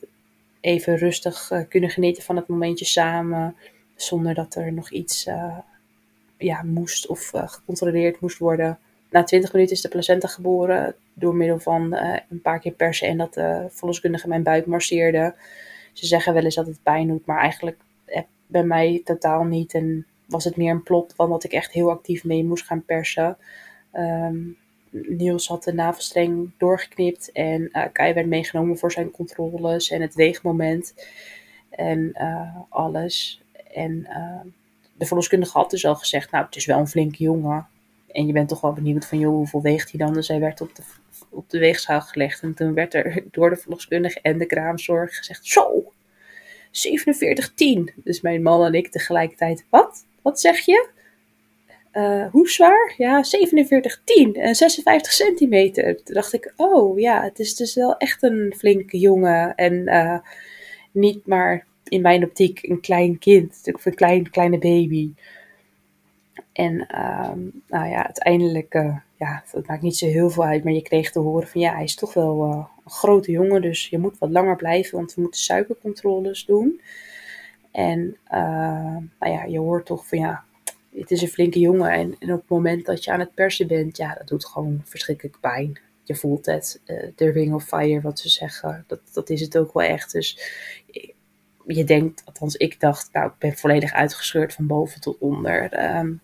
even 0.60 0.97
rustig 0.97 1.51
kunnen 1.69 1.89
genieten 1.89 2.23
van 2.23 2.36
het 2.36 2.47
momentje 2.47 2.86
samen. 2.86 3.55
Zonder 3.95 4.33
dat 4.33 4.55
er 4.55 4.73
nog 4.73 4.91
iets 4.91 5.29
ja, 6.38 6.63
moest 6.63 7.07
of 7.07 7.31
gecontroleerd 7.33 8.19
moest 8.19 8.38
worden 8.38 8.79
na 9.10 9.24
20 9.24 9.54
minuten 9.54 9.76
is 9.76 9.82
de 9.82 9.89
placenta 9.89 10.28
geboren 10.28 10.96
door 11.13 11.36
middel 11.36 11.60
van 11.60 11.93
uh, 11.93 12.17
een 12.30 12.41
paar 12.41 12.60
keer 12.60 12.72
persen 12.72 13.08
en 13.08 13.17
dat 13.17 13.34
de 13.34 13.65
verloskundige 13.70 14.28
mijn 14.28 14.43
buik 14.43 14.65
masseerde. 14.65 15.36
Ze 15.93 16.06
zeggen 16.06 16.34
wel 16.34 16.43
eens 16.43 16.56
dat 16.56 16.67
het 16.67 16.84
pijn 16.84 17.08
doet, 17.08 17.26
maar 17.26 17.39
eigenlijk 17.39 17.78
eh, 18.06 18.22
bij 18.48 18.63
mij 18.63 19.02
totaal 19.04 19.43
niet. 19.43 19.74
En 19.74 20.06
was 20.26 20.43
het 20.43 20.56
meer 20.56 20.72
een 20.72 20.84
plot 20.84 21.13
van 21.15 21.30
dat 21.30 21.43
ik 21.43 21.52
echt 21.52 21.72
heel 21.72 21.89
actief 21.89 22.24
mee 22.24 22.43
moest 22.43 22.65
gaan 22.65 22.86
persen. 22.86 23.38
Um, 23.93 24.58
Niels 24.89 25.48
had 25.48 25.63
de 25.63 25.74
navelstreng 25.74 26.52
doorgeknipt 26.58 27.32
en 27.32 27.70
uh, 27.72 27.84
Kai 27.91 28.13
werd 28.13 28.28
meegenomen 28.28 28.78
voor 28.78 28.91
zijn 28.91 29.12
controles 29.12 29.89
en 29.89 30.02
het 30.02 30.15
weegmoment 30.15 30.93
en 31.70 32.12
alles. 32.70 33.41
En 33.74 34.08
de 34.98 35.06
verloskundige 35.06 35.58
had 35.58 35.70
dus 35.70 35.86
al 35.86 35.96
gezegd, 35.96 36.32
nou 36.32 36.46
het 36.46 36.56
is 36.56 36.65
wel 36.65 36.80
een 36.80 36.88
flinke 36.88 37.24
jongen. 37.24 37.67
En 38.17 38.25
je 38.25 38.34
bent 38.34 38.49
toch 38.49 38.62
wel 38.62 38.73
benieuwd 38.73 39.06
van, 39.06 39.23
hoeveel 39.23 39.62
weegt 39.62 39.91
hij 39.91 39.99
dan? 39.99 40.13
Dus 40.13 40.27
hij 40.27 40.39
werd 40.39 40.62
op 40.62 40.75
de, 40.75 40.82
op 41.30 41.49
de 41.49 41.60
weegschaal 41.60 42.01
gelegd. 42.01 42.41
En 42.41 42.53
toen 42.53 42.73
werd 42.73 42.93
er 42.93 43.23
door 43.32 43.49
de 43.49 43.56
verloskundige 43.56 44.19
en 44.21 44.38
de 44.38 44.45
kraamzorg 44.45 45.17
gezegd, 45.17 45.45
zo, 45.45 45.91
47,10. 46.71 47.93
Dus 47.95 48.21
mijn 48.21 48.41
man 48.41 48.65
en 48.65 48.73
ik 48.73 48.88
tegelijkertijd, 48.88 49.65
wat? 49.69 50.06
Wat 50.21 50.39
zeg 50.39 50.60
je? 50.60 50.88
Uh, 51.93 52.25
hoe 52.32 52.49
zwaar? 52.49 52.93
Ja, 52.97 53.23
47,10 53.25 54.32
en 54.34 54.56
56 54.56 55.12
centimeter. 55.12 56.03
Toen 56.03 56.15
dacht 56.15 56.34
ik, 56.34 56.53
oh 56.56 56.99
ja, 56.99 57.23
het 57.23 57.39
is 57.39 57.56
dus 57.56 57.75
wel 57.75 57.97
echt 57.97 58.23
een 58.23 58.53
flinke 58.58 58.97
jongen. 58.97 59.56
En 59.56 59.73
uh, 59.73 60.17
niet 60.91 61.25
maar 61.25 61.65
in 61.84 62.01
mijn 62.01 62.23
optiek 62.23 62.63
een 62.63 62.82
klein 62.82 63.19
kind, 63.19 63.69
of 63.73 63.86
een 63.86 63.95
klein, 63.95 64.30
kleine 64.30 64.58
baby. 64.58 65.12
En 66.58 66.74
um, 66.74 67.63
nou 67.67 67.89
ja, 67.89 68.06
uiteindelijk, 68.06 68.74
uh, 68.74 68.98
ja, 69.15 69.43
het 69.52 69.67
maakt 69.67 69.82
niet 69.82 69.98
zo 69.98 70.06
heel 70.06 70.30
veel 70.30 70.43
uit, 70.43 70.63
maar 70.63 70.74
je 70.74 70.82
kreeg 70.82 71.12
te 71.12 71.20
horen 71.20 71.48
van 71.48 71.62
ja, 71.62 71.74
hij 71.74 71.84
is 71.84 71.96
toch 71.96 72.13
wel 72.13 72.46
uh, 72.46 72.65
een 72.86 72.91
grote 72.91 73.32
jongen, 73.32 73.62
dus 73.62 73.89
je 73.89 73.98
moet 73.98 74.17
wat 74.17 74.30
langer 74.30 74.56
blijven, 74.56 74.98
want 74.98 75.13
we 75.13 75.22
moeten 75.22 75.41
suikercontroles 75.41 76.46
doen. 76.46 76.82
En 77.72 78.17
uh, 78.32 78.98
nou 79.20 79.34
ja, 79.34 79.43
je 79.43 79.60
hoort 79.60 79.86
toch 79.86 80.08
van 80.08 80.17
ja, 80.17 80.43
het 80.96 81.12
is 81.12 81.22
een 81.22 81.28
flinke 81.28 81.60
jongen 81.60 81.91
en, 81.91 82.13
op 82.13 82.39
het 82.39 82.50
moment 82.50 82.86
dat 82.86 83.04
je 83.04 83.12
aan 83.12 83.20
het 83.20 83.34
persen 83.34 83.67
bent, 83.67 83.98
ja, 83.98 84.13
dat 84.13 84.28
doet 84.28 84.46
gewoon 84.46 84.82
verschrikkelijk 84.84 85.39
pijn. 85.39 85.80
Je 86.04 86.15
voelt 86.15 86.46
het, 86.46 86.82
de 87.15 87.30
ring 87.30 87.54
of 87.54 87.63
fire, 87.63 88.02
wat 88.02 88.20
ze 88.20 88.30
zeggen, 88.30 88.84
dat, 88.88 89.00
dat 89.13 89.30
is 89.30 89.41
het 89.41 89.58
ook 89.58 89.74
wel 89.74 89.84
echt. 89.84 90.12
Dus 90.12 90.39
je 91.65 91.84
denkt, 91.84 92.22
althans 92.26 92.56
ik 92.56 92.80
dacht, 92.80 93.10
nou, 93.12 93.28
ik 93.28 93.38
ben 93.38 93.58
volledig 93.58 93.93
uitgescheurd 93.93 94.54
van 94.54 94.67
boven 94.67 95.02
tot 95.02 95.17
onder. 95.17 95.96
Um, 95.98 96.22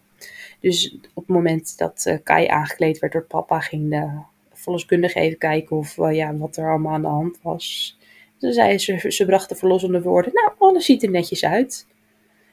dus 0.59 0.97
op 1.13 1.27
het 1.27 1.35
moment 1.35 1.77
dat 1.77 2.05
uh, 2.07 2.17
Kai 2.23 2.47
aangekleed 2.47 2.99
werd 2.99 3.13
door 3.13 3.25
papa, 3.25 3.59
ging 3.59 3.89
de 3.89 4.09
verloskundige 4.53 5.19
even 5.19 5.37
kijken 5.37 5.77
of, 5.77 5.97
uh, 5.97 6.15
ja, 6.15 6.35
wat 6.35 6.57
er 6.57 6.69
allemaal 6.69 6.93
aan 6.93 7.01
de 7.01 7.07
hand 7.07 7.39
was. 7.41 7.97
Toen 8.37 8.51
zei 8.51 8.77
ze, 8.77 9.11
ze 9.11 9.25
bracht 9.25 9.49
de 9.49 9.55
verlossende 9.55 10.01
woorden, 10.01 10.33
nou, 10.33 10.51
alles 10.57 10.85
ziet 10.85 11.03
er 11.03 11.09
netjes 11.09 11.45
uit. 11.45 11.87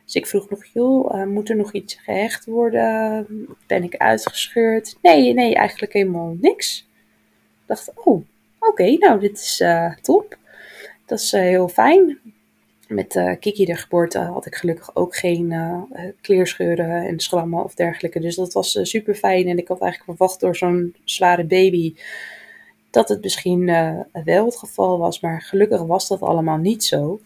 Dus 0.04 0.14
ik 0.14 0.26
vroeg 0.26 0.50
nog, 0.50 0.64
joh, 0.64 1.14
uh, 1.14 1.26
moet 1.26 1.48
er 1.48 1.56
nog 1.56 1.72
iets 1.72 1.94
gehecht 1.94 2.44
worden? 2.44 3.26
Ben 3.66 3.82
ik 3.82 3.96
uitgescheurd? 3.96 4.98
Nee, 5.02 5.34
nee, 5.34 5.54
eigenlijk 5.54 5.92
helemaal 5.92 6.36
niks. 6.40 6.88
Ik 7.60 7.66
dacht, 7.66 7.92
oh, 7.94 8.24
oké, 8.58 8.92
nou, 8.92 9.20
dit 9.20 9.38
is 9.38 9.64
top. 10.02 10.38
Dat 11.06 11.20
is 11.20 11.32
heel 11.32 11.68
fijn 11.68 12.18
met 12.90 13.14
uh, 13.14 13.32
Kiki 13.40 13.64
de 13.64 13.74
geboorte 13.74 14.18
had 14.18 14.46
ik 14.46 14.54
gelukkig 14.54 14.96
ook 14.96 15.16
geen 15.16 15.50
uh, 15.50 15.82
kleerscheuren 16.20 17.06
en 17.06 17.20
schrammen 17.20 17.64
of 17.64 17.74
dergelijke. 17.74 18.20
Dus 18.20 18.36
dat 18.36 18.52
was 18.52 18.78
super 18.82 19.14
fijn. 19.14 19.48
En 19.48 19.58
ik 19.58 19.68
had 19.68 19.80
eigenlijk 19.80 20.18
verwacht 20.18 20.40
door 20.40 20.56
zo'n 20.56 20.94
zware 21.04 21.44
baby 21.44 21.94
dat 22.90 23.08
het 23.08 23.22
misschien 23.22 23.64
wel 24.24 24.44
het 24.44 24.56
geval 24.56 24.98
was. 24.98 25.20
Maar 25.20 25.42
gelukkig 25.42 25.82
was 25.82 26.08
dat 26.08 26.20
allemaal 26.20 26.56
niet 26.56 26.84
zo. 26.84 27.20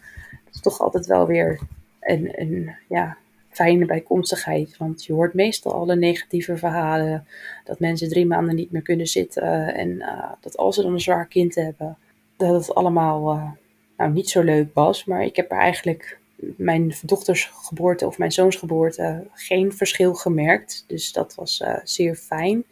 Het 0.45 0.55
is 0.55 0.61
toch 0.61 0.81
altijd 0.81 1.07
wel 1.07 1.27
weer 1.27 1.61
een, 2.01 2.41
een 2.41 2.75
ja, 2.89 3.17
fijne 3.49 3.87
bijkomstigheid. 3.87 4.77
Want 4.77 5.05
je 5.05 5.13
hoort 5.13 5.35
meestal 5.35 5.73
alle 5.73 5.97
negatieve 5.97 6.57
verhalen. 6.57 7.27
Dat 7.65 7.81
mensen 7.81 8.09
drie 8.09 8.27
maanden 8.27 8.55
niet 8.55 8.71
meer 8.71 8.83
kunnen 8.83 9.07
zitten. 9.07 9.75
En 9.75 10.05
dat 10.41 10.57
als 10.57 10.75
ze 10.75 10.83
dan 10.83 10.93
een 10.93 11.01
zwaar 11.01 11.27
kind 11.27 11.55
hebben, 11.55 11.97
dat 12.37 12.67
het 12.67 12.75
allemaal 12.75 13.57
nou, 13.97 14.13
niet 14.13 14.29
zo 14.29 14.43
leuk 14.43 14.75
was. 14.75 15.05
Maar 15.05 15.25
ik 15.25 15.37
heb 15.37 15.51
er 15.51 15.59
eigenlijk 15.59 16.19
mijn 16.57 16.95
dochters 17.03 17.45
geboorte 17.45 18.07
of 18.07 18.19
mijn 18.19 18.33
zoons 18.33 18.57
geboorte 18.57 19.27
geen 19.33 19.73
verschil 19.73 20.15
gemerkt. 20.15 20.85
Dus 20.87 21.13
dat 21.13 21.35
was 21.35 21.61
uh, 21.61 21.77
zeer 21.85 22.15
fijn. 22.15 22.65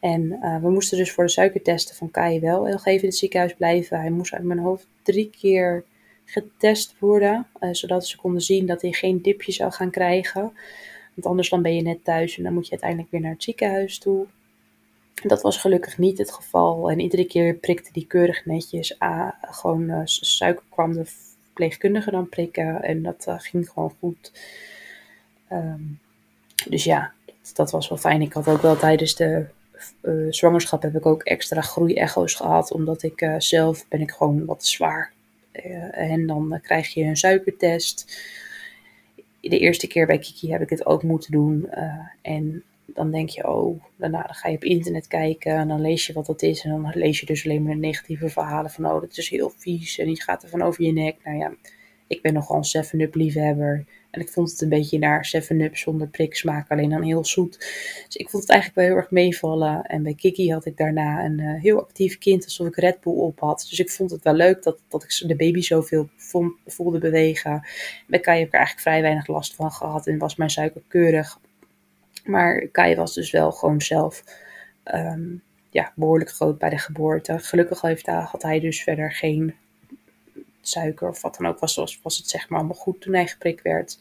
En 0.00 0.28
we 0.62 0.70
moesten 0.70 0.98
dus 0.98 1.12
voor 1.12 1.24
de 1.24 1.30
suikertesten 1.30 1.96
van 1.96 2.10
Kai 2.10 2.40
wel 2.40 2.66
heel 2.66 2.80
even 2.84 3.00
in 3.02 3.08
het 3.08 3.16
ziekenhuis 3.16 3.54
blijven. 3.54 4.00
Hij 4.00 4.10
moest 4.10 4.32
uit 4.32 4.42
mijn 4.42 4.58
hoofd 4.58 4.86
drie 5.02 5.30
keer 5.40 5.84
getest 6.24 6.94
worden, 6.98 7.46
uh, 7.60 7.68
zodat 7.72 8.06
ze 8.06 8.16
konden 8.16 8.40
zien 8.42 8.66
dat 8.66 8.82
hij 8.82 8.92
geen 8.92 9.22
dipje 9.22 9.52
zou 9.52 9.72
gaan 9.72 9.90
krijgen. 9.90 10.42
Want 11.14 11.26
anders 11.26 11.48
dan 11.48 11.62
ben 11.62 11.74
je 11.74 11.82
net 11.82 12.04
thuis 12.04 12.36
en 12.36 12.42
dan 12.42 12.54
moet 12.54 12.64
je 12.64 12.70
uiteindelijk 12.70 13.10
weer 13.10 13.20
naar 13.20 13.32
het 13.32 13.42
ziekenhuis 13.42 13.98
toe. 13.98 14.26
Dat 15.14 15.42
was 15.42 15.56
gelukkig 15.56 15.98
niet 15.98 16.18
het 16.18 16.32
geval. 16.32 16.90
En 16.90 17.00
iedere 17.00 17.24
keer 17.24 17.54
prikte 17.54 17.92
die 17.92 18.06
keurig 18.06 18.44
netjes. 18.44 19.02
A, 19.02 19.38
gewoon 19.40 19.90
uh, 19.90 20.00
suiker 20.04 20.64
kwam 20.68 20.92
de 20.92 21.04
verpleegkundige 21.04 22.10
dan 22.10 22.28
prikken. 22.28 22.82
En 22.82 23.02
dat 23.02 23.26
uh, 23.28 23.34
ging 23.38 23.68
gewoon 23.68 23.94
goed. 23.98 24.32
Um, 25.52 25.98
dus 26.68 26.84
ja, 26.84 27.12
dat, 27.54 27.70
was 27.70 27.88
wel 27.88 27.98
fijn. 27.98 28.22
Ik 28.22 28.32
had 28.32 28.48
ook 28.48 28.62
wel 28.62 28.76
tijdens 28.76 29.14
de 29.14 29.46
uh, 30.02 30.32
zwangerschap 30.32 30.82
heb 30.82 30.96
ik 30.96 31.06
ook 31.06 31.22
extra 31.22 31.60
groeiecho's 31.60 32.34
gehad. 32.34 32.72
Omdat 32.72 33.02
ik 33.02 33.34
zelf 33.38 33.88
ben 33.88 34.00
ik 34.00 34.10
gewoon 34.10 34.44
wat 34.44 34.66
zwaar 34.66 35.12
eh, 35.52 36.10
en 36.10 36.26
dan 36.26 36.58
krijg 36.62 36.94
je 36.94 37.04
een 37.04 37.16
suikertest. 37.16 38.22
De 39.40 39.58
eerste 39.58 39.86
keer 39.86 40.06
bij 40.06 40.18
Kiki 40.18 40.52
heb 40.52 40.60
ik 40.60 40.70
het 40.70 40.86
ook 40.86 41.02
moeten 41.02 41.32
doen. 41.32 41.70
Eh, 41.70 41.98
en 42.22 42.62
dan 42.86 43.10
denk 43.10 43.28
je, 43.28 43.48
oh, 43.48 43.84
daarna 43.96 44.22
dan 44.22 44.34
ga 44.34 44.48
je 44.48 44.56
op 44.56 44.64
internet 44.64 45.06
kijken 45.06 45.52
en 45.52 45.68
dan 45.68 45.80
lees 45.80 46.06
je 46.06 46.12
wat 46.12 46.26
dat 46.26 46.42
is. 46.42 46.64
En 46.64 46.70
dan 46.70 46.92
lees 46.94 47.20
je 47.20 47.26
dus 47.26 47.44
alleen 47.44 47.62
maar 47.62 47.76
negatieve 47.76 48.28
verhalen 48.28 48.70
van, 48.70 48.86
oh, 48.86 49.00
dat 49.00 49.16
is 49.16 49.28
heel 49.28 49.52
vies 49.56 49.98
en 49.98 50.08
je 50.08 50.22
gaat 50.22 50.42
er 50.42 50.48
van 50.48 50.62
over 50.62 50.84
je 50.84 50.92
nek. 50.92 51.16
Nou 51.24 51.38
ja, 51.38 51.54
ik 52.06 52.22
ben 52.22 52.32
nogal 52.32 52.56
een 52.56 52.84
7-up 52.84 53.14
liefhebber. 53.14 53.84
En 54.10 54.20
ik 54.20 54.28
vond 54.28 54.50
het 54.50 54.60
een 54.60 54.68
beetje 54.68 54.98
naar 54.98 55.32
7-up 55.36 55.76
zonder 55.76 56.08
priksmaak, 56.08 56.70
alleen 56.70 56.90
dan 56.90 57.02
heel 57.02 57.24
zoet. 57.24 57.58
Dus 58.06 58.16
ik 58.16 58.30
vond 58.30 58.42
het 58.42 58.52
eigenlijk 58.52 58.80
wel 58.80 58.88
heel 58.88 59.02
erg 59.02 59.10
meevallen. 59.10 59.82
En 59.82 60.02
bij 60.02 60.14
Kiki 60.14 60.52
had 60.52 60.64
ik 60.64 60.76
daarna 60.76 61.24
een 61.24 61.38
uh, 61.38 61.60
heel 61.60 61.80
actief 61.80 62.18
kind, 62.18 62.44
alsof 62.44 62.66
ik 62.66 62.76
Red 62.76 63.00
Bull 63.00 63.14
op 63.14 63.40
had. 63.40 63.66
Dus 63.70 63.78
ik 63.78 63.90
vond 63.90 64.10
het 64.10 64.22
wel 64.22 64.34
leuk 64.34 64.62
dat, 64.62 64.78
dat 64.88 65.02
ik 65.02 65.28
de 65.28 65.36
baby 65.36 65.60
zoveel 65.60 66.08
voelde 66.66 66.98
bewegen. 66.98 67.66
Bij 68.06 68.20
Kai 68.20 68.38
heb 68.38 68.46
ik 68.46 68.52
er 68.52 68.58
eigenlijk 68.58 68.88
vrij 68.88 69.02
weinig 69.02 69.26
last 69.26 69.54
van 69.54 69.72
gehad 69.72 70.06
en 70.06 70.18
was 70.18 70.36
mijn 70.36 70.50
suiker 70.50 70.82
keurig. 70.88 71.40
Maar 72.24 72.66
Kai 72.66 72.96
was 72.96 73.14
dus 73.14 73.30
wel 73.30 73.52
gewoon 73.52 73.80
zelf 73.80 74.24
um, 74.84 75.42
ja, 75.70 75.92
behoorlijk 75.94 76.30
groot 76.30 76.58
bij 76.58 76.70
de 76.70 76.78
geboorte. 76.78 77.38
Gelukkig 77.38 77.80
heeft, 77.80 78.06
had 78.06 78.42
hij 78.42 78.60
dus 78.60 78.82
verder 78.82 79.12
geen 79.12 79.54
suiker 80.60 81.08
of 81.08 81.22
wat 81.22 81.36
dan 81.36 81.46
ook 81.46 81.58
was, 81.58 82.00
was, 82.02 82.16
het 82.16 82.28
zeg 82.28 82.48
maar 82.48 82.58
allemaal 82.58 82.76
goed 82.76 83.00
toen 83.00 83.14
hij 83.14 83.26
geprikt 83.26 83.62
werd. 83.62 83.98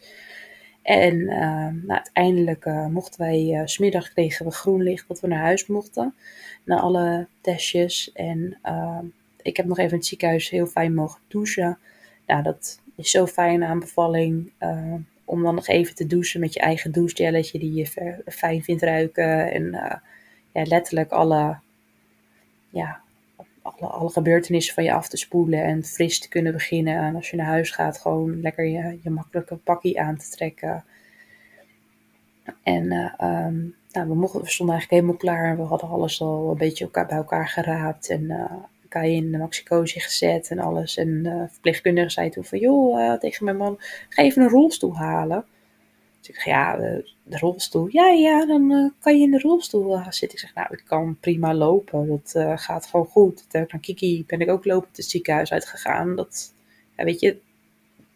En 0.81 1.15
uh, 1.15 1.67
nou, 1.67 1.87
uiteindelijk 1.87 2.65
uh, 2.65 2.87
mochten 2.87 3.21
wij, 3.21 3.41
uh, 3.41 3.61
smiddag 3.65 4.09
kregen 4.09 4.45
we 4.45 4.51
groen 4.51 4.83
licht 4.83 5.07
dat 5.07 5.19
we 5.19 5.27
naar 5.27 5.39
huis 5.39 5.67
mochten. 5.67 6.15
Na 6.63 6.79
alle 6.79 7.27
testjes. 7.41 8.11
En 8.13 8.57
ehm, 8.61 9.05
ik 9.41 9.57
heb 9.57 9.65
nog 9.65 9.77
even 9.77 9.91
in 9.91 9.97
het 9.97 10.05
ziekenhuis 10.05 10.49
heel 10.49 10.67
fijn 10.67 10.93
mogen 10.93 11.21
douchen. 11.27 11.77
Nou, 12.25 12.43
dat 12.43 12.79
is 12.95 13.11
zo 13.11 13.27
fijn 13.27 13.63
aan 13.63 13.79
bevalling. 13.79 14.51
Ehm, 15.31 15.37
om 15.37 15.43
dan 15.43 15.55
nog 15.55 15.67
even 15.67 15.95
te 15.95 16.07
douchen 16.07 16.39
met 16.39 16.53
je 16.53 16.59
eigen 16.59 16.91
douchegelletje 16.91 17.59
die 17.59 17.73
je 17.73 18.21
fijn 18.25 18.63
vindt 18.63 18.81
ruiken. 18.81 19.51
En 19.51 19.73
eh, 19.73 19.97
ja, 20.51 20.63
letterlijk 20.63 21.11
alle 21.11 21.59
ja, 22.69 23.01
alle, 23.61 23.87
alle 23.87 24.09
gebeurtenissen 24.09 24.73
van 24.73 24.83
je 24.83 24.93
af 24.93 25.09
te 25.09 25.17
spoelen 25.17 25.63
en 25.63 25.83
fris 25.83 26.19
te 26.19 26.29
kunnen 26.29 26.53
beginnen. 26.53 26.95
En 26.95 27.15
als 27.15 27.29
je 27.29 27.37
naar 27.37 27.45
huis 27.45 27.71
gaat, 27.71 27.97
gewoon 27.97 28.41
lekker 28.41 28.65
je, 28.65 28.99
je 29.03 29.09
makkelijke 29.09 29.55
pakkie 29.55 30.01
aan 30.01 30.17
te 30.17 30.29
trekken. 30.29 30.83
En 32.63 32.85
uh, 32.85 33.45
um, 33.45 33.75
nou, 33.91 34.07
we, 34.07 34.15
mochten, 34.15 34.41
we 34.41 34.49
stonden 34.49 34.75
eigenlijk 34.75 34.89
helemaal 34.89 35.15
klaar 35.15 35.51
en 35.51 35.57
we 35.57 35.63
hadden 35.63 35.89
alles 35.89 36.21
al 36.21 36.51
een 36.51 36.57
beetje 36.57 36.83
elkaar, 36.83 37.05
bij 37.05 37.17
elkaar 37.17 37.47
geraapt. 37.47 38.09
En 38.09 38.31
uh, 38.95 39.01
elkaar 39.01 39.09
in 39.09 39.31
de 39.31 39.37
maxicosi 39.37 39.99
gezet 39.99 40.49
en 40.49 40.59
alles. 40.59 40.97
En 40.97 41.23
de 41.23 41.45
verpleegkundige 41.51 42.09
zei 42.09 42.29
toen 42.29 42.43
van, 42.43 42.59
joh, 42.59 42.99
uh, 42.99 43.13
tegen 43.13 43.45
mijn 43.45 43.57
man, 43.57 43.75
ga 44.09 44.23
even 44.23 44.41
een 44.41 44.49
rolstoel 44.49 44.97
halen. 44.97 45.45
Dus 46.19 46.29
ik 46.29 46.35
zeg, 46.35 46.45
ja, 46.45 46.75
de 47.23 47.37
rolstoel. 47.37 47.87
Ja, 47.89 48.07
ja, 48.07 48.45
dan 48.45 48.71
uh, 48.71 48.89
kan 48.99 49.17
je 49.17 49.23
in 49.23 49.31
de 49.31 49.39
rolstoel 49.39 49.97
uh, 49.97 50.09
zitten. 50.09 50.37
Ik 50.37 50.39
zeg, 50.39 50.53
nou, 50.53 50.67
ik 50.71 50.83
kan 50.85 51.17
prima 51.19 51.53
lopen. 51.53 52.07
Dat 52.07 52.33
uh, 52.35 52.57
gaat 52.57 52.85
gewoon 52.85 53.05
goed. 53.05 53.45
Toen 53.49 53.61
ik 53.61 53.71
naar 53.71 53.81
Kiki 53.81 54.23
ben 54.27 54.39
ik 54.39 54.49
ook 54.49 54.65
lopend 54.65 54.97
het 54.97 55.05
ziekenhuis 55.05 55.51
uitgegaan. 55.51 56.15
Dat, 56.15 56.53
ja, 56.97 57.03
weet 57.03 57.19
je, 57.19 57.37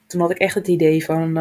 toen 0.07 0.21
had 0.21 0.31
ik 0.31 0.38
echt 0.38 0.55
het 0.55 0.67
idee 0.67 1.05
van, 1.05 1.38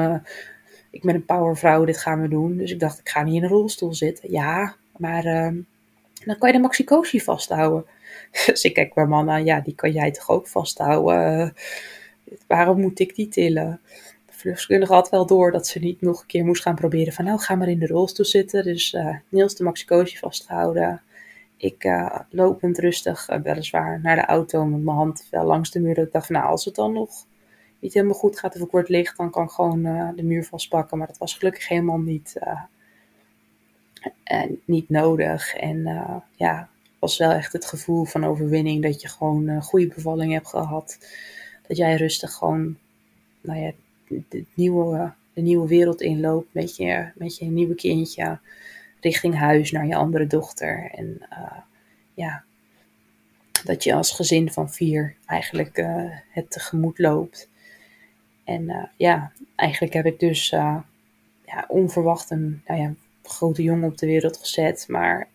ik 0.90 1.02
ben 1.02 1.14
een 1.14 1.24
powervrouw, 1.24 1.84
dit 1.84 1.98
gaan 1.98 2.20
we 2.20 2.28
doen. 2.28 2.56
Dus 2.56 2.70
ik 2.70 2.80
dacht, 2.80 2.98
ik 2.98 3.08
ga 3.08 3.22
niet 3.22 3.34
in 3.34 3.42
een 3.42 3.48
rolstoel 3.48 3.94
zitten. 3.94 4.30
Ja, 4.30 4.74
maar 4.96 5.24
ehm, 5.24 5.56
dan 6.24 6.38
kan 6.38 6.48
je 6.48 6.54
de 6.54 6.62
maxicosi 6.62 7.20
vasthouden. 7.20 7.84
dus 8.46 8.64
ik 8.64 8.74
kijk 8.74 8.94
mijn 8.94 9.09
man 9.09 9.31
aan, 9.31 9.44
ja, 9.44 9.61
die 9.61 9.74
kan 9.74 9.92
jij 9.92 10.11
toch 10.11 10.29
ook 10.29 10.48
vasthouden? 10.48 11.55
waarom 12.46 12.81
moet 12.81 13.00
ik 13.00 13.14
die 13.14 13.29
tillen? 13.29 13.81
verloskundige 14.44 14.92
had 14.92 15.11
wel 15.11 15.27
door 15.27 15.53
dat 15.53 15.66
ze 15.66 15.79
niet 15.79 16.00
nog 16.00 16.20
een 16.20 16.27
keer 16.27 16.44
moest 16.44 16.62
gaan 16.62 16.74
proberen 16.74 17.12
van 17.12 17.24
nou 17.24 17.38
ga 17.38 17.55
maar 17.55 17.68
in 17.68 17.79
de 17.79 17.87
rolstoel 17.87 18.27
zitten. 18.27 18.64
Dus 18.64 18.92
uh, 18.92 19.16
Niels 19.29 19.55
de 19.55 19.64
maxicosi 19.64 20.18
vasthouden. 20.18 21.03
Ik 21.57 21.85
uh, 21.85 22.18
lopend 22.31 22.79
rustig, 22.79 23.31
uh, 23.31 23.38
weliswaar 23.40 24.00
naar 24.00 24.16
de 24.16 24.24
auto 24.24 24.64
met 24.64 24.83
mijn 24.83 24.96
hand 24.96 25.27
wel 25.31 25.44
langs 25.44 25.70
de 25.70 25.81
muur. 25.81 25.98
Ik 25.98 26.12
dacht 26.12 26.29
nou 26.29 26.46
als 26.46 26.64
het 26.64 26.74
dan 26.74 26.92
nog 26.92 27.11
niet 27.79 27.94
helemaal 27.94 28.14
goed 28.14 28.38
gaat 28.38 28.55
of 28.55 28.61
ik 28.61 28.70
word 28.70 28.88
licht, 28.88 29.16
dan 29.16 29.31
kan 29.31 29.44
ik 29.44 29.50
gewoon 29.50 29.83
de 30.16 30.22
muur 30.22 30.44
vastpakken. 30.44 30.98
Maar 30.98 31.07
dat 31.07 31.18
was 31.18 31.35
gelukkig 31.35 31.68
helemaal 31.68 31.98
niet, 31.98 32.38
niet 34.64 34.88
nodig. 34.88 35.55
En 35.55 35.83
ja, 36.37 36.68
was 37.04 37.18
wel 37.18 37.32
echt 37.32 37.52
het 37.52 37.64
gevoel 37.64 38.04
van 38.04 38.24
overwinning 38.24 38.82
dat 38.82 39.00
je 39.00 39.08
gewoon 39.08 39.48
een 39.48 39.62
goede 39.62 39.86
bevalling 39.94 40.32
hebt 40.32 40.48
gehad. 40.48 40.98
Dat 41.66 41.76
jij 41.76 41.96
rustig 41.96 42.32
gewoon 42.32 42.76
nou 43.40 43.58
ja, 43.60 43.72
de 44.28 44.44
nieuwe, 44.54 45.12
de 45.32 45.40
nieuwe 45.40 45.68
wereld 45.68 46.00
inloopt 46.00 46.54
met 46.54 46.76
je, 46.76 47.10
met 47.14 47.36
je 47.36 47.44
nieuwe 47.44 47.74
kindje 47.74 48.38
richting 49.00 49.36
huis 49.36 49.70
naar 49.70 49.86
je 49.86 49.94
andere 49.94 50.26
dochter. 50.26 50.90
En 50.94 51.26
uh, 51.30 51.58
ja, 52.14 52.44
dat 53.64 53.84
je 53.84 53.94
als 53.94 54.12
gezin 54.12 54.52
van 54.52 54.70
vier 54.70 55.16
eigenlijk 55.26 55.78
uh, 55.78 56.10
het 56.30 56.50
tegemoet 56.50 56.98
loopt. 56.98 57.48
En 58.44 58.90
ja, 58.96 59.32
eigenlijk 59.56 59.94
heb 59.94 60.06
ik 60.06 60.20
dus 60.20 60.48
ja, 60.48 61.64
onverwacht 61.68 62.30
een 62.30 62.62
nou 62.66 62.80
ja, 62.80 62.94
grote 63.22 63.62
jongen 63.62 63.88
op 63.88 63.98
de 63.98 64.06
wereld 64.06 64.36
gezet. 64.36 64.84
Maar 64.88 65.28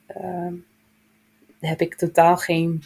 heb 1.60 1.82
ik 1.82 1.96
totaal 1.96 2.38
geen, 2.38 2.84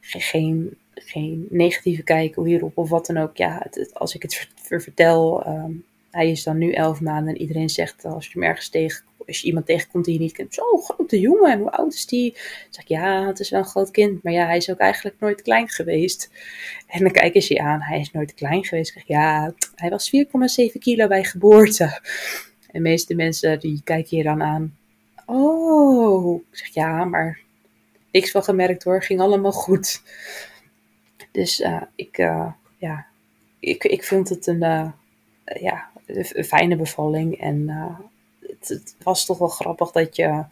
geen 0.00 0.78
geen 1.04 1.46
negatieve 1.50 2.02
kijk 2.02 2.36
hierop 2.36 2.78
of 2.78 2.88
wat 2.88 3.06
dan 3.06 3.16
ook. 3.16 3.36
Ja, 3.36 3.66
als 3.92 4.14
ik 4.14 4.22
het 4.22 4.48
vertel, 4.64 5.46
um, 5.46 5.84
hij 6.10 6.30
is 6.30 6.42
dan 6.42 6.58
nu 6.58 6.72
elf 6.72 7.00
maanden 7.00 7.34
en 7.34 7.40
iedereen 7.40 7.68
zegt 7.68 8.04
als 8.04 8.26
je 8.26 8.32
hem 8.32 8.42
ergens 8.42 9.02
als 9.26 9.40
je 9.40 9.46
iemand 9.46 9.66
tegenkomt 9.66 10.04
die 10.04 10.14
je 10.14 10.20
niet 10.20 10.32
kent, 10.32 10.54
zo 10.54 10.76
grote 10.76 11.20
jongen, 11.20 11.52
en 11.52 11.58
hoe 11.58 11.70
oud 11.70 11.94
is 11.94 12.06
die? 12.06 12.36
Zeg 12.70 12.82
ik, 12.82 12.88
ja, 12.88 13.26
het 13.26 13.40
is 13.40 13.50
wel 13.50 13.60
een 13.60 13.66
groot 13.66 13.90
kind, 13.90 14.22
maar 14.22 14.32
ja, 14.32 14.46
hij 14.46 14.56
is 14.56 14.70
ook 14.70 14.78
eigenlijk 14.78 15.16
nooit 15.20 15.42
klein 15.42 15.68
geweest. 15.68 16.30
En 16.86 17.00
dan 17.00 17.12
kijken 17.12 17.42
ze 17.42 17.54
je 17.54 17.60
aan, 17.60 17.80
hij 17.80 18.00
is 18.00 18.10
nooit 18.10 18.34
klein 18.34 18.64
geweest. 18.64 18.88
Ik 18.88 18.94
zeg, 18.94 19.06
ja, 19.06 19.54
hij 19.74 19.90
was 19.90 20.10
4,7 20.72 20.78
kilo 20.78 21.06
bij 21.06 21.24
geboorte. 21.24 21.84
En 21.84 22.00
de 22.72 22.80
meeste 22.80 23.14
mensen 23.14 23.60
die 23.60 23.80
kijken 23.84 24.16
je 24.16 24.22
dan 24.22 24.42
aan, 24.42 24.76
oh, 25.26 26.34
ik 26.50 26.58
zeg, 26.58 26.74
ja, 26.74 27.04
maar 27.04 27.40
niks 28.10 28.30
van 28.30 28.42
gemerkt 28.44 28.84
hoor, 28.84 29.02
ging 29.02 29.20
allemaal 29.20 29.52
goed. 29.52 30.02
Dus 31.32 31.60
uh, 31.60 31.82
ik, 31.94 32.18
uh, 32.18 32.52
ja, 32.76 33.06
ik, 33.58 33.84
ik 33.84 34.04
vind 34.04 34.28
het 34.28 34.46
een, 34.46 34.62
uh, 34.62 34.90
ja, 35.60 35.90
een 36.06 36.44
fijne 36.44 36.76
bevalling. 36.76 37.40
En 37.40 37.68
het, 38.40 38.68
het, 38.68 38.96
was 39.02 39.26
toch 39.26 39.38
wel 39.38 39.48
grappig 39.48 39.90
dat 39.90 40.16
je, 40.16 40.44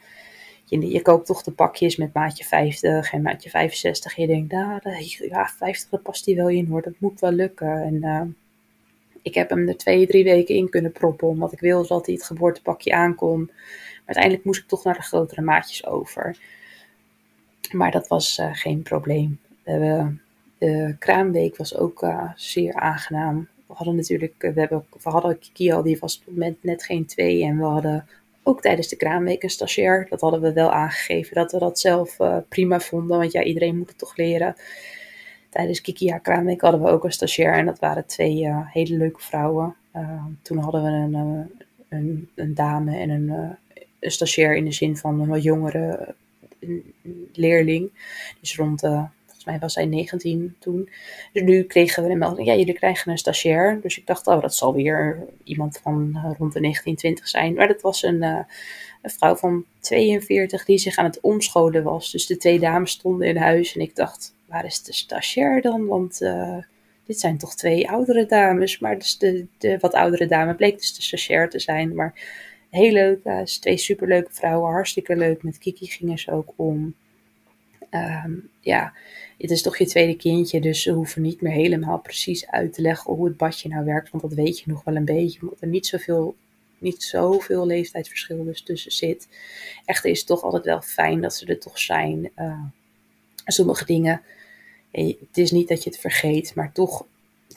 je, 0.65 1.03
koopt 1.03 1.27
toch 1.27 1.43
de 1.43 1.51
pakjes 1.51 1.97
met 1.97 2.15
maatje 2.15 2.45
50 2.45 3.13
en 3.13 3.23
maatje 3.23 3.51
65. 3.51 4.17
En 4.17 4.23
je 4.23 4.29
denkt, 4.29 4.53
nou, 4.53 4.81
ja, 5.29 5.47
50 5.57 5.91
dat 5.91 6.03
past 6.03 6.25
die 6.25 6.37
wel 6.37 6.49
in 6.49 6.67
hoor, 6.67 6.83
dat 6.83 6.95
moet 6.99 7.21
wel 7.21 7.33
lukken. 7.33 7.83
En 7.83 8.37
ik 9.23 9.35
heb 9.35 9.51
hem 9.51 9.69
er 9.69 9.77
twee, 9.77 10.07
drie 10.07 10.25
weken 10.25 10.55
in 10.55 10.69
kunnen 10.71 10.93
proppen, 10.93 11.29
omdat 11.29 11.53
ik 11.53 11.61
wilde 11.61 11.89
dat 11.89 12.07
hij 12.07 12.15
het 12.15 12.25
geboortepakje 12.25 12.93
aankon. 12.93 13.45
Maar 13.45 14.03
uiteindelijk 14.05 14.45
moest 14.45 14.61
ik 14.61 14.69
toch 14.69 14.85
naar 14.85 14.95
de 14.95 15.03
grotere 15.03 15.43
maatjes 15.43 15.87
over. 15.87 16.37
Maar 17.73 17.91
dat 17.91 18.09
was 18.09 18.41
geen 18.53 18.83
probleem. 18.83 19.39
De 20.59 20.97
kraamweek 20.99 21.57
was 21.57 21.77
ook 21.77 22.03
uh, 22.03 22.31
zeer 22.37 22.75
aangenaam. 22.75 23.49
we 23.67 23.75
hadden 23.75 23.97
natuurlijk, 23.97 24.35
we, 24.39 24.61
hebben, 24.61 24.85
we 25.03 25.11
hadden 25.11 25.39
Kiki 25.39 25.73
al, 25.73 25.83
die 25.83 25.99
was 26.01 26.19
op 26.19 26.25
het 26.25 26.35
moment 26.35 26.63
net 26.63 26.85
geen 26.85 27.07
twee. 27.07 27.45
En 27.45 27.59
we 27.59 27.65
hadden 27.65 28.07
ook 28.43 28.61
tijdens 28.61 28.89
de 28.89 28.97
kraamweek 28.97 29.43
een 29.43 29.51
stagiair. 29.51 30.07
Dat 30.11 30.21
hadden 30.21 30.41
we 30.41 30.53
wel 30.53 30.73
aangegeven 30.73 31.35
dat 31.35 31.53
we 31.53 31.59
dat 31.59 31.79
zelf 31.79 32.17
prima 32.49 32.81
vonden. 32.81 33.19
Want 33.19 33.33
ja, 33.33 33.43
iedereen 33.43 33.79
moet 33.79 33.89
het 33.89 33.99
toch 33.99 34.17
leren. 34.17 34.57
Tijdens 35.51 35.81
Kiki 35.81 36.19
kraamweek 36.23 36.61
hadden 36.61 36.83
we 36.83 36.89
ook 36.89 37.05
een 37.05 37.13
stagiair. 37.13 37.53
En 37.53 37.67
dat 37.67 37.79
waren 37.79 38.07
twee 38.07 38.55
hele 38.65 38.97
leuke 38.97 39.21
vrouwen. 39.21 39.75
toen 40.43 40.59
hadden 40.59 40.83
we 40.83 40.89
een, 40.89 41.15
een, 41.89 42.29
een 42.35 42.55
dame 42.55 42.97
en 42.97 43.11
een, 43.11 43.57
een 44.01 44.11
stagiair 44.11 44.57
in 44.57 44.65
de 44.65 44.73
zin 44.73 44.97
van 44.97 45.21
een 45.21 45.29
wat 45.29 45.43
jongere 45.43 46.15
leerling. 47.33 47.91
Dus 48.41 48.57
rond, 48.57 48.85
uh, 48.85 49.05
volgens 49.25 49.45
mij 49.45 49.59
was 49.59 49.75
hij 49.75 49.87
19 49.87 50.57
toen. 50.59 50.89
Dus 51.33 51.43
nu 51.43 51.63
kregen 51.63 52.05
we 52.05 52.11
een 52.11 52.19
melding, 52.19 52.47
ja, 52.47 52.55
jullie 52.55 52.75
krijgen 52.75 53.11
een 53.11 53.19
stagiair. 53.19 53.81
Dus 53.81 53.99
ik 53.99 54.07
dacht, 54.07 54.27
oh, 54.27 54.41
dat 54.41 54.55
zal 54.55 54.75
weer 54.75 55.27
iemand 55.45 55.79
van 55.83 56.11
uh, 56.15 56.23
rond 56.23 56.53
de 56.53 56.61
1920 56.61 57.29
zijn. 57.29 57.55
Maar 57.55 57.69
dat 57.69 57.81
was 57.81 58.03
een, 58.03 58.23
uh, 58.23 58.41
een 59.03 59.11
vrouw 59.11 59.37
van 59.37 59.65
42 59.81 60.65
die 60.65 60.79
zich 60.79 60.97
aan 60.97 61.05
het 61.05 61.21
omscholen 61.21 61.83
was. 61.83 62.11
Dus 62.11 62.27
de 62.27 62.37
twee 62.37 62.59
dames 62.59 62.91
stonden 62.91 63.29
in 63.29 63.37
huis 63.37 63.75
en 63.75 63.81
ik 63.81 63.97
dacht, 63.97 64.35
waar 64.47 64.65
is 64.65 64.83
de 64.83 64.93
stagiair 64.93 65.63
dan? 65.63 65.87
Want 65.87 66.21
dit 67.09 67.21
zijn 67.21 67.39
toch 67.39 67.55
twee 67.55 67.91
oudere 67.91 68.27
dames. 68.27 68.79
Maar 68.79 68.99
dus 68.99 69.19
de, 69.19 69.47
de 69.59 69.79
wat 69.81 69.93
oudere 69.93 70.27
dame 70.27 70.55
bleek 70.55 70.79
dus 70.79 70.95
de 70.95 71.03
stagiair 71.03 71.51
te 71.51 71.59
zijn. 71.59 71.95
Maar 71.95 72.15
heel 72.71 72.93
leuk. 72.93 73.25
Uh, 73.25 73.43
twee 73.43 73.77
superleuke 73.77 74.33
vrouwen, 74.33 74.71
hartstikke 74.71 75.17
leuk. 75.17 75.43
Met 75.43 75.59
Kiki 75.59 75.87
gingen 75.87 76.19
ze 76.19 76.31
ook 76.31 76.53
om. 76.57 76.95
Ehm, 77.91 78.33
ja, 78.61 78.93
het 79.39 79.51
is 79.51 79.63
toch 79.63 79.79
je 79.79 79.87
tweede 79.87 80.17
kindje, 80.17 80.61
dus 80.61 80.83
ze 80.83 80.93
hoeven 80.93 81.23
niet 81.23 81.41
meer 81.41 81.53
helemaal 81.53 81.99
precies 81.99 82.47
uit 82.47 82.73
te 82.73 82.83
leggen 82.83 83.15
hoe 83.15 83.27
het 83.27 83.37
badje 83.37 83.69
nou 83.69 83.85
werkt, 83.85 84.11
want 84.11 84.23
dat 84.23 84.33
weet 84.33 84.59
je 84.59 84.71
nog 84.71 84.85
wel 84.85 84.97
een 84.97 85.05
beetje, 85.05 85.41
omdat 85.41 85.61
er 85.61 85.69
niet 85.69 85.87
zoveel, 85.87 86.37
niet 86.79 87.03
zoveel 87.03 87.67
leeftijdsverschil 87.67 88.45
dus 88.45 88.63
tussen 88.63 88.93
zit. 88.93 89.29
Echt 89.85 90.05
is 90.05 90.19
het 90.19 90.27
toch 90.27 90.43
altijd 90.43 90.65
wel 90.65 90.81
fijn 90.81 91.21
dat 91.21 91.35
ze 91.35 91.47
er 91.47 91.59
toch 91.59 91.79
zijn. 91.79 92.31
Uh, 92.39 92.63
sommige 93.45 93.85
dingen, 93.85 94.23
het 94.91 95.39
is 95.39 95.51
niet 95.51 95.69
dat 95.69 95.85
je 95.85 95.91
het 95.91 95.99
vergeet, 95.99 96.55
maar 96.55 96.73
toch 96.73 97.07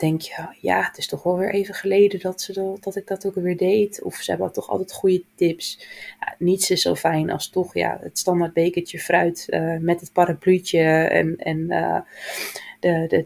denk 0.02 0.20
je, 0.20 0.46
ja, 0.60 0.82
het 0.82 0.98
is 0.98 1.06
toch 1.06 1.22
wel 1.22 1.38
weer 1.38 1.50
even 1.50 1.74
geleden 1.74 2.20
dat, 2.20 2.40
ze 2.40 2.52
dat, 2.52 2.82
dat 2.82 2.96
ik 2.96 3.06
dat 3.06 3.26
ook 3.26 3.34
weer 3.34 3.56
deed. 3.56 4.02
Of 4.02 4.14
ze 4.14 4.30
hebben 4.30 4.52
toch 4.52 4.68
altijd 4.68 4.92
goede 4.92 5.24
tips. 5.34 5.86
Ja, 6.20 6.34
niets 6.38 6.70
is 6.70 6.82
zo 6.82 6.94
fijn 6.94 7.30
als 7.30 7.48
toch 7.48 7.74
ja, 7.74 7.98
het 8.00 8.18
standaard 8.18 8.52
bekertje 8.52 8.98
fruit 8.98 9.46
uh, 9.48 9.76
met 9.78 10.00
het 10.00 10.12
parapluutje 10.12 10.80
en, 11.08 11.36
en 11.36 11.58
uh, 11.58 12.00
de, 12.80 13.06
de, 13.08 13.22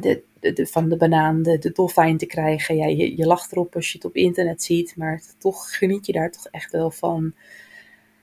de, 0.00 0.52
de, 0.52 0.66
van 0.66 0.88
de 0.88 0.96
banaan 0.96 1.42
de, 1.42 1.70
dolfijn 1.72 2.16
te 2.16 2.26
krijgen. 2.26 2.76
Ja, 2.76 2.86
je, 2.86 3.16
je 3.16 3.26
lacht 3.26 3.52
erop 3.52 3.74
als 3.74 3.92
je 3.92 3.98
het 3.98 4.06
op 4.06 4.16
internet 4.16 4.62
ziet, 4.62 4.96
maar 4.96 5.22
toch 5.38 5.76
geniet 5.76 6.06
je 6.06 6.12
daar 6.12 6.30
toch 6.30 6.46
echt 6.50 6.72
wel 6.72 6.90
van. 6.90 7.32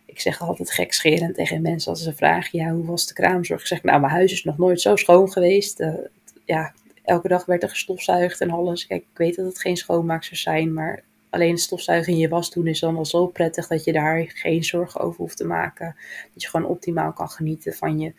Ik 0.06 0.20
zeg 0.20 0.42
altijd 0.42 0.72
gekscherend 0.72 1.36
tegen 1.36 1.62
mensen 1.62 1.92
als 1.92 2.04
ze 2.04 2.14
vragen, 2.14 2.60
ja, 2.60 2.72
hoe 2.72 2.86
was 2.86 3.08
de 3.08 3.14
kraamzorg? 3.14 3.62
Ik 3.62 3.68
zeg, 3.68 3.84
nou, 3.84 4.00
mijn 4.00 4.14
huis 4.14 4.32
is 4.32 4.44
nog 4.44 4.58
nooit 4.58 4.82
zo 4.82 4.96
schoon 4.96 5.32
geweest. 5.32 5.80
Uh, 5.80 5.94
ja, 6.46 6.74
elke 7.06 7.28
dag 7.28 7.46
werd 7.46 7.64
er 7.64 7.70
gestofzuigd 7.70 8.42
en 8.42 8.50
alles. 8.50 8.88
Kijk, 8.88 9.02
ik 9.02 9.18
weet 9.18 9.36
dat 9.36 9.46
het 9.46 9.60
geen 9.60 9.78
schoonmaaksters 9.78 10.42
zijn, 10.42 10.74
maar 10.74 11.04
alleen 11.30 11.58
stofzuigen 11.58 12.14
in 12.14 12.20
je 12.20 12.30
was 12.30 12.52
doen 12.52 12.68
is 12.68 12.80
dan 12.80 12.98
al 12.98 13.06
zo 13.06 13.28
prettig 13.28 13.68
dat 13.68 13.84
je 13.84 13.92
daar 13.92 14.26
geen 14.28 14.64
zorgen 14.64 15.02
over 15.02 15.18
hoeft 15.18 15.38
te 15.38 15.46
maken. 15.46 15.96
Dat 16.34 16.42
je 16.42 16.50
gewoon 16.50 16.70
optimaal 16.70 17.14
kan 17.14 17.30
genieten 17.30 17.74
van 17.74 18.00
je, 18.00 18.14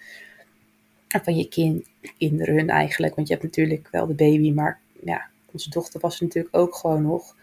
van 1.08 1.36
je 1.36 1.48
kind, 1.48 1.86
kinderen 2.18 2.68
eigenlijk. 2.68 3.14
Want 3.14 3.28
je 3.28 3.34
hebt 3.34 3.46
natuurlijk 3.46 3.88
wel 3.90 4.06
de 4.06 4.14
baby, 4.14 4.52
maar 4.52 4.80
ja, 5.02 5.26
onze 5.52 5.70
dochter 5.70 6.00
was 6.00 6.20
natuurlijk 6.20 6.56
ook 6.56 6.74
gewoon 6.74 7.02
nog. 7.02 7.36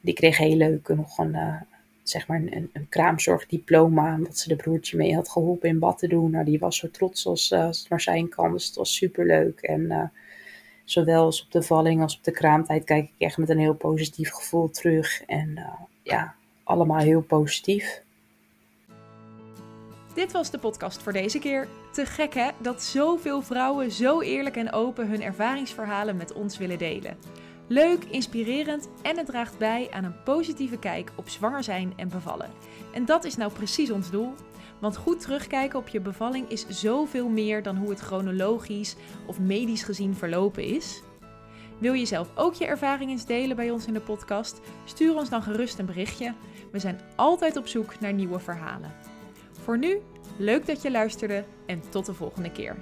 Die 0.00 0.14
kreeg 0.14 0.36
heel 0.36 0.56
leuk 0.56 0.88
nog 0.88 1.18
een, 1.18 1.34
uh, 1.34 1.60
zeg 2.02 2.26
maar 2.26 2.40
een, 2.40 2.70
een 2.72 2.88
kraamzorgdiploma. 2.88 4.14
Omdat 4.14 4.38
ze 4.38 4.48
de 4.48 4.56
broertje 4.56 4.96
mee 4.96 5.14
had 5.14 5.28
geholpen 5.28 5.68
in 5.68 5.78
bad 5.78 5.98
te 5.98 6.08
doen. 6.08 6.30
Nou, 6.30 6.44
die 6.44 6.58
was 6.58 6.76
zo 6.76 6.90
trots 6.90 7.26
als, 7.26 7.50
uh, 7.50 7.64
als 7.64 7.78
het 7.78 7.88
maar 7.88 8.00
zijn 8.00 8.28
kan. 8.28 8.52
Dus 8.52 8.66
het 8.66 8.74
was 8.74 8.94
super 8.94 9.26
leuk. 9.26 9.60
En 9.60 9.80
uh, 9.80 10.04
zowel 10.90 11.24
als 11.24 11.44
op 11.44 11.52
de 11.52 11.62
valling 11.62 12.02
als 12.02 12.16
op 12.16 12.24
de 12.24 12.30
kraamtijd 12.30 12.84
kijk 12.84 13.04
ik 13.04 13.12
echt 13.18 13.38
met 13.38 13.48
een 13.48 13.58
heel 13.58 13.74
positief 13.74 14.30
gevoel 14.30 14.70
terug. 14.70 15.22
En 15.24 15.48
uh, 15.48 15.64
ja, 16.02 16.34
allemaal 16.64 16.98
heel 16.98 17.22
positief. 17.22 18.02
Dit 20.14 20.32
was 20.32 20.50
de 20.50 20.58
podcast 20.58 21.02
voor 21.02 21.12
deze 21.12 21.38
keer. 21.38 21.68
Te 21.92 22.06
gek 22.06 22.34
hè, 22.34 22.48
dat 22.58 22.82
zoveel 22.82 23.42
vrouwen 23.42 23.90
zo 23.90 24.20
eerlijk 24.20 24.56
en 24.56 24.72
open 24.72 25.08
hun 25.08 25.22
ervaringsverhalen 25.22 26.16
met 26.16 26.32
ons 26.32 26.58
willen 26.58 26.78
delen. 26.78 27.16
Leuk, 27.66 28.04
inspirerend 28.04 28.88
en 29.02 29.16
het 29.16 29.26
draagt 29.26 29.58
bij 29.58 29.88
aan 29.90 30.04
een 30.04 30.22
positieve 30.24 30.78
kijk 30.78 31.12
op 31.14 31.28
zwanger 31.28 31.62
zijn 31.62 31.92
en 31.96 32.08
bevallen. 32.08 32.50
En 32.92 33.04
dat 33.04 33.24
is 33.24 33.36
nou 33.36 33.52
precies 33.52 33.90
ons 33.90 34.10
doel. 34.10 34.34
Want 34.80 34.96
goed 34.96 35.20
terugkijken 35.20 35.78
op 35.78 35.88
je 35.88 36.00
bevalling 36.00 36.48
is 36.48 36.68
zoveel 36.68 37.28
meer 37.28 37.62
dan 37.62 37.76
hoe 37.76 37.90
het 37.90 38.00
chronologisch 38.00 38.96
of 39.26 39.38
medisch 39.38 39.82
gezien 39.82 40.14
verlopen 40.14 40.64
is. 40.64 41.02
Wil 41.78 41.92
je 41.92 42.06
zelf 42.06 42.28
ook 42.34 42.54
je 42.54 42.66
ervaring 42.66 43.10
eens 43.10 43.26
delen 43.26 43.56
bij 43.56 43.70
ons 43.70 43.86
in 43.86 43.92
de 43.92 44.00
podcast? 44.00 44.60
Stuur 44.84 45.14
ons 45.14 45.28
dan 45.28 45.42
gerust 45.42 45.78
een 45.78 45.86
berichtje. 45.86 46.34
We 46.72 46.78
zijn 46.78 47.00
altijd 47.16 47.56
op 47.56 47.66
zoek 47.66 48.00
naar 48.00 48.12
nieuwe 48.12 48.38
verhalen. 48.38 48.92
Voor 49.62 49.78
nu, 49.78 50.00
leuk 50.36 50.66
dat 50.66 50.82
je 50.82 50.90
luisterde 50.90 51.44
en 51.66 51.82
tot 51.90 52.06
de 52.06 52.14
volgende 52.14 52.52
keer. 52.52 52.76